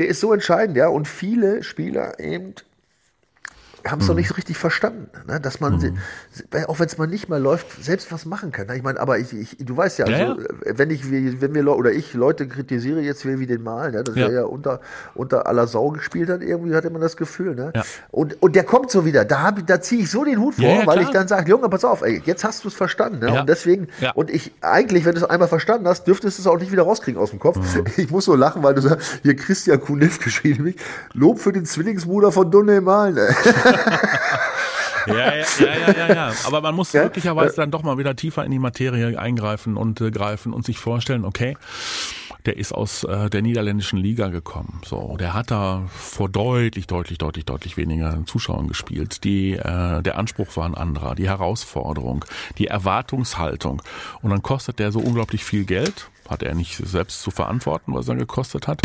der 0.00 0.08
ist 0.08 0.20
so 0.20 0.32
entscheidend, 0.32 0.78
ja. 0.78 0.88
Und 0.88 1.06
viele 1.06 1.62
Spieler 1.62 2.18
eben 2.18 2.54
haben 3.86 4.00
es 4.00 4.04
mhm. 4.04 4.08
noch 4.08 4.16
nicht 4.16 4.28
so 4.28 4.34
richtig 4.34 4.58
verstanden, 4.58 5.08
ne? 5.26 5.40
dass 5.40 5.60
man, 5.60 5.76
mhm. 5.76 5.96
auch 6.66 6.78
wenn 6.78 6.86
es 6.86 6.98
mal 6.98 7.06
nicht 7.06 7.28
mal 7.28 7.40
läuft, 7.40 7.82
selbst 7.82 8.12
was 8.12 8.26
machen 8.26 8.52
kann. 8.52 8.66
Ne? 8.66 8.76
Ich 8.76 8.82
meine, 8.82 9.00
aber 9.00 9.18
ich, 9.18 9.32
ich, 9.32 9.56
du 9.58 9.76
weißt 9.76 9.98
ja, 9.98 10.06
also, 10.06 10.40
ja, 10.40 10.46
wenn 10.64 10.90
ich, 10.90 11.10
wenn 11.10 11.54
wir 11.54 11.66
oder 11.76 11.92
ich 11.92 12.14
Leute 12.14 12.48
kritisiere 12.48 13.00
jetzt 13.00 13.24
wie 13.24 13.46
den 13.46 13.62
Mal, 13.62 13.92
ne? 13.92 14.04
dass 14.04 14.16
ja. 14.16 14.26
er 14.26 14.32
ja 14.32 14.44
unter 14.44 14.80
unter 15.14 15.46
aller 15.46 15.66
Sau 15.66 15.90
gespielt 15.90 16.28
hat, 16.28 16.42
irgendwie 16.42 16.74
hatte 16.74 16.90
man 16.90 17.00
das 17.00 17.16
Gefühl, 17.16 17.54
ne? 17.54 17.72
Ja. 17.74 17.82
Und 18.10 18.42
und 18.42 18.56
der 18.56 18.64
kommt 18.64 18.90
so 18.90 19.04
wieder. 19.04 19.24
Da 19.24 19.42
hab, 19.42 19.66
da 19.66 19.80
ziehe 19.80 20.02
ich 20.02 20.10
so 20.10 20.24
den 20.24 20.38
Hut 20.38 20.54
vor, 20.54 20.64
ja, 20.64 20.86
weil 20.86 21.02
ich 21.02 21.10
dann 21.10 21.28
sage, 21.28 21.50
Junge, 21.50 21.68
pass 21.68 21.84
auf, 21.84 22.02
ey, 22.02 22.22
jetzt 22.24 22.44
hast 22.44 22.64
du 22.64 22.68
es 22.68 22.74
verstanden, 22.74 23.20
ne? 23.20 23.40
Und 23.40 23.48
deswegen 23.48 23.88
und 24.14 24.30
ich 24.30 24.52
eigentlich, 24.60 25.04
wenn 25.04 25.14
du 25.14 25.20
es 25.20 25.28
einmal 25.28 25.48
verstanden 25.48 25.86
hast, 25.86 26.06
dürftest 26.06 26.38
du 26.38 26.42
es 26.42 26.46
auch 26.46 26.58
nicht 26.58 26.72
wieder 26.72 26.82
rauskriegen 26.82 27.20
aus 27.20 27.30
dem 27.30 27.38
Kopf. 27.38 27.56
Mhm. 27.56 27.84
Ich 28.00 28.10
muss 28.10 28.24
so 28.24 28.34
lachen, 28.34 28.62
weil 28.62 28.74
du 28.74 28.80
sagst, 28.80 29.20
hier 29.22 29.36
Christian 29.36 29.80
Kunev 29.80 30.18
geschrieben, 30.24 30.74
Lob 31.12 31.38
für 31.38 31.52
den 31.52 31.66
Zwillingsbruder 31.66 32.32
von 32.32 32.50
Dunne 32.50 32.80
Mal. 32.80 33.14
Ne? 35.06 35.16
Ja, 35.16 35.34
ja, 35.34 35.44
ja, 35.58 35.92
ja, 35.96 36.14
ja. 36.14 36.32
Aber 36.44 36.60
man 36.60 36.74
muss 36.74 36.92
ja? 36.92 37.04
möglicherweise 37.04 37.56
dann 37.56 37.70
doch 37.70 37.82
mal 37.82 37.98
wieder 37.98 38.16
tiefer 38.16 38.44
in 38.44 38.50
die 38.50 38.58
Materie 38.58 39.18
eingreifen 39.18 39.76
und 39.76 40.00
äh, 40.00 40.10
greifen 40.10 40.52
und 40.52 40.66
sich 40.66 40.78
vorstellen, 40.78 41.24
okay, 41.24 41.56
der 42.46 42.56
ist 42.56 42.72
aus 42.72 43.04
äh, 43.04 43.28
der 43.30 43.42
niederländischen 43.42 43.98
Liga 43.98 44.28
gekommen. 44.28 44.80
So, 44.84 45.16
der 45.18 45.34
hat 45.34 45.50
da 45.50 45.82
vor 45.88 46.28
deutlich, 46.28 46.86
deutlich, 46.86 47.18
deutlich, 47.18 47.44
deutlich 47.44 47.76
weniger 47.76 48.22
Zuschauern 48.26 48.68
gespielt. 48.68 49.24
Die, 49.24 49.52
äh, 49.52 50.02
der 50.02 50.18
Anspruch 50.18 50.56
war 50.56 50.64
ein 50.64 50.74
anderer, 50.74 51.14
die 51.14 51.28
Herausforderung, 51.28 52.24
die 52.58 52.66
Erwartungshaltung. 52.66 53.82
Und 54.22 54.30
dann 54.30 54.42
kostet 54.42 54.78
der 54.78 54.92
so 54.92 55.00
unglaublich 55.00 55.44
viel 55.44 55.64
Geld, 55.64 56.10
hat 56.28 56.42
er 56.42 56.54
nicht 56.54 56.76
selbst 56.76 57.22
zu 57.22 57.30
verantworten, 57.30 57.94
was 57.94 58.08
er 58.08 58.16
gekostet 58.16 58.68
hat, 58.68 58.82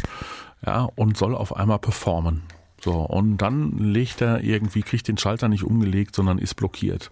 ja, 0.66 0.90
und 0.96 1.18
soll 1.18 1.36
auf 1.36 1.56
einmal 1.56 1.80
performen. 1.80 2.44
So, 2.86 2.94
und 3.02 3.38
dann 3.38 3.72
legt 3.80 4.22
er 4.22 4.44
irgendwie, 4.44 4.84
kriegt 4.84 5.08
den 5.08 5.18
Schalter 5.18 5.48
nicht 5.48 5.64
umgelegt, 5.64 6.16
sondern 6.16 6.38
ist 6.38 6.54
blockiert. 6.54 7.10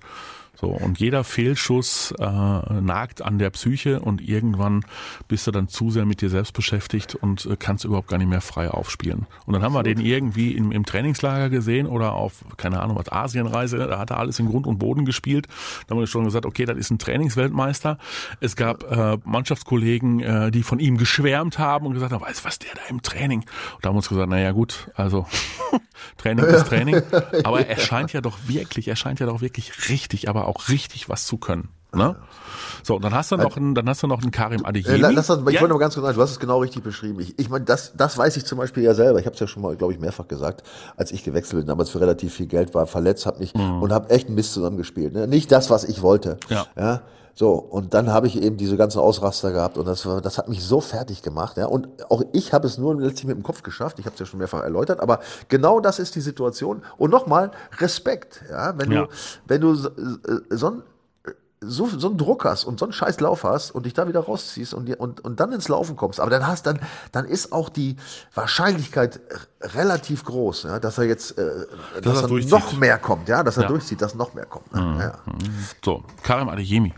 So, 0.63 0.69
und 0.69 0.97
jeder 0.97 1.26
Fehlschuss 1.26 2.13
äh, 2.17 2.23
nagt 2.23 3.21
an 3.21 3.38
der 3.38 3.49
Psyche 3.49 3.99
und 3.99 4.21
irgendwann 4.21 4.86
bist 5.28 5.45
du 5.45 5.52
dann 5.52 5.67
zu 5.67 5.91
sehr 5.91 6.06
mit 6.06 6.21
dir 6.21 6.30
selbst 6.30 6.54
beschäftigt 6.54 7.15
und 7.15 7.45
äh, 7.47 7.58
kannst 7.60 7.84
überhaupt 7.84 8.08
gar 8.08 8.17
nicht 8.17 8.30
mehr 8.30 8.39
frei 8.39 8.71
aufspielen. 8.71 9.28
Und 9.45 9.52
dann 9.52 9.62
haben 9.62 9.73
wir 9.73 9.84
den 9.84 9.99
irgendwie 9.99 10.54
im, 10.54 10.71
im 10.71 10.86
Trainingslager 10.86 11.49
gesehen 11.49 11.86
oder 11.86 12.13
auf, 12.13 12.45
keine 12.56 12.80
Ahnung, 12.80 12.97
was 12.97 13.12
Asienreise, 13.12 13.76
da 13.78 13.99
hat 13.99 14.12
er 14.12 14.19
alles 14.19 14.39
in 14.39 14.45
Grund 14.45 14.65
und 14.65 14.78
Boden 14.78 15.04
gespielt. 15.04 15.47
Da 15.88 15.95
haben 15.95 15.99
wir 15.99 16.08
schon 16.08 16.23
gesagt, 16.23 16.45
okay, 16.45 16.63
das 16.63 16.78
ist 16.78 16.91
ein 16.91 16.97
Trainingsweltmeister. 16.97 17.97
Es 18.39 18.56
gab 18.56 18.89
äh, 18.89 19.17
Mannschaftskollegen, 19.26 20.21
äh, 20.21 20.49
die 20.49 20.63
von 20.63 20.80
ihm 20.80 20.97
geschwärmt 20.97 21.60
haben 21.60 21.88
und 21.88 21.93
gesagt 21.93 22.13
haben, 22.13 22.21
weißt 22.21 22.39
du, 22.39 22.45
was 22.45 22.60
der 22.60 22.71
da 22.73 22.84
im 22.89 23.02
Training? 23.02 23.41
Und 23.41 23.49
da 23.84 23.89
haben 23.89 23.95
wir 23.95 23.97
uns 23.97 24.08
gesagt, 24.08 24.30
naja 24.30 24.54
gut, 24.54 24.89
also 24.95 25.26
Training 26.17 26.45
ist 26.45 26.67
Training. 26.67 27.02
Aber 27.43 27.67
er 27.67 27.80
scheint 27.80 28.13
ja 28.13 28.21
doch 28.21 28.38
wirklich, 28.47 28.88
er 28.88 28.95
scheint 28.95 29.19
ja 29.19 29.26
doch 29.26 29.41
wirklich 29.41 29.89
richtig, 29.89 30.30
aber 30.30 30.47
auch 30.47 30.52
richtig 30.69 31.09
was 31.09 31.25
zu 31.25 31.37
können. 31.37 31.69
Ne? 31.95 32.15
So, 32.81 32.97
dann 32.97 33.13
hast 33.13 33.31
du 33.31 33.37
noch 33.37 33.55
einen, 33.55 33.75
dann 33.75 33.87
hast 33.87 34.01
du 34.01 34.07
noch 34.07 34.21
einen 34.21 34.31
Karim 34.31 34.65
Adeyemi. 34.65 34.95
Äh, 34.95 35.11
lass 35.11 35.27
das, 35.27 35.39
ich 35.39 35.53
ja. 35.53 35.61
wollte 35.61 35.73
aber 35.73 35.79
ganz 35.79 35.93
kurz 35.93 36.05
sagen, 36.05 36.15
du 36.15 36.21
hast 36.23 36.31
es 36.31 36.39
genau 36.39 36.59
richtig 36.59 36.83
beschrieben. 36.83 37.19
Ich, 37.19 37.37
ich 37.37 37.49
meine, 37.49 37.65
das, 37.65 37.93
das 37.95 38.17
weiß 38.17 38.35
ich 38.37 38.45
zum 38.45 38.57
Beispiel 38.57 38.83
ja 38.83 38.93
selber. 38.95 39.19
Ich 39.19 39.25
habe 39.25 39.35
es 39.35 39.39
ja 39.39 39.47
schon 39.47 39.61
mal, 39.61 39.75
glaube 39.75 39.93
ich, 39.93 39.99
mehrfach 39.99 40.27
gesagt, 40.27 40.63
als 40.97 41.11
ich 41.11 41.23
gewechselt 41.23 41.61
bin, 41.61 41.67
damals 41.67 41.91
für 41.91 42.01
relativ 42.01 42.33
viel 42.33 42.47
Geld 42.47 42.73
war, 42.73 42.87
verletzt, 42.87 43.25
habe 43.25 43.39
mich 43.39 43.53
mhm. 43.53 43.81
und 43.81 43.93
habe 43.93 44.09
echt 44.09 44.27
ein 44.27 44.35
Mist 44.35 44.53
zusammengespielt. 44.53 45.13
Ne? 45.13 45.27
Nicht 45.27 45.51
das, 45.51 45.69
was 45.69 45.83
ich 45.83 46.01
wollte. 46.01 46.37
Ja. 46.49 46.65
ja? 46.75 47.01
So, 47.35 47.53
und 47.53 47.95
dann 47.95 48.11
habe 48.11 48.27
ich 48.27 48.39
eben 48.41 48.57
diese 48.57 48.77
ganzen 48.77 48.99
Ausraster 48.99 49.51
gehabt 49.51 49.77
und 49.77 49.87
das, 49.87 50.07
das 50.21 50.37
hat 50.37 50.49
mich 50.49 50.63
so 50.63 50.81
fertig 50.81 51.23
gemacht. 51.23 51.57
Ja? 51.57 51.65
Und 51.65 51.87
auch 52.11 52.21
ich 52.31 52.53
habe 52.53 52.67
es 52.67 52.77
nur 52.77 52.99
letztlich 52.99 53.25
mit 53.25 53.35
dem 53.35 53.43
Kopf 53.43 53.63
geschafft. 53.63 53.97
Ich 53.97 54.05
habe 54.05 54.13
es 54.13 54.19
ja 54.19 54.25
schon 54.25 54.37
mehrfach 54.37 54.61
erläutert, 54.61 54.99
aber 54.99 55.19
genau 55.47 55.79
das 55.79 55.97
ist 55.97 56.15
die 56.15 56.21
Situation. 56.21 56.83
Und 56.97 57.09
nochmal, 57.09 57.51
Respekt. 57.79 58.43
Ja? 58.49 58.77
Wenn 58.77 58.91
ja. 58.91 59.01
du, 59.03 59.07
wenn 59.47 59.61
du 59.61 59.73
so, 59.73 59.89
so, 60.49 60.83
so, 61.65 61.87
so 61.87 62.07
einen 62.07 62.17
Druck 62.17 62.45
hast 62.45 62.65
und 62.65 62.79
so 62.79 62.85
einen 62.85 62.93
scheiß 62.93 63.19
Lauf 63.19 63.43
hast 63.43 63.71
und 63.71 63.85
dich 63.85 63.93
da 63.93 64.07
wieder 64.07 64.19
rausziehst 64.19 64.73
und, 64.75 64.93
und, 64.99 65.21
und 65.21 65.39
dann 65.39 65.51
ins 65.53 65.67
Laufen 65.69 65.95
kommst, 65.95 66.19
aber 66.19 66.29
dann 66.29 66.45
hast 66.45 66.67
dann, 66.67 66.79
dann 67.11 67.25
ist 67.25 67.51
auch 67.51 67.69
die 67.69 67.95
Wahrscheinlichkeit 68.33 69.21
relativ 69.61 70.25
groß, 70.25 70.63
ja, 70.63 70.79
dass 70.79 70.97
er 70.97 71.05
jetzt 71.05 71.37
äh, 71.37 71.65
dass, 72.01 72.21
dass 72.21 72.31
er, 72.31 72.45
noch 72.47 72.77
mehr 72.77 72.97
kommt, 72.97 73.29
ja, 73.29 73.43
dass 73.43 73.57
er 73.57 73.63
ja. 73.63 73.69
durchzieht, 73.69 74.01
dass 74.01 74.15
noch 74.15 74.33
mehr 74.33 74.45
kommt. 74.45 74.73
Ne? 74.73 74.81
Mhm. 74.81 74.99
Ja. 74.99 75.13
So, 75.83 76.03
Karim 76.21 76.49
Adeyemi. 76.49 76.93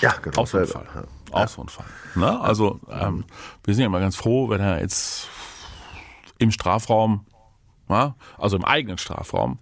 Ja, 0.00 0.14
genau. 0.22 0.42
Ausfallfall. 0.42 0.86
Ja. 0.94 1.34
Ausfallfall. 1.34 1.86
Ne? 2.14 2.40
Also 2.40 2.80
ähm, 2.90 3.24
wir 3.64 3.74
sind 3.74 3.82
ja 3.82 3.86
immer 3.86 4.00
ganz 4.00 4.16
froh, 4.16 4.48
wenn 4.48 4.60
er 4.60 4.80
jetzt 4.80 5.28
im 6.38 6.50
Strafraum, 6.50 7.26
ja, 7.88 8.14
also 8.36 8.56
im 8.56 8.64
eigenen 8.64 8.98
Strafraum, 8.98 9.58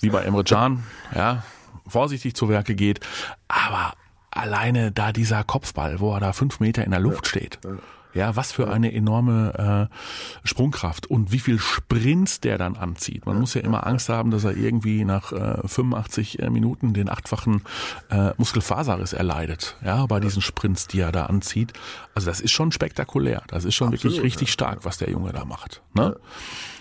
wie 0.00 0.10
bei 0.10 0.22
Emre 0.22 0.44
Can, 0.44 0.84
ja, 1.14 1.42
vorsichtig 1.86 2.34
zu 2.34 2.48
Werke 2.48 2.74
geht. 2.74 3.00
Aber 3.48 3.94
alleine 4.30 4.92
da 4.92 5.12
dieser 5.12 5.44
Kopfball, 5.44 6.00
wo 6.00 6.14
er 6.14 6.20
da 6.20 6.32
fünf 6.32 6.60
Meter 6.60 6.84
in 6.84 6.90
der 6.90 7.00
Luft 7.00 7.26
steht. 7.26 7.58
Ja, 8.14 8.36
was 8.36 8.52
für 8.52 8.70
eine 8.70 8.92
enorme 8.92 9.90
äh, 9.90 10.46
Sprungkraft 10.46 11.08
und 11.08 11.32
wie 11.32 11.40
viel 11.40 11.58
Sprints 11.58 12.40
der 12.40 12.58
dann 12.58 12.76
anzieht. 12.76 13.26
Man 13.26 13.40
muss 13.40 13.54
ja 13.54 13.60
immer 13.60 13.86
Angst 13.86 14.08
haben, 14.08 14.30
dass 14.30 14.44
er 14.44 14.56
irgendwie 14.56 15.04
nach 15.04 15.32
äh, 15.32 15.66
85 15.66 16.38
äh, 16.38 16.50
Minuten 16.50 16.94
den 16.94 17.08
achtfachen 17.08 17.62
äh, 18.10 18.30
Muskelfaserriss 18.36 19.12
erleidet. 19.12 19.76
Ja, 19.84 20.06
bei 20.06 20.20
diesen 20.20 20.42
Sprints, 20.42 20.86
die 20.86 21.00
er 21.00 21.12
da 21.12 21.26
anzieht. 21.26 21.72
Also 22.14 22.28
das 22.28 22.40
ist 22.40 22.52
schon 22.52 22.72
spektakulär. 22.72 23.42
Das 23.48 23.64
ist 23.64 23.74
schon 23.74 23.88
Absolut, 23.88 24.04
wirklich 24.04 24.22
richtig 24.22 24.48
ja. 24.48 24.52
stark, 24.52 24.84
was 24.84 24.98
der 24.98 25.10
Junge 25.10 25.32
da 25.32 25.44
macht. 25.44 25.82
Ne? 25.94 26.16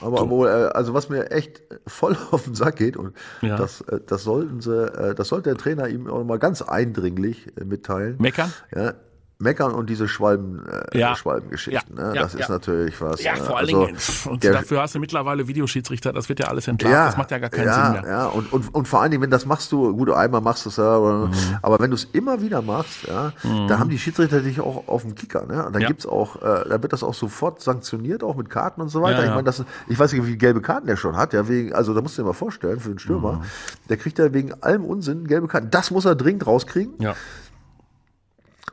Ja. 0.01 0.07
Aber 0.07 0.19
so. 0.19 0.29
wo, 0.29 0.45
äh, 0.45 0.49
also 0.49 0.93
was 0.93 1.09
mir 1.09 1.31
echt 1.31 1.61
voll 1.87 2.15
auf 2.31 2.43
den 2.43 2.55
Sack 2.55 2.75
geht 2.75 2.97
und 2.97 3.15
ja. 3.41 3.57
das, 3.57 3.81
äh, 3.81 3.99
das 4.05 4.23
sollten 4.23 4.61
sie, 4.61 4.85
äh, 4.85 5.15
das 5.15 5.29
sollte 5.29 5.49
der 5.49 5.57
Trainer 5.57 5.87
ihm 5.87 6.07
auch 6.07 6.23
mal 6.23 6.39
ganz 6.39 6.61
eindringlich 6.61 7.47
mitteilen. 7.63 8.17
Meckern? 8.19 8.53
Ja, 8.75 8.93
meckern 9.39 9.73
und 9.73 9.89
diese 9.89 10.07
Schwalben, 10.07 10.65
äh, 10.67 10.97
ja. 10.97 11.15
Schwalbengeschichten. 11.15 11.97
Ja. 11.97 12.07
Ne? 12.07 12.13
das 12.13 12.35
ist 12.35 12.49
natürlich 12.49 12.99
was. 13.01 13.21
Ja, 13.23 13.35
vor 13.35 13.57
allen 13.57 13.67
also, 13.67 13.85
Dingen. 13.85 13.97
Und 14.29 14.43
der, 14.43 14.53
dafür 14.53 14.81
hast 14.81 14.95
du 14.95 14.99
mittlerweile 14.99 15.47
Videoschiedsrichter, 15.47 16.13
das 16.13 16.29
wird 16.29 16.39
ja 16.39 16.47
alles 16.47 16.67
entlarvt. 16.67 16.93
Ja, 16.93 17.05
das 17.07 17.17
macht 17.17 17.31
ja 17.31 17.39
gar 17.39 17.49
keinen 17.49 17.73
Sinn 17.73 18.01
mehr. 18.01 18.11
Ja, 18.11 18.25
und, 18.27 18.51
und, 18.53 18.73
und 18.73 18.87
vor 18.87 19.01
allen 19.01 19.11
Dingen, 19.11 19.21
wenn 19.21 19.29
das 19.29 19.45
machst 19.45 19.71
du, 19.71 19.95
gut, 19.95 20.09
einmal 20.09 20.41
machst 20.41 20.65
du 20.65 20.69
es 20.69 20.77
ja, 20.77 20.99
mhm. 20.99 21.31
aber 21.61 21.79
wenn 21.79 21.91
du 21.91 21.95
es 21.95 22.05
immer 22.05 22.41
wieder 22.41 22.61
machst, 22.61 23.03
ja, 23.07 23.33
mhm. 23.43 23.67
da 23.67 23.79
haben 23.79 23.89
die 23.89 23.99
Schiedsrichter 23.99 24.41
dich 24.41 24.59
auch 24.59 24.87
auf 24.87 25.03
dem 25.03 25.15
Kicker. 25.15 25.45
Ne? 25.45 25.65
Und 25.65 25.73
dann 25.73 25.81
ja. 25.81 25.87
gibt's 25.87 26.05
auch, 26.05 26.37
äh, 26.37 26.69
da 26.69 26.81
wird 26.81 26.93
das 26.93 27.03
auch 27.03 27.13
sofort 27.13 27.61
sanktioniert, 27.61 28.23
auch 28.23 28.35
mit 28.35 28.49
Karten 28.49 28.81
und 28.81 28.89
so 28.89 29.01
weiter. 29.01 29.23
Ich 29.23 29.29
meine, 29.29 29.43
das, 29.43 29.63
ich 29.87 29.99
weiß 29.99 30.13
nicht, 30.13 30.21
wie 30.21 30.27
viele 30.27 30.37
gelbe 30.37 30.61
Karten 30.61 30.87
der 30.87 30.95
schon 30.95 31.17
hat. 31.17 31.33
Ja, 31.33 31.47
wegen, 31.47 31.73
also 31.73 31.93
da 31.93 32.01
musst 32.01 32.17
du 32.17 32.21
dir 32.21 32.27
mal 32.27 32.33
vorstellen, 32.33 32.79
für 32.79 32.89
den 32.89 32.99
Stürmer, 32.99 33.33
mhm. 33.33 33.41
der 33.89 33.97
kriegt 33.97 34.19
ja 34.19 34.33
wegen 34.33 34.53
allem 34.61 34.85
Unsinn 34.85 35.27
gelbe 35.27 35.47
Karten. 35.47 35.69
Das 35.69 35.91
muss 35.91 36.05
er 36.05 36.15
dringend 36.15 36.45
rauskriegen. 36.47 36.93
Ja. 36.99 37.15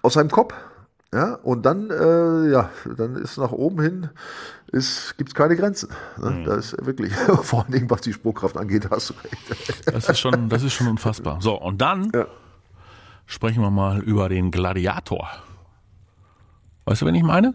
Aus 0.03 0.15
seinem 0.15 0.31
Kopf. 0.31 0.55
Ja, 1.13 1.35
und 1.43 1.67
dann, 1.67 1.91
äh, 1.91 2.53
ja, 2.53 2.71
dann 2.97 3.17
ist 3.17 3.37
nach 3.37 3.51
oben 3.51 3.83
hin, 3.83 4.11
ist, 4.71 5.19
gibt's 5.19 5.35
keine 5.35 5.57
Grenzen. 5.57 5.91
Ne? 6.17 6.31
Mhm. 6.31 6.45
Da 6.45 6.55
ist 6.55 6.87
wirklich, 6.87 7.13
vor 7.43 7.65
allen 7.65 7.73
Dingen, 7.73 7.91
was 7.91 8.03
die 8.03 8.13
Sprungkraft 8.13 8.57
angeht, 8.57 8.89
hast 8.91 9.11
du 9.11 9.15
recht. 9.25 9.89
Das 9.93 10.09
ist 10.09 10.21
schon, 10.21 10.49
das 10.49 10.63
ist 10.63 10.73
schon 10.73 10.87
unfassbar. 10.87 11.41
So, 11.41 11.61
und 11.61 11.81
dann 11.81 12.13
ja. 12.15 12.27
sprechen 13.27 13.61
wir 13.61 13.71
mal 13.71 14.01
über 14.01 14.29
den 14.29 14.53
Gladiator. 14.53 15.29
Weißt 16.85 17.03
du, 17.03 17.07
wen 17.07 17.15
ich 17.17 17.25
meine? 17.25 17.55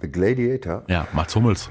The 0.00 0.10
Gladiator? 0.10 0.84
Ja, 0.88 1.06
Mats 1.12 1.36
Hummels. 1.36 1.70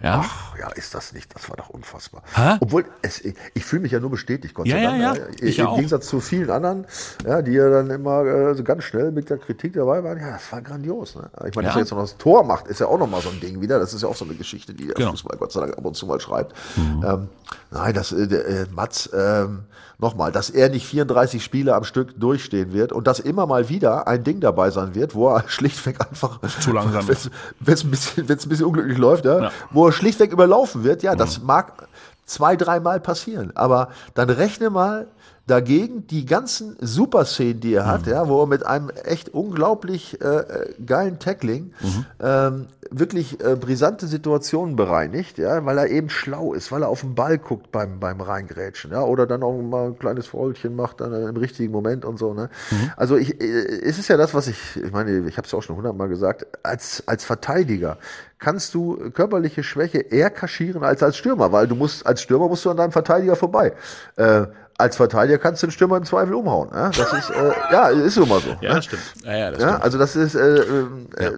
Ja? 0.00 0.22
Ach, 0.24 0.56
ja, 0.58 0.68
ist 0.70 0.94
das 0.94 1.12
nicht. 1.12 1.34
Das 1.34 1.48
war 1.48 1.56
doch 1.56 1.70
unfassbar. 1.70 2.22
Hä? 2.34 2.56
Obwohl, 2.60 2.84
es, 3.02 3.20
ich 3.24 3.64
fühle 3.64 3.82
mich 3.82 3.92
ja 3.92 4.00
nur 4.00 4.10
bestätigt, 4.10 4.54
Gott 4.54 4.66
ja, 4.66 4.76
sei 4.76 4.82
Dank. 4.84 5.00
Ja, 5.00 5.14
ja. 5.14 5.22
Ich 5.40 5.58
Im 5.58 5.66
auch. 5.66 5.76
Gegensatz 5.76 6.06
zu 6.06 6.20
vielen 6.20 6.50
anderen, 6.50 6.86
ja, 7.26 7.42
die 7.42 7.52
ja 7.52 7.68
dann 7.68 7.90
immer 7.90 8.24
äh, 8.24 8.54
so 8.54 8.62
ganz 8.62 8.84
schnell 8.84 9.10
mit 9.10 9.28
der 9.28 9.38
Kritik 9.38 9.72
dabei 9.72 10.04
waren. 10.04 10.18
Ja, 10.18 10.32
das 10.32 10.52
war 10.52 10.62
grandios. 10.62 11.16
Ne? 11.16 11.30
Ich 11.48 11.54
meine, 11.56 11.68
ja. 11.68 11.70
dass 11.70 11.76
er 11.76 11.80
jetzt 11.80 11.90
noch 11.90 12.00
das 12.00 12.16
Tor 12.16 12.44
macht, 12.44 12.68
ist 12.68 12.80
ja 12.80 12.86
auch 12.86 12.98
nochmal 12.98 13.20
so 13.22 13.30
ein 13.30 13.40
Ding 13.40 13.60
wieder. 13.60 13.78
Das 13.78 13.92
ist 13.92 14.02
ja 14.02 14.08
auch 14.08 14.16
so 14.16 14.24
eine 14.24 14.34
Geschichte, 14.34 14.72
die 14.72 14.86
der 14.86 14.94
genau. 14.94 15.10
Fußball 15.10 15.36
Gott 15.36 15.52
sei 15.52 15.60
Dank 15.60 15.76
ab 15.76 15.84
und 15.84 15.96
zu 15.96 16.06
mal 16.06 16.20
schreibt. 16.20 16.54
Mhm. 16.76 17.04
Ähm, 17.04 17.28
nein, 17.70 17.94
das, 17.94 18.12
äh, 18.12 18.22
äh, 18.22 18.66
Mats, 18.70 19.10
ähm, 19.12 19.64
nochmal, 19.98 20.30
dass 20.30 20.48
er 20.48 20.68
nicht 20.68 20.86
34 20.86 21.42
Spiele 21.42 21.74
am 21.74 21.84
Stück 21.84 22.18
durchstehen 22.18 22.72
wird 22.72 22.92
und 22.92 23.06
dass 23.06 23.18
immer 23.18 23.46
mal 23.46 23.68
wieder 23.68 24.06
ein 24.06 24.22
Ding 24.22 24.40
dabei 24.40 24.70
sein 24.70 24.94
wird, 24.94 25.14
wo 25.14 25.28
er 25.28 25.44
schlichtweg 25.48 26.00
einfach 26.00 26.40
zu 26.60 26.72
langsam 26.72 27.08
ist. 27.08 27.30
Wenn 27.60 27.74
es 27.74 27.84
ein 27.84 27.90
bisschen, 27.90 28.28
wenn 28.28 28.38
es 28.38 28.46
ein 28.46 28.48
bisschen 28.48 28.66
unglücklich 28.66 28.98
läuft, 28.98 29.24
ja, 29.24 29.42
ja, 29.42 29.52
wo 29.70 29.86
er 29.86 29.92
schlichtweg 29.92 30.32
überlaufen 30.32 30.84
wird, 30.84 31.02
ja, 31.02 31.16
das 31.16 31.40
mhm. 31.40 31.46
mag 31.46 31.88
zwei, 32.24 32.56
dreimal 32.56 33.00
passieren, 33.00 33.52
aber 33.54 33.88
dann 34.14 34.30
rechne 34.30 34.70
mal 34.70 35.08
Dagegen 35.48 36.06
die 36.06 36.26
ganzen 36.26 36.76
Superszenen, 36.78 37.60
die 37.60 37.72
er 37.72 37.86
hat, 37.86 38.04
mhm. 38.04 38.12
ja, 38.12 38.28
wo 38.28 38.42
er 38.42 38.46
mit 38.46 38.66
einem 38.66 38.90
echt 38.90 39.30
unglaublich 39.30 40.20
äh, 40.20 40.74
geilen 40.84 41.18
Tackling 41.18 41.72
mhm. 41.80 42.06
ähm, 42.20 42.66
wirklich 42.90 43.42
äh, 43.42 43.56
brisante 43.56 44.06
Situationen 44.06 44.76
bereinigt, 44.76 45.38
ja, 45.38 45.64
weil 45.64 45.78
er 45.78 45.88
eben 45.88 46.10
schlau 46.10 46.52
ist, 46.52 46.70
weil 46.70 46.82
er 46.82 46.88
auf 46.88 47.00
den 47.00 47.14
Ball 47.14 47.38
guckt 47.38 47.72
beim, 47.72 47.98
beim 47.98 48.20
Reingrätschen, 48.20 48.92
ja, 48.92 49.02
oder 49.02 49.26
dann 49.26 49.42
auch 49.42 49.58
mal 49.60 49.88
ein 49.88 49.98
kleines 49.98 50.26
Fäulchen 50.26 50.76
macht 50.76 51.00
dann 51.00 51.14
im 51.14 51.36
richtigen 51.36 51.72
Moment 51.72 52.04
und 52.04 52.18
so, 52.18 52.34
ne. 52.34 52.50
Mhm. 52.70 52.90
Also 52.96 53.16
ich, 53.16 53.40
äh, 53.40 53.44
es 53.44 53.98
ist 53.98 54.08
ja 54.08 54.18
das, 54.18 54.34
was 54.34 54.48
ich, 54.48 54.76
ich 54.76 54.92
meine, 54.92 55.26
ich 55.26 55.38
habe 55.38 55.46
es 55.46 55.52
ja 55.52 55.58
auch 55.58 55.62
schon 55.62 55.76
hundertmal 55.76 56.08
gesagt, 56.08 56.46
als, 56.62 57.02
als 57.06 57.24
Verteidiger 57.24 57.96
kannst 58.38 58.74
du 58.74 59.10
körperliche 59.10 59.62
Schwäche 59.62 59.98
eher 59.98 60.30
kaschieren 60.30 60.84
als 60.84 61.02
als 61.02 61.16
Stürmer, 61.16 61.52
weil 61.52 61.66
du 61.66 61.74
musst, 61.74 62.06
als 62.06 62.20
Stürmer 62.20 62.48
musst 62.48 62.64
du 62.66 62.70
an 62.70 62.76
deinem 62.76 62.92
Verteidiger 62.92 63.34
vorbei. 63.34 63.72
Äh, 64.16 64.46
als 64.78 64.96
Verteidiger 64.96 65.38
kannst 65.38 65.62
du 65.62 65.66
den 65.66 65.72
Stürmer 65.72 65.96
im 65.96 66.04
Zweifel 66.04 66.34
umhauen. 66.34 66.70
Ja? 66.72 66.90
Das 66.90 67.12
ist, 67.12 67.30
äh, 67.30 67.52
ja, 67.72 67.88
ist 67.88 68.16
immer 68.16 68.38
so. 68.38 68.56
Ja, 68.60 68.74
ne? 68.74 68.82
stimmt. 68.82 69.02
Ja, 69.24 69.36
ja, 69.36 69.50
das 69.50 69.60
ja, 69.60 69.68
stimmt. 69.68 69.84
Also 69.84 69.98
das 69.98 70.16
ist, 70.16 70.34
äh, 70.36 70.58
äh, 70.58 70.86
ja. 71.20 71.30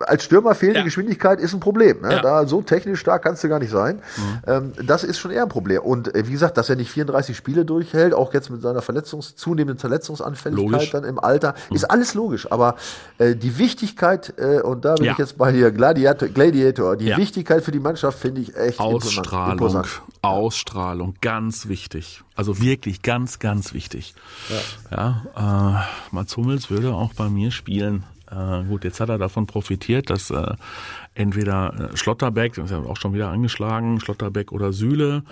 Als 0.00 0.24
Stürmer 0.24 0.54
fehlende 0.54 0.80
ja. 0.80 0.84
Geschwindigkeit 0.84 1.40
ist 1.40 1.54
ein 1.54 1.60
Problem. 1.60 2.00
Ne? 2.02 2.14
Ja. 2.14 2.22
Da 2.22 2.46
so 2.46 2.62
technisch 2.62 3.00
stark 3.00 3.22
kannst 3.22 3.44
du 3.44 3.48
gar 3.48 3.58
nicht 3.58 3.70
sein. 3.70 3.96
Mhm. 4.16 4.40
Ähm, 4.46 4.72
das 4.86 5.04
ist 5.04 5.18
schon 5.18 5.30
eher 5.30 5.42
ein 5.42 5.48
Problem. 5.48 5.82
Und 5.82 6.14
äh, 6.14 6.26
wie 6.26 6.32
gesagt, 6.32 6.56
dass 6.56 6.68
er 6.68 6.76
nicht 6.76 6.90
34 6.90 7.36
Spiele 7.36 7.64
durchhält, 7.64 8.14
auch 8.14 8.34
jetzt 8.34 8.50
mit 8.50 8.62
seiner 8.62 8.82
Verletzungs 8.82 9.36
zunehmenden 9.36 9.78
Verletzungsanfälligkeit 9.78 10.72
logisch. 10.72 10.90
dann 10.90 11.04
im 11.04 11.18
Alter, 11.18 11.54
mhm. 11.70 11.76
ist 11.76 11.84
alles 11.84 12.14
logisch. 12.14 12.50
Aber 12.50 12.76
äh, 13.18 13.34
die 13.36 13.58
Wichtigkeit, 13.58 14.34
äh, 14.38 14.60
und 14.60 14.84
da 14.84 14.94
bin 14.94 15.06
ja. 15.06 15.12
ich 15.12 15.18
jetzt 15.18 15.38
bei 15.38 15.52
dir 15.52 15.70
Gladiator, 15.70 16.28
Gladiator 16.28 16.96
die 16.96 17.16
Wichtigkeit 17.16 17.62
für 17.62 17.72
die 17.72 17.80
Mannschaft 17.80 18.18
finde 18.18 18.40
ich 18.40 18.56
echt 18.56 18.80
Ausstrahlung, 18.80 19.52
imposant. 19.52 20.02
Ausstrahlung, 20.22 21.14
ganz 21.20 21.68
wichtig. 21.68 22.22
Also 22.36 22.60
wirklich 22.60 23.02
ganz, 23.02 23.38
ganz 23.38 23.74
wichtig. 23.74 24.14
Ja, 24.90 25.22
ja 25.36 25.84
äh, 26.10 26.14
Mats 26.14 26.36
Hummels 26.36 26.70
würde 26.70 26.94
auch 26.94 27.12
bei 27.14 27.28
mir 27.28 27.50
spielen. 27.50 28.04
Äh, 28.34 28.64
gut, 28.64 28.84
jetzt 28.84 29.00
hat 29.00 29.08
er 29.08 29.18
davon 29.18 29.46
profitiert, 29.46 30.10
dass 30.10 30.30
äh, 30.30 30.54
entweder 31.14 31.92
äh, 31.92 31.96
Schlotterbeck, 31.96 32.54
das 32.54 32.66
ist 32.66 32.70
ja 32.70 32.78
auch 32.78 32.96
schon 32.96 33.14
wieder 33.14 33.28
angeschlagen, 33.28 34.00
Schlotterbeck 34.00 34.52
oder 34.52 34.72
Sühle 34.72 35.22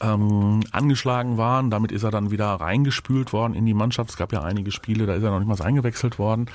ähm, 0.00 0.60
angeschlagen 0.72 1.36
waren. 1.36 1.70
Damit 1.70 1.92
ist 1.92 2.02
er 2.02 2.10
dann 2.10 2.30
wieder 2.30 2.46
reingespült 2.46 3.32
worden 3.32 3.54
in 3.54 3.66
die 3.66 3.74
Mannschaft. 3.74 4.10
Es 4.10 4.16
gab 4.16 4.32
ja 4.32 4.42
einige 4.42 4.70
Spiele, 4.70 5.06
da 5.06 5.14
ist 5.14 5.22
er 5.22 5.30
noch 5.30 5.38
nicht 5.38 5.48
mal 5.48 5.60
eingewechselt 5.66 6.18
worden. 6.18 6.46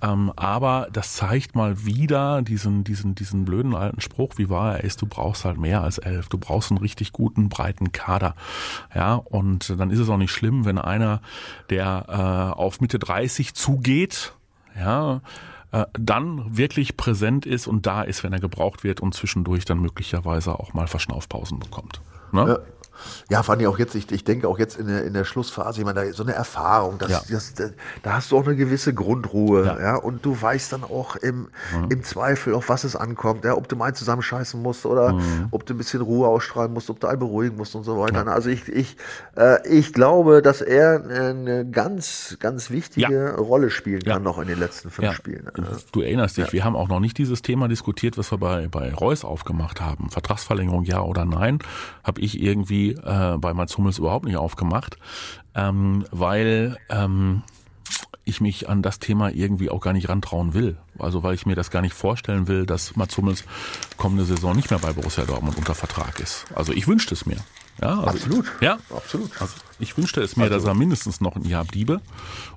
Ähm, 0.00 0.32
aber 0.36 0.88
das 0.92 1.14
zeigt 1.14 1.56
mal 1.56 1.84
wieder 1.84 2.42
diesen, 2.42 2.84
diesen, 2.84 3.14
diesen 3.14 3.44
blöden 3.44 3.74
alten 3.74 4.00
Spruch, 4.00 4.34
wie 4.36 4.48
wahr 4.48 4.76
er 4.76 4.84
ist, 4.84 5.02
du 5.02 5.06
brauchst 5.06 5.44
halt 5.44 5.58
mehr 5.58 5.82
als 5.82 5.98
elf. 5.98 6.28
Du 6.28 6.38
brauchst 6.38 6.70
einen 6.70 6.78
richtig 6.78 7.12
guten, 7.12 7.48
breiten 7.48 7.92
Kader. 7.92 8.34
Ja, 8.94 9.14
und 9.14 9.74
dann 9.78 9.90
ist 9.90 9.98
es 9.98 10.08
auch 10.08 10.16
nicht 10.16 10.32
schlimm, 10.32 10.64
wenn 10.64 10.78
einer, 10.78 11.20
der 11.70 12.04
äh, 12.08 12.58
auf 12.58 12.80
Mitte 12.80 12.98
30 12.98 13.54
zugeht, 13.54 14.34
ja, 14.76 15.20
äh, 15.70 15.84
dann 15.92 16.56
wirklich 16.56 16.96
präsent 16.96 17.46
ist 17.46 17.66
und 17.66 17.86
da 17.86 18.02
ist, 18.02 18.24
wenn 18.24 18.32
er 18.32 18.40
gebraucht 18.40 18.84
wird 18.84 19.00
und 19.00 19.14
zwischendurch 19.14 19.64
dann 19.64 19.80
möglicherweise 19.80 20.58
auch 20.58 20.72
mal 20.74 20.86
Verschnaufpausen 20.86 21.58
bekommt. 21.58 22.00
Ne? 22.32 22.48
Ja. 22.48 22.58
Ja, 23.30 23.42
fand 23.42 23.62
ich 23.62 23.68
auch 23.68 23.78
jetzt, 23.78 23.94
ich, 23.94 24.10
ich 24.10 24.24
denke 24.24 24.48
auch 24.48 24.58
jetzt 24.58 24.78
in 24.78 24.86
der, 24.86 25.04
in 25.04 25.14
der 25.14 25.24
Schlussphase, 25.24 25.80
ich 25.80 25.86
meine, 25.86 26.06
da, 26.06 26.12
so 26.12 26.22
eine 26.22 26.32
Erfahrung, 26.32 26.98
das, 26.98 27.10
ja. 27.10 27.22
das, 27.30 27.54
da 28.02 28.12
hast 28.12 28.30
du 28.30 28.38
auch 28.38 28.46
eine 28.46 28.56
gewisse 28.56 28.94
Grundruhe, 28.94 29.64
ja, 29.66 29.80
ja 29.80 29.96
und 29.96 30.24
du 30.24 30.40
weißt 30.40 30.72
dann 30.72 30.84
auch 30.84 31.16
im, 31.16 31.48
mhm. 31.74 31.90
im 31.90 32.02
Zweifel, 32.02 32.54
auf 32.54 32.68
was 32.68 32.84
es 32.84 32.96
ankommt, 32.96 33.44
ja, 33.44 33.56
ob 33.56 33.68
du 33.68 33.76
mal 33.76 33.94
zusammenscheißen 33.94 34.60
musst 34.60 34.86
oder 34.86 35.12
mhm. 35.12 35.48
ob 35.50 35.66
du 35.66 35.74
ein 35.74 35.78
bisschen 35.78 36.00
Ruhe 36.00 36.28
ausstrahlen 36.28 36.72
musst, 36.72 36.90
ob 36.90 37.00
du 37.00 37.06
einen 37.06 37.18
beruhigen 37.18 37.56
musst 37.56 37.74
und 37.74 37.84
so 37.84 37.98
weiter. 37.98 38.24
Ja. 38.26 38.32
Also 38.32 38.50
ich, 38.50 38.68
ich, 38.68 38.96
äh, 39.36 39.66
ich 39.68 39.92
glaube, 39.92 40.42
dass 40.42 40.60
er 40.60 41.04
eine 41.04 41.68
ganz, 41.68 42.36
ganz 42.40 42.70
wichtige 42.70 43.36
Rolle 43.36 43.70
spielen 43.70 44.02
kann 44.02 44.22
noch 44.22 44.38
in 44.38 44.48
den 44.48 44.58
letzten 44.58 44.90
fünf 44.90 45.12
Spielen. 45.12 45.48
Du 45.92 46.00
erinnerst 46.00 46.36
dich, 46.36 46.52
wir 46.52 46.64
haben 46.64 46.76
auch 46.76 46.88
noch 46.88 47.00
nicht 47.00 47.18
dieses 47.18 47.42
Thema 47.42 47.68
diskutiert, 47.68 48.18
was 48.18 48.32
wir 48.32 48.38
bei, 48.38 48.68
bei 48.68 48.92
Reus 48.92 49.24
aufgemacht 49.24 49.80
haben. 49.80 50.10
Vertragsverlängerung 50.10 50.84
ja 50.84 51.00
oder 51.02 51.24
nein, 51.24 51.58
habe 52.04 52.20
ich 52.20 52.40
irgendwie 52.40 52.87
äh, 52.92 53.36
bei 53.38 53.54
Mats 53.54 53.76
Hummels 53.76 53.98
überhaupt 53.98 54.24
nicht 54.24 54.36
aufgemacht, 54.36 54.96
ähm, 55.54 56.04
weil 56.10 56.76
ähm, 56.90 57.42
ich 58.24 58.40
mich 58.40 58.68
an 58.68 58.82
das 58.82 58.98
Thema 58.98 59.30
irgendwie 59.30 59.70
auch 59.70 59.80
gar 59.80 59.92
nicht 59.92 60.08
rantrauen 60.08 60.54
will. 60.54 60.76
Also 60.98 61.22
weil 61.22 61.34
ich 61.34 61.46
mir 61.46 61.54
das 61.54 61.70
gar 61.70 61.82
nicht 61.82 61.94
vorstellen 61.94 62.46
will, 62.46 62.66
dass 62.66 62.96
Mats 62.96 63.16
Hummels 63.16 63.44
kommende 63.96 64.24
Saison 64.24 64.54
nicht 64.54 64.70
mehr 64.70 64.78
bei 64.78 64.92
Borussia 64.92 65.24
Dortmund 65.24 65.56
unter 65.56 65.74
Vertrag 65.74 66.20
ist. 66.20 66.46
Also 66.54 66.72
ich 66.72 66.86
wünschte 66.86 67.14
es 67.14 67.24
mir. 67.24 67.38
Ja, 67.80 68.00
also 68.00 68.06
absolut. 68.06 68.46
Ich, 68.56 68.62
ja, 68.62 68.78
absolut. 68.94 69.30
Also 69.40 69.54
ich 69.78 69.96
wünschte 69.96 70.20
es 70.20 70.36
mir, 70.36 70.44
also. 70.44 70.56
dass 70.56 70.64
er 70.64 70.74
mindestens 70.74 71.20
noch 71.20 71.36
ein 71.36 71.44
Jahr 71.44 71.64
bliebe 71.64 72.00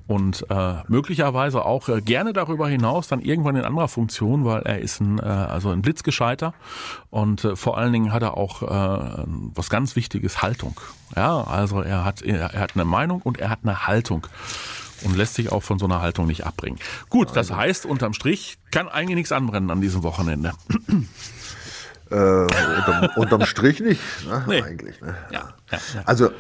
und 0.08 0.46
äh, 0.50 0.76
möglicherweise 0.88 1.64
auch 1.64 1.90
äh, 1.90 2.02
gerne 2.02 2.34
darüber 2.34 2.68
hinaus 2.68 3.08
dann 3.08 3.22
irgendwann 3.22 3.56
in 3.56 3.64
anderer 3.64 3.88
Funktion, 3.88 4.46
weil 4.46 4.64
er 4.64 4.80
ist 4.80 5.00
ein 5.00 5.20
äh, 5.20 5.24
also 5.24 5.70
ein 5.70 5.82
Blitzgescheiter 5.82 6.54
und 7.10 7.44
äh, 7.44 7.56
vor 7.56 7.78
allen 7.78 7.94
Dingen 7.94 8.12
hat 8.12 8.24
er 8.24 8.38
auch 8.38 8.64
äh, 8.64 9.24
was 9.54 9.70
ganz 9.70 9.96
Wichtiges 9.96 10.42
Haltung. 10.42 10.80
Ja, 11.16 11.44
also 11.44 11.82
er 11.82 12.04
hat 12.04 12.22
er, 12.22 12.54
er 12.54 12.60
hat 12.60 12.76
eine 12.76 12.86
Meinung 12.86 13.22
und 13.22 13.40
er 13.40 13.50
hat 13.50 13.60
eine 13.64 13.86
Haltung 13.86 14.26
und 15.04 15.16
lässt 15.16 15.36
sich 15.36 15.52
auch 15.52 15.64
von 15.64 15.80
so 15.80 15.86
einer 15.86 16.02
Haltung 16.02 16.28
nicht 16.28 16.46
abbringen. 16.46 16.80
Gut, 17.10 17.36
das 17.36 17.52
heißt 17.52 17.86
unterm 17.86 18.14
Strich 18.14 18.58
kann 18.72 18.88
eigentlich 18.88 19.16
nichts 19.16 19.32
anbrennen 19.32 19.70
an 19.70 19.82
diesem 19.82 20.04
Wochenende. 20.04 20.54
Äh, 22.12 22.15
unterm, 22.15 23.10
unterm 23.15 23.45
Strich 23.45 23.80
nicht, 23.80 24.02
ne? 24.28 24.43
Nee. 24.47 24.62
eigentlich. 24.62 25.00
Ne? 25.02 25.15
Ja. 25.32 25.54
Also 26.06 26.32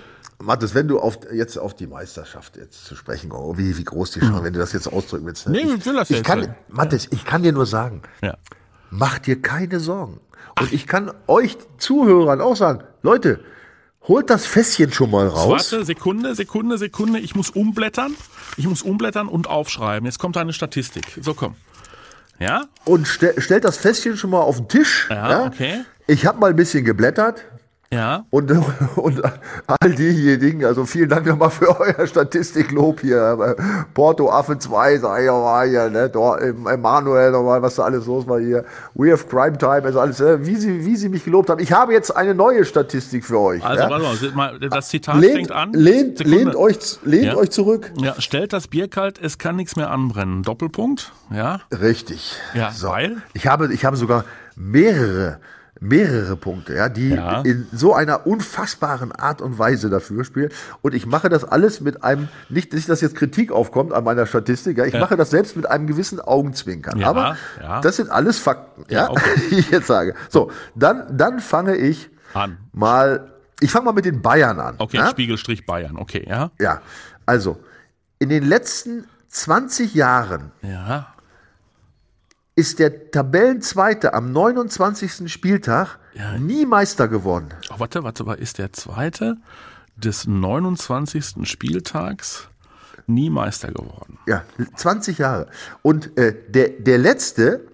Mathis, 0.41 0.75
wenn 0.75 0.87
du 0.87 0.99
auf, 0.99 1.19
jetzt 1.31 1.57
auf 1.57 1.75
die 1.75 1.87
Meisterschaft 1.87 2.57
jetzt 2.57 2.85
zu 2.85 2.95
sprechen 2.95 3.29
kommst, 3.29 3.59
wie, 3.59 3.77
wie 3.77 3.83
groß 3.83 4.11
die 4.11 4.19
schon, 4.19 4.33
mhm. 4.33 4.43
wenn 4.43 4.53
du 4.53 4.59
das 4.59 4.73
jetzt 4.73 4.87
ausdrücken 4.87 5.25
willst. 5.25 5.47
Ne? 5.47 5.63
Nee, 5.63 5.73
ich, 5.73 5.85
will 5.85 5.93
das 5.93 6.09
ich 6.09 6.17
jetzt 6.17 6.25
kann, 6.25 6.55
Mathis, 6.67 7.07
ich 7.11 7.25
kann 7.25 7.43
dir 7.43 7.53
nur 7.53 7.65
sagen, 7.65 8.01
ja. 8.21 8.37
mach 8.89 9.19
dir 9.19 9.41
keine 9.41 9.79
Sorgen. 9.79 10.19
Und 10.59 10.67
Ach. 10.67 10.71
ich 10.71 10.87
kann 10.87 11.11
euch 11.27 11.57
Zuhörern 11.77 12.41
auch 12.41 12.55
sagen, 12.55 12.83
Leute, 13.03 13.39
holt 14.07 14.29
das 14.29 14.45
Fässchen 14.45 14.91
schon 14.91 15.11
mal 15.11 15.27
raus. 15.27 15.71
Warte, 15.71 15.85
Sekunde, 15.85 16.35
Sekunde, 16.35 16.77
Sekunde, 16.77 17.19
ich 17.19 17.35
muss 17.35 17.49
umblättern. 17.49 18.15
Ich 18.57 18.67
muss 18.67 18.81
umblättern 18.81 19.27
und 19.27 19.47
aufschreiben. 19.47 20.05
Jetzt 20.05 20.19
kommt 20.19 20.35
eine 20.37 20.53
Statistik. 20.53 21.19
So, 21.21 21.33
komm. 21.33 21.55
Ja? 22.41 22.63
Und 22.85 23.07
ste 23.07 23.39
stellt 23.39 23.65
das 23.65 23.77
Fässchen 23.77 24.17
schon 24.17 24.31
mal 24.31 24.41
auf 24.41 24.57
den 24.57 24.67
Tisch. 24.67 25.07
Ja, 25.11 25.29
ja? 25.29 25.45
okay. 25.45 25.85
Ich 26.07 26.25
habe 26.25 26.39
mal 26.39 26.49
ein 26.49 26.55
bisschen 26.55 26.83
geblättert. 26.83 27.45
Ja. 27.93 28.25
Und, 28.29 28.51
und 28.95 29.21
all 29.67 29.91
diejenigen, 29.91 30.63
also 30.63 30.85
vielen 30.85 31.09
Dank 31.09 31.25
nochmal 31.25 31.49
für 31.49 31.77
euer 31.79 32.07
Statistiklob 32.07 33.01
hier. 33.01 33.55
Porto 33.93 34.29
Affe 34.29 34.57
2, 34.57 34.97
sag 34.99 35.21
ich 35.21 35.27
mal 35.27 35.67
hier, 35.67 35.89
ne? 35.89 36.09
Emanuel 36.71 37.31
nochmal, 37.31 37.61
was 37.61 37.75
da 37.75 37.83
alles 37.83 38.05
los 38.05 38.27
war 38.27 38.39
hier. 38.39 38.63
We 38.93 39.11
have 39.11 39.25
Crime 39.27 39.57
Time, 39.57 39.83
also 39.83 39.99
alles, 39.99 40.19
ne? 40.19 40.45
wie 40.45 40.55
sie, 40.55 40.85
wie 40.85 40.95
sie 40.95 41.09
mich 41.09 41.25
gelobt 41.25 41.49
haben. 41.49 41.61
Ich 41.61 41.73
habe 41.73 41.91
jetzt 41.91 42.15
eine 42.15 42.33
neue 42.33 42.63
Statistik 42.63 43.25
für 43.25 43.39
euch. 43.39 43.63
Also, 43.63 43.83
ja? 43.83 43.89
warte 43.89 44.35
mal, 44.35 44.59
das 44.59 44.87
Zitat 44.87 45.17
lehnt, 45.17 45.35
fängt 45.35 45.51
an. 45.51 45.73
Lehnt, 45.73 46.23
lehnt 46.23 46.55
euch, 46.55 46.77
lehnt 47.03 47.25
ja. 47.25 47.35
euch 47.35 47.51
zurück. 47.51 47.91
Ja, 48.01 48.15
stellt 48.19 48.53
das 48.53 48.69
Bier 48.69 48.87
kalt, 48.87 49.19
es 49.21 49.37
kann 49.37 49.57
nichts 49.57 49.75
mehr 49.75 49.91
anbrennen. 49.91 50.43
Doppelpunkt, 50.43 51.11
ja. 51.29 51.59
Richtig. 51.71 52.37
Ja, 52.53 52.71
so. 52.71 52.87
weil? 52.87 53.17
Ich 53.33 53.47
habe, 53.47 53.73
ich 53.73 53.83
habe 53.83 53.97
sogar 53.97 54.23
mehrere 54.55 55.39
mehrere 55.81 56.35
Punkte, 56.35 56.75
ja, 56.75 56.89
die 56.89 57.09
ja. 57.09 57.41
in 57.41 57.67
so 57.73 57.95
einer 57.95 58.27
unfassbaren 58.27 59.11
Art 59.11 59.41
und 59.41 59.57
Weise 59.57 59.89
dafür 59.89 60.23
spielen. 60.23 60.51
Und 60.81 60.93
ich 60.93 61.07
mache 61.07 61.27
das 61.27 61.43
alles 61.43 61.81
mit 61.81 62.03
einem, 62.03 62.29
nicht, 62.49 62.71
nicht 62.71 62.87
dass 62.87 63.01
jetzt 63.01 63.15
Kritik 63.15 63.51
aufkommt 63.51 63.91
an 63.91 64.03
meiner 64.03 64.27
Statistik, 64.27 64.77
ja, 64.77 64.85
ich 64.85 64.93
ja. 64.93 64.99
mache 64.99 65.17
das 65.17 65.31
selbst 65.31 65.55
mit 65.55 65.67
einem 65.67 65.87
gewissen 65.87 66.21
Augenzwinkern. 66.21 66.99
Ja, 66.99 67.09
Aber 67.09 67.35
das 67.81 67.95
sind 67.95 68.11
alles 68.11 68.37
Fakten, 68.37 68.85
ja, 68.89 69.09
okay. 69.09 69.29
die 69.49 69.55
ich 69.55 69.71
jetzt 69.71 69.87
sage. 69.87 70.13
So, 70.29 70.51
dann, 70.75 71.17
dann 71.17 71.39
fange 71.39 71.75
ich 71.75 72.11
an. 72.35 72.59
mal, 72.71 73.31
ich 73.59 73.71
fange 73.71 73.85
mal 73.85 73.93
mit 73.93 74.05
den 74.05 74.21
Bayern 74.21 74.59
an. 74.59 74.75
Okay, 74.77 75.03
Spiegelstrich 75.09 75.65
Bayern, 75.65 75.97
okay, 75.97 76.23
ja. 76.29 76.51
Ja, 76.59 76.81
also, 77.25 77.57
in 78.19 78.29
den 78.29 78.43
letzten 78.43 79.05
20 79.29 79.95
Jahren 79.95 80.51
ja 80.61 81.07
ist 82.55 82.79
der 82.79 83.11
Tabellenzweite 83.11 84.13
am 84.13 84.31
29. 84.31 85.31
Spieltag 85.31 85.99
ja. 86.13 86.37
nie 86.37 86.65
Meister 86.65 87.07
geworden. 87.07 87.49
Oh, 87.73 87.79
warte, 87.79 88.03
warte, 88.03 88.25
war 88.25 88.37
ist 88.37 88.57
der 88.57 88.73
Zweite 88.73 89.37
des 89.95 90.27
29. 90.27 91.47
Spieltags 91.47 92.49
nie 93.07 93.29
Meister 93.29 93.69
geworden? 93.69 94.19
Ja, 94.27 94.43
20 94.75 95.17
Jahre. 95.17 95.47
Und 95.81 96.17
äh, 96.17 96.35
der, 96.49 96.69
der 96.69 96.97
Letzte, 96.97 97.67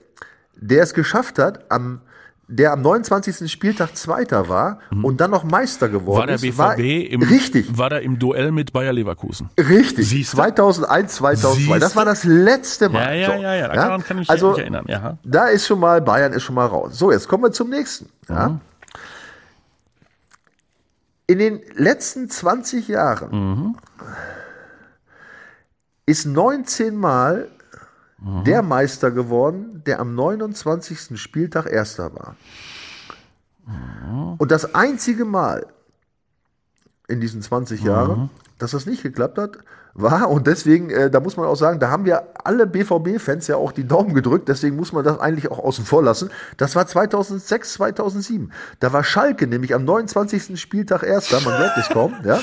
der 0.56 0.84
es 0.84 0.94
geschafft 0.94 1.40
hat, 1.40 1.72
am 1.72 2.02
der 2.50 2.72
am 2.72 2.82
29. 2.82 3.52
Spieltag 3.52 3.96
Zweiter 3.98 4.48
war 4.48 4.80
mhm. 4.90 5.04
und 5.04 5.22
dann 5.22 5.32
noch 5.32 5.44
Meister 5.44 5.90
geworden 5.90 6.20
war 6.20 6.28
der 6.28 6.38
BVB 6.38 6.58
war, 6.58 6.78
im, 6.78 7.22
richtig. 7.22 7.78
war 7.78 7.90
der 7.90 8.02
im 8.02 8.20
Duell 8.20 8.52
mit 8.52 8.72
Bayer 8.72 8.94
Leverkusen. 8.94 9.50
Richtig. 9.58 10.08
Siehst 10.08 10.32
2001, 10.32 11.16
2002. 11.16 11.60
Siehst 11.60 11.82
das 11.82 11.96
war 11.96 12.06
das 12.06 12.24
letzte 12.24 12.88
Mal. 12.88 13.18
Ja, 13.18 13.36
ja, 13.36 13.38
ja, 13.38 13.56
ja. 13.56 13.74
Daran 13.74 14.04
kann 14.04 14.20
ich 14.20 14.30
also, 14.30 14.52
mich 14.52 14.60
erinnern. 14.60 14.86
Ja. 14.88 15.18
Da 15.24 15.48
ist 15.48 15.68
schon 15.68 15.80
mal, 15.80 16.02
Bayern 16.02 16.32
ist 16.32 16.44
schon 16.44 16.56
mal 16.56 16.66
raus. 16.66 16.98
So, 16.98 17.12
jetzt 17.12 17.28
kommen 17.28 17.44
wir 17.44 17.52
zum 17.52 17.70
nächsten. 17.70 18.10
Ja. 18.30 18.50
Mhm. 18.50 18.62
In 21.30 21.40
den 21.40 21.62
letzten 21.76 22.30
20 22.30 22.88
Jahren 22.88 23.30
mhm. 23.32 23.76
ist 26.06 26.26
19 26.26 26.96
Mal 26.96 27.50
mhm. 28.20 28.44
der 28.44 28.62
Meister 28.62 29.12
geworden, 29.12 29.84
der 29.86 30.00
am 30.00 30.16
29. 30.16 31.20
Spieltag 31.20 31.66
Erster 31.68 32.14
war. 32.14 32.36
Mhm. 33.66 34.36
Und 34.38 34.52
das 34.52 34.76
einzige 34.76 35.26
Mal 35.26 35.68
in 37.08 37.22
diesen 37.22 37.42
20 37.42 37.84
Jahren, 37.84 38.20
mhm. 38.20 38.30
dass 38.60 38.72
das 38.72 38.86
nicht 38.86 39.04
geklappt 39.04 39.38
hat, 39.38 39.58
war, 39.94 40.30
und 40.30 40.46
deswegen, 40.46 40.92
äh, 40.92 41.10
da 41.10 41.20
muss 41.20 41.38
man 41.38 41.48
auch 41.48 41.56
sagen, 41.56 41.80
da 41.80 41.90
haben 41.90 42.06
wir 42.06 42.28
alle 42.44 42.68
BVB-Fans 42.68 43.48
ja 43.48 43.56
auch 43.56 43.72
die 43.72 43.88
Daumen 43.88 44.14
gedrückt, 44.14 44.48
deswegen 44.48 44.76
muss 44.76 44.94
man 44.94 45.04
das 45.04 45.20
eigentlich 45.20 45.50
auch 45.50 45.58
außen 45.58 45.86
vor 45.86 46.04
lassen. 46.04 46.30
Das 46.58 46.76
war 46.76 46.86
2006, 46.86 47.74
2007. 47.74 48.52
Da 48.80 48.94
war 48.94 49.04
Schalke 49.04 49.48
nämlich 49.48 49.74
am 49.74 49.86
29. 49.86 50.60
Spieltag 50.62 51.02
Erster, 51.02 51.42
man 51.42 51.60
merkt 51.60 51.78
es 51.78 51.90
kaum, 51.90 52.14
ja. 52.24 52.40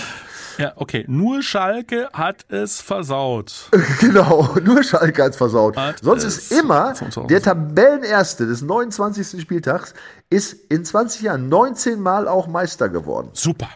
Ja, 0.59 0.73
okay. 0.77 1.05
Nur 1.09 1.43
Schalke 1.43 2.09
hat 2.13 2.47
es 2.49 2.81
versaut. 2.81 3.71
genau, 4.01 4.55
nur 4.63 4.83
Schalke 4.83 5.25
hat 5.25 5.33
es 5.33 5.37
versaut. 5.37 5.77
Hat 5.77 6.01
Sonst 6.03 6.25
ist 6.25 6.53
immer 6.53 6.95
der 7.29 7.43
Tabellenerste 7.43 8.47
des 8.47 8.63
29. 8.63 9.41
Spieltags 9.41 9.95
ist 10.31 10.55
in 10.71 10.85
20 10.85 11.23
Jahren 11.23 11.49
19 11.49 12.01
Mal 12.01 12.29
auch 12.29 12.47
Meister 12.47 12.89
geworden. 12.89 13.31
Super. 13.33 13.69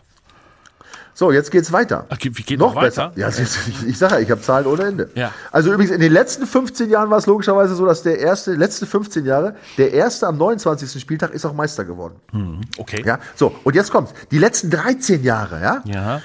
So, 1.18 1.32
jetzt 1.32 1.50
geht's 1.50 1.72
weiter. 1.72 2.06
Ach, 2.10 2.16
wie 2.20 2.30
geht 2.30 2.60
noch 2.60 2.76
weiter? 2.76 3.08
besser? 3.08 3.12
Ja, 3.16 3.28
ich, 3.68 3.88
ich 3.88 3.98
sage 3.98 4.14
ja, 4.14 4.20
ich 4.20 4.30
habe 4.30 4.40
Zahlen 4.40 4.66
ohne 4.66 4.84
Ende. 4.84 5.10
Ja. 5.16 5.32
Also 5.50 5.72
übrigens, 5.72 5.90
in 5.92 6.00
den 6.00 6.12
letzten 6.12 6.46
15 6.46 6.90
Jahren 6.90 7.10
war 7.10 7.18
es 7.18 7.26
logischerweise 7.26 7.74
so, 7.74 7.84
dass 7.84 8.04
der 8.04 8.20
erste, 8.20 8.54
letzte 8.54 8.86
15 8.86 9.26
Jahre, 9.26 9.56
der 9.78 9.92
erste 9.94 10.28
am 10.28 10.36
29. 10.36 11.00
Spieltag 11.00 11.32
ist 11.34 11.44
auch 11.44 11.54
Meister 11.54 11.84
geworden. 11.84 12.14
Hm, 12.30 12.60
okay. 12.76 13.02
Ja, 13.04 13.18
so, 13.34 13.52
und 13.64 13.74
jetzt 13.74 13.90
kommt's. 13.90 14.14
Die 14.30 14.38
letzten 14.38 14.70
13 14.70 15.24
Jahre, 15.24 15.60
ja, 15.60 15.82
Ja. 15.86 16.22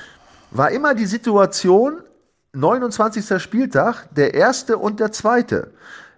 War 0.54 0.72
immer 0.72 0.94
die 0.94 1.06
Situation, 1.06 2.02
29. 2.54 3.42
Spieltag, 3.42 4.08
der 4.16 4.36
erste 4.36 4.78
und 4.78 5.00
der 5.00 5.12
zweite 5.12 5.72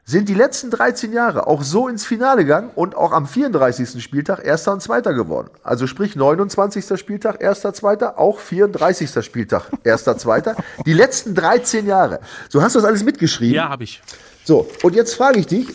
sind 0.08 0.30
die 0.30 0.36
letzten 0.36 0.70
13 0.70 1.14
Jahre 1.14 1.48
auch 1.48 1.64
so 1.64 1.88
ins 1.88 2.06
Finale 2.06 2.44
gegangen 2.44 2.70
und 2.76 2.96
auch 2.96 3.12
am 3.12 3.26
34. 3.26 4.04
Spieltag 4.04 4.46
Erster 4.46 4.74
und 4.74 4.82
Zweiter 4.82 5.14
geworden. 5.14 5.50
Also 5.64 5.88
sprich 5.88 6.16
29. 6.16 7.00
Spieltag, 7.00 7.42
Erster, 7.42 7.74
Zweiter, 7.74 8.20
auch 8.20 8.38
34. 8.40 9.26
Spieltag, 9.26 9.72
Erster, 9.84 10.18
Zweiter. 10.18 10.56
Die 10.86 10.94
letzten 10.94 11.34
13 11.34 11.88
Jahre. 11.88 12.20
So 12.50 12.62
hast 12.62 12.76
du 12.76 12.80
das 12.80 12.88
alles 12.88 13.04
mitgeschrieben? 13.04 13.56
Ja, 13.56 13.70
habe 13.70 13.86
ich. 13.86 14.04
So, 14.44 14.68
und 14.84 14.96
jetzt 14.96 15.16
frage 15.16 15.40
ich 15.40 15.48
dich, 15.48 15.70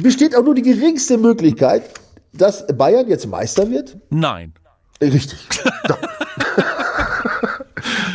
besteht 0.00 0.36
auch 0.36 0.44
nur 0.44 0.54
die 0.54 0.62
geringste 0.62 1.18
Möglichkeit, 1.18 1.82
dass 2.32 2.64
Bayern 2.68 3.08
jetzt 3.08 3.26
Meister 3.26 3.68
wird? 3.68 3.96
Nein. 4.10 4.52
Richtig. 5.00 5.48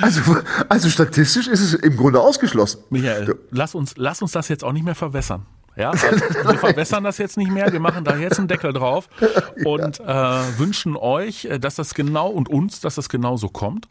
Also, 0.02 0.22
also 0.70 0.90
statistisch 0.90 1.48
ist 1.48 1.62
es 1.62 1.74
im 1.74 1.98
Grunde 1.98 2.20
ausgeschlossen. 2.20 2.82
Michael, 2.90 3.36
lass 3.52 3.76
uns, 3.76 3.94
lass 3.98 4.22
uns 4.22 4.32
das 4.32 4.48
jetzt 4.50 4.64
auch 4.64 4.74
nicht 4.74 4.84
mehr 4.86 4.96
verwässern. 4.96 5.46
Ja, 5.78 5.92
also 5.92 6.08
wir 6.10 6.58
verwässern 6.58 7.04
das 7.04 7.18
jetzt 7.18 7.38
nicht 7.38 7.52
mehr. 7.52 7.72
Wir 7.72 7.80
machen 7.80 8.04
da 8.04 8.16
jetzt 8.18 8.40
einen 8.40 8.48
Deckel 8.48 8.74
drauf 8.74 9.10
und 9.66 10.00
äh, 10.00 10.04
wünschen 10.58 10.96
euch, 10.98 11.46
äh, 11.46 11.60
dass 11.60 11.76
das 11.76 11.94
genau 11.94 12.30
und 12.30 12.50
uns, 12.50 12.82
dass 12.82 12.96
das 12.96 13.10
genau 13.10 13.38
so 13.38 13.48
kommt. 13.50 13.88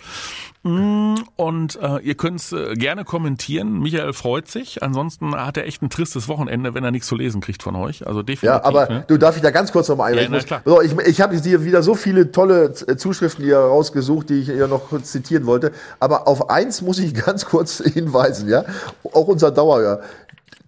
Mm, 0.64 1.14
und 1.36 1.78
äh, 1.80 1.98
ihr 2.00 2.16
könnt 2.16 2.40
es 2.40 2.52
äh, 2.52 2.74
gerne 2.74 3.04
kommentieren. 3.04 3.78
Michael 3.78 4.12
freut 4.12 4.48
sich. 4.48 4.82
Ansonsten 4.82 5.34
hat 5.36 5.56
er 5.56 5.66
echt 5.66 5.80
ein 5.82 5.90
tristes 5.90 6.26
Wochenende, 6.28 6.74
wenn 6.74 6.82
er 6.82 6.90
nichts 6.90 7.06
zu 7.06 7.14
lesen 7.14 7.40
kriegt 7.40 7.62
von 7.62 7.76
euch. 7.76 8.06
Also 8.06 8.22
definitiv. 8.22 8.42
Ja, 8.42 8.64
aber 8.64 8.88
ne? 8.88 9.04
du 9.06 9.16
darf 9.16 9.36
ich 9.36 9.42
da 9.42 9.50
ganz 9.52 9.70
kurz 9.70 9.88
noch 9.88 9.96
mal 9.96 10.12
einwerfen. 10.12 10.48
Ja. 10.50 10.62
So, 10.64 10.82
ich 10.82 10.92
ich 11.06 11.20
habe 11.20 11.40
dir 11.40 11.64
wieder 11.64 11.82
so 11.84 11.94
viele 11.94 12.32
tolle 12.32 12.72
Z- 12.72 12.98
Zuschriften 13.00 13.44
hier 13.44 13.58
rausgesucht, 13.58 14.28
die 14.30 14.40
ich 14.40 14.46
hier 14.46 14.66
noch 14.66 14.88
kurz 14.88 15.12
zitieren 15.12 15.46
wollte. 15.46 15.70
Aber 16.00 16.26
auf 16.26 16.50
eins 16.50 16.82
muss 16.82 16.98
ich 16.98 17.14
ganz 17.26 17.44
kurz 17.46 17.78
hinweisen, 17.84 18.48
ja. 18.48 18.64
Auch 19.12 19.28
unser 19.28 19.52
Dauerhörer. 19.52 20.00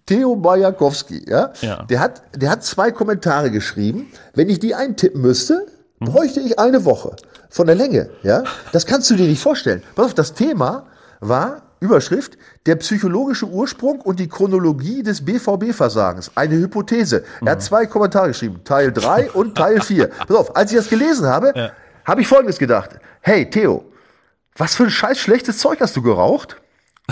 Theo 0.09 0.35
Bajakowski, 0.35 1.23
ja, 1.29 1.53
Ja. 1.61 1.83
Der, 1.83 1.99
hat, 1.99 2.23
der 2.35 2.49
hat 2.49 2.63
zwei 2.63 2.89
Kommentare 2.89 3.51
geschrieben. 3.51 4.11
Wenn 4.33 4.49
ich 4.49 4.59
die 4.59 4.73
eintippen 4.73 5.21
müsste, 5.21 5.67
bräuchte 5.99 6.39
ich 6.39 6.57
eine 6.57 6.83
Woche. 6.83 7.15
Von 7.51 7.67
der 7.67 7.75
Länge, 7.75 8.09
ja. 8.23 8.43
Das 8.71 8.87
kannst 8.87 9.11
du 9.11 9.15
dir 9.15 9.27
nicht 9.27 9.39
vorstellen. 9.41 9.83
Pass 9.95 10.07
auf, 10.07 10.13
das 10.15 10.33
Thema 10.33 10.87
war, 11.19 11.61
Überschrift, 11.79 12.39
der 12.65 12.77
psychologische 12.77 13.45
Ursprung 13.45 14.01
und 14.01 14.19
die 14.19 14.27
Chronologie 14.27 15.03
des 15.03 15.23
BVB-Versagens. 15.23 16.31
Eine 16.33 16.55
Hypothese. 16.55 17.23
Er 17.45 17.51
hat 17.51 17.61
zwei 17.61 17.85
Kommentare 17.85 18.29
geschrieben, 18.29 18.61
Teil 18.63 18.91
3 18.91 19.29
und 19.33 19.55
Teil 19.55 19.79
4. 19.79 20.07
Pass 20.07 20.35
auf, 20.35 20.55
als 20.55 20.71
ich 20.71 20.77
das 20.77 20.89
gelesen 20.89 21.27
habe, 21.27 21.71
habe 22.03 22.21
ich 22.21 22.27
Folgendes 22.27 22.57
gedacht. 22.57 22.99
Hey, 23.21 23.47
Theo, 23.47 23.85
was 24.57 24.73
für 24.73 24.85
ein 24.85 24.89
scheiß 24.89 25.19
schlechtes 25.19 25.59
Zeug 25.59 25.79
hast 25.81 25.95
du 25.95 26.01
geraucht? 26.01 26.57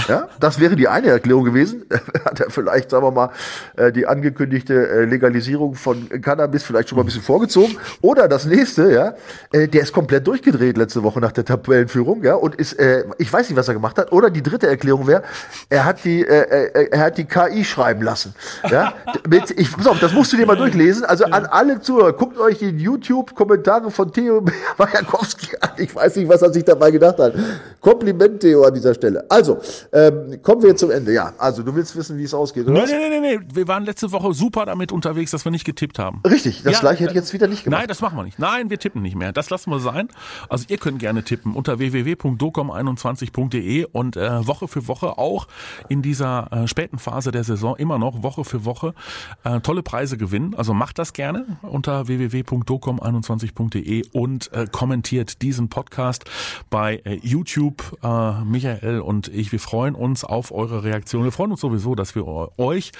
Ja, 0.07 0.29
das 0.39 0.59
wäre 0.59 0.75
die 0.75 0.87
eine 0.87 1.07
Erklärung 1.07 1.45
gewesen. 1.45 1.85
Hat 2.25 2.39
er 2.39 2.49
vielleicht, 2.49 2.91
sagen 2.91 3.05
wir 3.05 3.11
mal, 3.11 3.29
äh, 3.75 3.91
die 3.91 4.05
angekündigte 4.05 4.73
äh, 4.73 5.05
Legalisierung 5.05 5.75
von 5.75 6.09
Cannabis 6.21 6.63
vielleicht 6.63 6.89
schon 6.89 6.97
mal 6.97 7.03
ein 7.03 7.07
bisschen 7.07 7.21
vorgezogen. 7.21 7.77
Oder 8.01 8.27
das 8.27 8.45
nächste, 8.45 8.91
ja, 8.91 9.13
äh, 9.51 9.67
der 9.67 9.81
ist 9.81 9.93
komplett 9.93 10.27
durchgedreht 10.27 10.77
letzte 10.77 11.03
Woche 11.03 11.19
nach 11.19 11.31
der 11.31 11.45
Tabellenführung, 11.45 12.23
ja, 12.23 12.35
und 12.35 12.55
ist, 12.55 12.73
äh, 12.73 13.05
ich 13.17 13.31
weiß 13.31 13.49
nicht, 13.49 13.57
was 13.57 13.67
er 13.67 13.73
gemacht 13.73 13.97
hat. 13.97 14.11
Oder 14.11 14.29
die 14.29 14.43
dritte 14.43 14.67
Erklärung 14.67 15.07
wäre, 15.07 15.23
er 15.69 15.85
hat 15.85 16.03
die, 16.03 16.25
er 16.25 16.99
hat 16.99 17.17
die 17.17 17.25
KI 17.25 17.63
schreiben 17.63 18.01
lassen. 18.01 18.33
Ja, 18.69 18.93
mit, 19.27 19.51
ich, 19.51 19.71
pass 19.71 19.87
auf, 19.87 19.99
das 19.99 20.13
musst 20.13 20.33
du 20.33 20.37
dir 20.37 20.45
mal 20.45 20.57
durchlesen. 20.57 21.05
Also 21.05 21.25
an 21.25 21.45
alle 21.45 21.81
Zuhörer, 21.81 22.13
guckt 22.13 22.37
euch 22.37 22.59
die 22.59 22.69
YouTube-Kommentare 22.69 23.91
von 23.91 24.11
Theo 24.11 24.43
Majakowski 24.77 25.57
an. 25.61 25.71
Ich 25.77 25.95
weiß 25.95 26.15
nicht, 26.15 26.29
was 26.29 26.41
er 26.41 26.53
sich 26.53 26.65
dabei 26.65 26.91
gedacht 26.91 27.17
hat. 27.19 27.33
Kompliment, 27.81 28.39
Theo, 28.39 28.63
an 28.63 28.73
dieser 28.73 28.93
Stelle. 28.93 29.25
Also, 29.29 29.59
ähm, 29.93 30.41
kommen 30.41 30.63
wir 30.63 30.75
zum 30.75 30.91
Ende. 30.91 31.13
Ja, 31.13 31.33
also 31.37 31.63
du 31.63 31.73
willst 31.75 31.95
wissen, 31.95 32.17
wie 32.17 32.23
es 32.23 32.33
ausgeht, 32.33 32.65
oder? 32.67 32.73
Nein, 32.73 32.87
nein, 32.89 32.99
nein, 32.99 33.21
nein, 33.21 33.35
nein. 33.39 33.47
Wir 33.53 33.67
waren 33.67 33.85
letzte 33.85 34.11
Woche 34.11 34.33
super 34.33 34.65
damit 34.65 34.91
unterwegs, 34.91 35.31
dass 35.31 35.45
wir 35.45 35.51
nicht 35.51 35.65
getippt 35.65 35.99
haben. 35.99 36.21
Richtig, 36.27 36.63
das 36.63 36.73
Ja, 36.73 36.79
gleiche 36.79 37.03
hätte 37.03 37.11
ich 37.11 37.15
jetzt 37.15 37.33
wieder 37.33 37.47
nicht 37.47 37.63
gemacht. 37.63 37.79
Nein, 37.79 37.87
das 37.87 38.01
machen 38.01 38.17
wir 38.17 38.23
nicht. 38.23 38.39
Nein, 38.39 38.69
wir 38.69 38.79
tippen 38.79 39.01
nicht 39.01 39.15
mehr. 39.15 39.31
Das 39.31 39.49
lassen 39.49 39.69
wir 39.71 39.79
sein. 39.79 40.09
Also 40.49 40.65
ihr 40.67 40.77
könnt 40.77 40.99
gerne 40.99 41.23
tippen 41.23 41.53
unter 41.53 41.79
www.docom21.de 41.79 43.85
und 43.91 44.17
äh, 44.17 44.47
Woche 44.47 44.67
für 44.67 44.87
Woche 44.87 45.17
auch 45.17 45.47
in 45.89 46.01
dieser 46.01 46.51
äh, 46.51 46.67
späten 46.67 46.99
Phase 46.99 47.31
der 47.31 47.43
Saison 47.43 47.75
immer 47.77 47.97
noch 47.97 48.23
Woche 48.23 48.43
für 48.43 48.65
Woche 48.65 48.93
äh, 49.43 49.59
tolle 49.61 49.83
Preise 49.83 50.17
gewinnen. 50.17 50.53
Also 50.55 50.73
macht 50.73 50.99
das 50.99 51.13
gerne 51.13 51.45
unter 51.61 52.07
www.docom21.de 52.07 54.05
und 54.11 54.51
äh, 54.53 54.67
kommentiert 54.71 55.41
diesen 55.41 55.69
Podcast 55.69 56.25
bei 56.69 57.01
äh, 57.05 57.19
YouTube. 57.21 57.97
Äh, 58.03 58.43
Michael 58.43 58.99
und 58.99 59.27
ich, 59.29 59.51
wir 59.51 59.59
freuen 59.59 59.76
uns 59.77 60.23
auf 60.23 60.51
eure 60.51 60.83
Reaktion. 60.83 61.23
Wir 61.23 61.31
freuen 61.31 61.51
uns 61.51 61.61
sowieso, 61.61 61.95
dass 61.95 62.15
wir 62.15 62.25
euch 62.57 62.91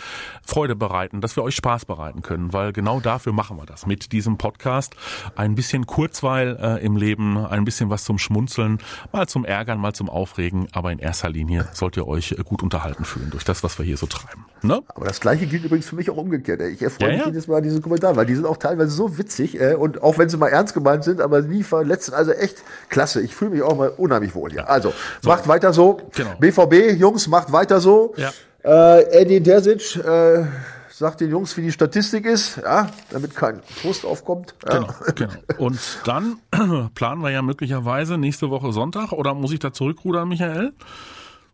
Freude 0.46 0.76
bereiten, 0.76 1.22
dass 1.22 1.36
wir 1.36 1.44
euch 1.44 1.56
Spaß 1.56 1.86
bereiten 1.86 2.22
können, 2.22 2.54
weil 2.54 2.74
genau 2.74 3.00
dafür 3.00 3.34
machen 3.34 3.58
wir 3.58 3.66
das 3.66 3.86
mit 3.86 4.12
diesem 4.12 4.38
Podcast. 4.38 4.96
Ein 5.36 5.56
bisschen 5.56 5.86
Kurzweil 5.88 6.58
äh, 6.62 6.86
im 6.86 6.96
Leben, 6.98 7.38
ein 7.38 7.66
bisschen 7.66 7.90
was 7.90 8.04
zum 8.04 8.18
Schmunzeln, 8.20 8.80
mal 9.12 9.28
zum 9.28 9.46
Ärgern, 9.46 9.80
mal 9.80 9.94
zum 9.94 10.10
Aufregen, 10.10 10.68
aber 10.72 10.92
in 10.92 11.00
erster 11.00 11.30
Linie 11.30 11.68
sollt 11.74 11.98
ihr 11.98 12.08
euch 12.08 12.34
äh, 12.34 12.44
gut 12.44 12.62
unterhalten 12.64 13.06
fühlen 13.06 13.30
durch 13.32 13.44
das, 13.44 13.64
was 13.64 13.78
wir 13.80 13.86
hier 13.86 13.98
so 13.98 14.06
treiben. 14.06 14.46
Ne? 14.62 14.82
Aber 14.96 15.06
das 15.06 15.20
gleiche 15.20 15.48
gilt 15.48 15.64
übrigens 15.66 15.88
für 15.90 15.96
mich 15.96 16.10
auch 16.10 16.18
umgekehrt. 16.18 16.62
ey. 16.62 16.70
Ich 16.72 16.82
erfreue 16.82 17.08
Ja, 17.10 17.14
mich 17.16 17.22
ja. 17.22 17.28
jedes 17.28 17.48
Mal 17.48 17.58
an 17.58 17.64
diesen 17.64 17.82
Kommentaren, 17.82 18.16
weil 18.16 18.26
die 18.26 18.36
sind 18.36 18.46
auch 18.46 18.58
teilweise 18.58 18.92
so 18.92 19.18
witzig 19.18 19.60
äh, 19.60 19.74
und 19.76 20.02
auch 20.04 20.18
wenn 20.18 20.30
sie 20.30 20.38
mal 20.38 20.50
ernst 20.50 20.74
gemeint 20.74 21.04
sind, 21.04 21.22
aber 21.22 21.42
nie 21.42 21.64
verletzt. 21.64 22.14
Also 22.14 22.32
echt 22.32 22.64
klasse. 22.90 23.22
Ich 23.22 23.36
fühle 23.36 23.52
mich 23.52 23.62
auch 23.62 23.76
mal 23.78 23.90
unheimlich 23.90 24.36
wohl 24.36 24.52
hier. 24.52 24.70
Also, 24.70 24.94
macht 25.24 25.48
weiter 25.48 25.74
so. 25.74 26.02
Genau. 26.16 26.36
BVB, 26.40 26.66
Jungs, 26.74 27.28
macht 27.28 27.51
weiter 27.51 27.80
so. 27.80 28.13
Ja. 28.18 28.32
Äh, 28.63 29.22
Eddie 29.22 29.41
Terzic 29.41 29.95
äh, 29.95 30.45
sagt 30.89 31.22
den 31.22 31.30
Jungs, 31.30 31.55
wie 31.57 31.61
die 31.61 31.72
Statistik 31.72 32.26
ist, 32.26 32.57
ja, 32.57 32.89
damit 33.11 33.36
kein 33.36 33.61
Frust 33.63 34.05
aufkommt. 34.05 34.55
Ja. 34.68 34.80
Genau, 34.80 34.93
genau. 35.15 35.34
Und 35.57 35.80
dann 36.05 36.39
planen 36.95 37.22
wir 37.22 37.30
ja 37.30 37.41
möglicherweise 37.41 38.18
nächste 38.18 38.49
Woche 38.49 38.74
Sonntag 38.74 39.11
oder 39.11 39.34
muss 39.34 39.51
ich 39.51 39.59
da 39.59 39.72
zurückrudern, 39.72 40.28
Michael? 40.28 40.74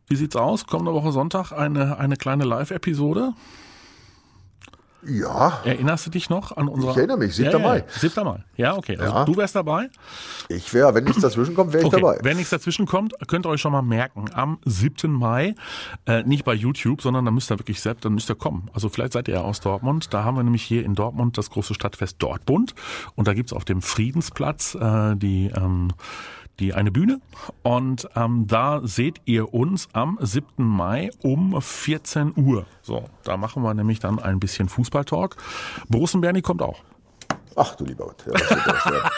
Wie 0.08 0.16
sieht's 0.16 0.36
aus? 0.36 0.66
Kommende 0.66 0.94
Woche 0.94 1.12
Sonntag 1.12 1.52
eine, 1.52 1.98
eine 1.98 2.16
kleine 2.16 2.46
Live-Episode. 2.46 3.34
Ja, 5.06 5.60
Erinnerst 5.66 6.06
du 6.06 6.10
dich 6.12 6.30
noch 6.30 6.56
an 6.56 6.68
unsere? 6.68 6.92
Ich 6.92 6.98
erinnere 6.98 7.18
mich, 7.18 7.36
7. 7.36 7.52
ja, 7.52 7.58
ja, 7.58 7.68
Mai. 7.68 7.84
7. 7.90 8.24
Mai. 8.24 8.44
Ja, 8.56 8.78
okay. 8.78 8.98
Also 8.98 9.14
Ja. 9.14 9.26
du 9.26 9.36
wärst 9.36 9.56
dabei. 9.56 9.90
ich 10.50 10.74
wäre, 10.74 10.94
wenn 10.96 11.04
nichts 11.04 11.22
dazwischen 11.22 11.56
kommt, 11.56 11.74
wäre 11.74 11.84
ich 11.84 11.88
Okay. 11.88 12.02
dabei. 12.02 12.20
Wenn 12.22 12.38
nichts 12.38 12.52
dazwischen 12.52 12.86
kommt, 12.86 13.14
könnt 13.28 13.46
ihr 13.46 13.50
euch 13.50 13.62
schon 13.62 13.72
mal 13.74 13.82
merken. 13.82 14.26
Am 14.34 14.60
7. 14.66 15.12
Mai, 15.12 15.56
äh, 16.06 16.24
nicht 16.24 16.46
bei 16.46 16.54
YouTube, 16.54 17.02
sondern 17.02 17.26
da 17.26 17.32
müsst 17.32 17.52
ihr 17.52 17.60
wirklich 17.60 17.82
selbst, 17.82 18.06
dann 18.06 18.14
müsst 18.14 18.30
ihr 18.30 18.36
kommen. 18.36 18.70
Also 18.74 18.90
vielleicht 18.90 19.14
seid 19.14 19.28
ihr 19.28 19.36
ja 19.36 19.42
aus 19.42 19.60
Dortmund. 19.60 20.14
Da 20.14 20.24
haben 20.24 20.38
wir 20.38 20.44
nämlich 20.44 20.64
hier 20.64 20.86
in 20.86 20.96
Dortmund 20.96 21.38
das 21.38 21.50
große 21.50 21.74
Stadtfest 21.74 22.22
Dortmund. 22.22 22.74
Und 23.16 23.28
da 23.28 23.34
gibt's 23.34 23.54
auf 23.54 23.66
dem 23.66 23.82
Friedensplatz 23.82 24.76
äh, 24.76 25.16
die 25.16 25.52
ähm, 25.56 25.92
die 26.60 26.74
eine 26.74 26.92
Bühne 26.92 27.20
und 27.64 28.08
ähm, 28.16 28.46
da 28.48 28.82
seht 28.84 29.22
ihr 29.26 29.54
uns 29.54 29.90
am 29.94 30.18
7. 30.22 30.64
Mai 30.64 31.10
um 31.22 31.60
14 31.60 32.34
Uhr. 32.36 32.66
So, 32.82 33.06
da 33.24 33.38
machen 33.38 33.64
wir 33.64 33.74
nämlich 33.74 34.00
dann 34.00 34.20
ein 34.20 34.40
bisschen 34.40 34.70
Fußballtalk. 34.70 35.38
Borussen 35.90 36.22
Berni 36.22 36.42
kommt 36.42 36.62
auch. 36.62 36.84
Ach 37.56 37.76
du 37.76 37.86
lieber 37.86 38.06
Gott. 38.06 38.24
Ja, 38.26 38.34
das 38.34 38.86
ja. 38.86 39.12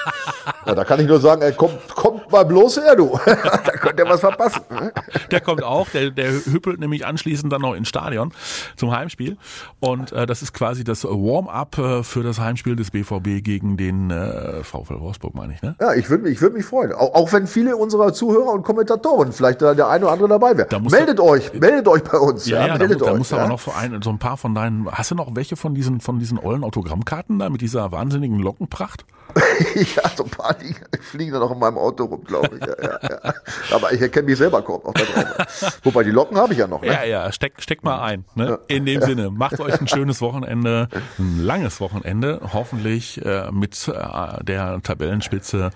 ja, 0.66 0.76
da 0.76 0.84
kann 0.84 1.00
ich 1.00 1.08
nur 1.08 1.20
sagen, 1.20 1.42
ey, 1.42 1.54
kommt, 1.54 1.88
kommt 1.96 2.32
mal 2.32 2.44
bloß 2.44 2.78
her, 2.78 2.96
du. 2.96 3.18
da 3.26 3.72
könnt 3.72 4.00
ihr 4.00 4.08
was 4.08 4.20
verpassen. 4.20 4.62
ne? 4.70 4.92
Der 5.32 5.42
kommt 5.42 5.64
auch, 5.64 5.90
der, 5.90 6.12
der 6.12 6.32
hüppelt 6.46 6.80
nämlich 6.80 7.06
anschließend 7.06 7.52
dann 7.52 7.62
noch 7.62 7.74
ins 7.74 7.88
Stadion 7.88 8.34
zum 8.76 8.92
Heimspiel. 8.92 9.38
Und 9.80 10.12
äh, 10.12 10.26
das 10.26 10.42
ist 10.42 10.54
quasi 10.54 10.84
das 10.84 11.04
Warm-up 11.04 11.78
äh, 11.78 12.04
für 12.04 12.24
das 12.24 12.40
Heimspiel 12.40 12.76
des 12.76 12.92
BVB 12.92 13.44
gegen 13.44 13.78
den 13.78 14.12
äh, 14.12 14.64
VfL 14.64 15.00
Wolfsburg, 15.00 15.36
meine 15.36 15.54
ich, 15.54 15.62
ne? 15.62 15.76
Ja, 15.80 15.94
ich 15.94 16.10
würde 16.10 16.24
mich, 16.24 16.34
ich 16.34 16.42
würd 16.42 16.54
mich 16.54 16.66
freuen. 16.66 16.94
Auch, 16.94 17.14
auch 17.14 17.34
wenn 17.34 17.48
viele 17.48 17.76
unserer 17.78 18.14
Zuhörer 18.14 18.52
und 18.52 18.64
Kommentatoren 18.64 19.32
vielleicht 19.32 19.62
da 19.62 19.74
der 19.74 19.88
eine 19.88 20.06
oder 20.06 20.14
andere 20.14 20.30
dabei 20.30 20.58
wäre. 20.58 20.68
Da 20.68 20.80
muss 20.80 20.92
Meldet 20.92 21.20
euch, 21.20 21.54
meldet 21.54 21.88
euch 21.88 22.04
bei 22.04 22.18
uns. 22.18 22.46
Ja, 22.46 22.68
ja, 22.68 22.74
da, 22.74 22.80
meldet 22.80 23.02
da 23.02 23.12
euch. 23.12 23.28
du 23.28 23.36
ja? 23.36 23.42
aber 23.42 23.50
noch 23.50 23.60
so, 23.60 23.72
ein, 23.72 24.02
so 24.02 24.10
ein 24.10 24.20
paar 24.20 24.38
von 24.38 24.56
deinen. 24.56 24.90
Hast 24.92 25.12
du 25.12 25.16
noch 25.16 25.36
welche 25.36 25.56
von 25.56 25.74
diesen 25.74 26.00
von 26.02 26.20
diesen 26.20 26.40
ollen 26.40 26.64
Autogrammkarten 26.64 27.40
da 27.40 27.50
mit 27.50 27.62
dieser 27.62 27.92
wahnsinnigen 27.92 28.25
Lockenpracht? 28.34 29.06
ja, 29.76 30.10
so 30.16 30.24
ein 30.24 30.30
paar 30.30 30.56
liegen, 30.60 30.86
fliegen 31.02 31.34
da 31.34 31.40
noch 31.40 31.52
in 31.52 31.60
meinem 31.60 31.78
Auto 31.78 32.06
rum, 32.06 32.24
glaube 32.24 32.56
ich. 32.56 32.66
Ja, 32.66 32.76
ja, 32.82 33.00
ja. 33.02 33.34
Aber 33.72 33.92
ich 33.92 34.00
erkenne 34.00 34.28
mich 34.28 34.38
selber 34.38 34.62
kaum 34.62 34.82
noch 34.84 34.94
da 34.94 35.04
drauf. 35.04 35.80
Wobei, 35.84 36.04
die 36.04 36.12
Locken 36.12 36.38
habe 36.38 36.54
ich 36.54 36.60
ja 36.60 36.68
noch. 36.68 36.82
Ne? 36.82 36.88
Ja, 36.88 37.04
ja, 37.04 37.32
steck, 37.32 37.56
steck 37.60 37.84
mal 37.84 38.02
ein. 38.02 38.24
Ne? 38.36 38.60
In 38.68 38.86
dem 38.86 39.02
Sinne, 39.02 39.32
macht 39.32 39.60
euch 39.60 39.80
ein 39.80 39.88
schönes 39.88 40.22
Wochenende, 40.22 40.88
ein 41.20 41.40
langes 41.40 41.82
Wochenende, 41.82 42.40
hoffentlich 42.54 43.24
äh, 43.26 43.52
mit 43.52 43.88
äh, 43.88 44.44
der 44.44 44.80
Tabellenspitze 44.82 45.72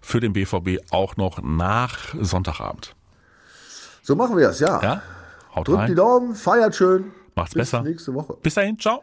für 0.00 0.20
den 0.20 0.32
BVB 0.32 0.80
auch 0.90 1.16
noch 1.16 1.40
nach 1.40 2.14
Sonntagabend. 2.20 2.96
So 4.02 4.16
machen 4.16 4.36
wir 4.36 4.48
es, 4.48 4.58
ja. 4.58 4.82
Ja, 4.82 5.02
haut 5.54 5.68
Drückt 5.68 5.78
rein. 5.78 5.88
die 5.88 5.94
Daumen, 5.94 6.34
feiert 6.34 6.74
schön. 6.74 7.12
Macht's 7.36 7.54
Bis 7.54 7.70
besser. 7.70 7.82
nächste 7.82 8.12
Woche. 8.14 8.36
Bis 8.42 8.54
dahin, 8.54 8.78
ciao. 8.78 9.02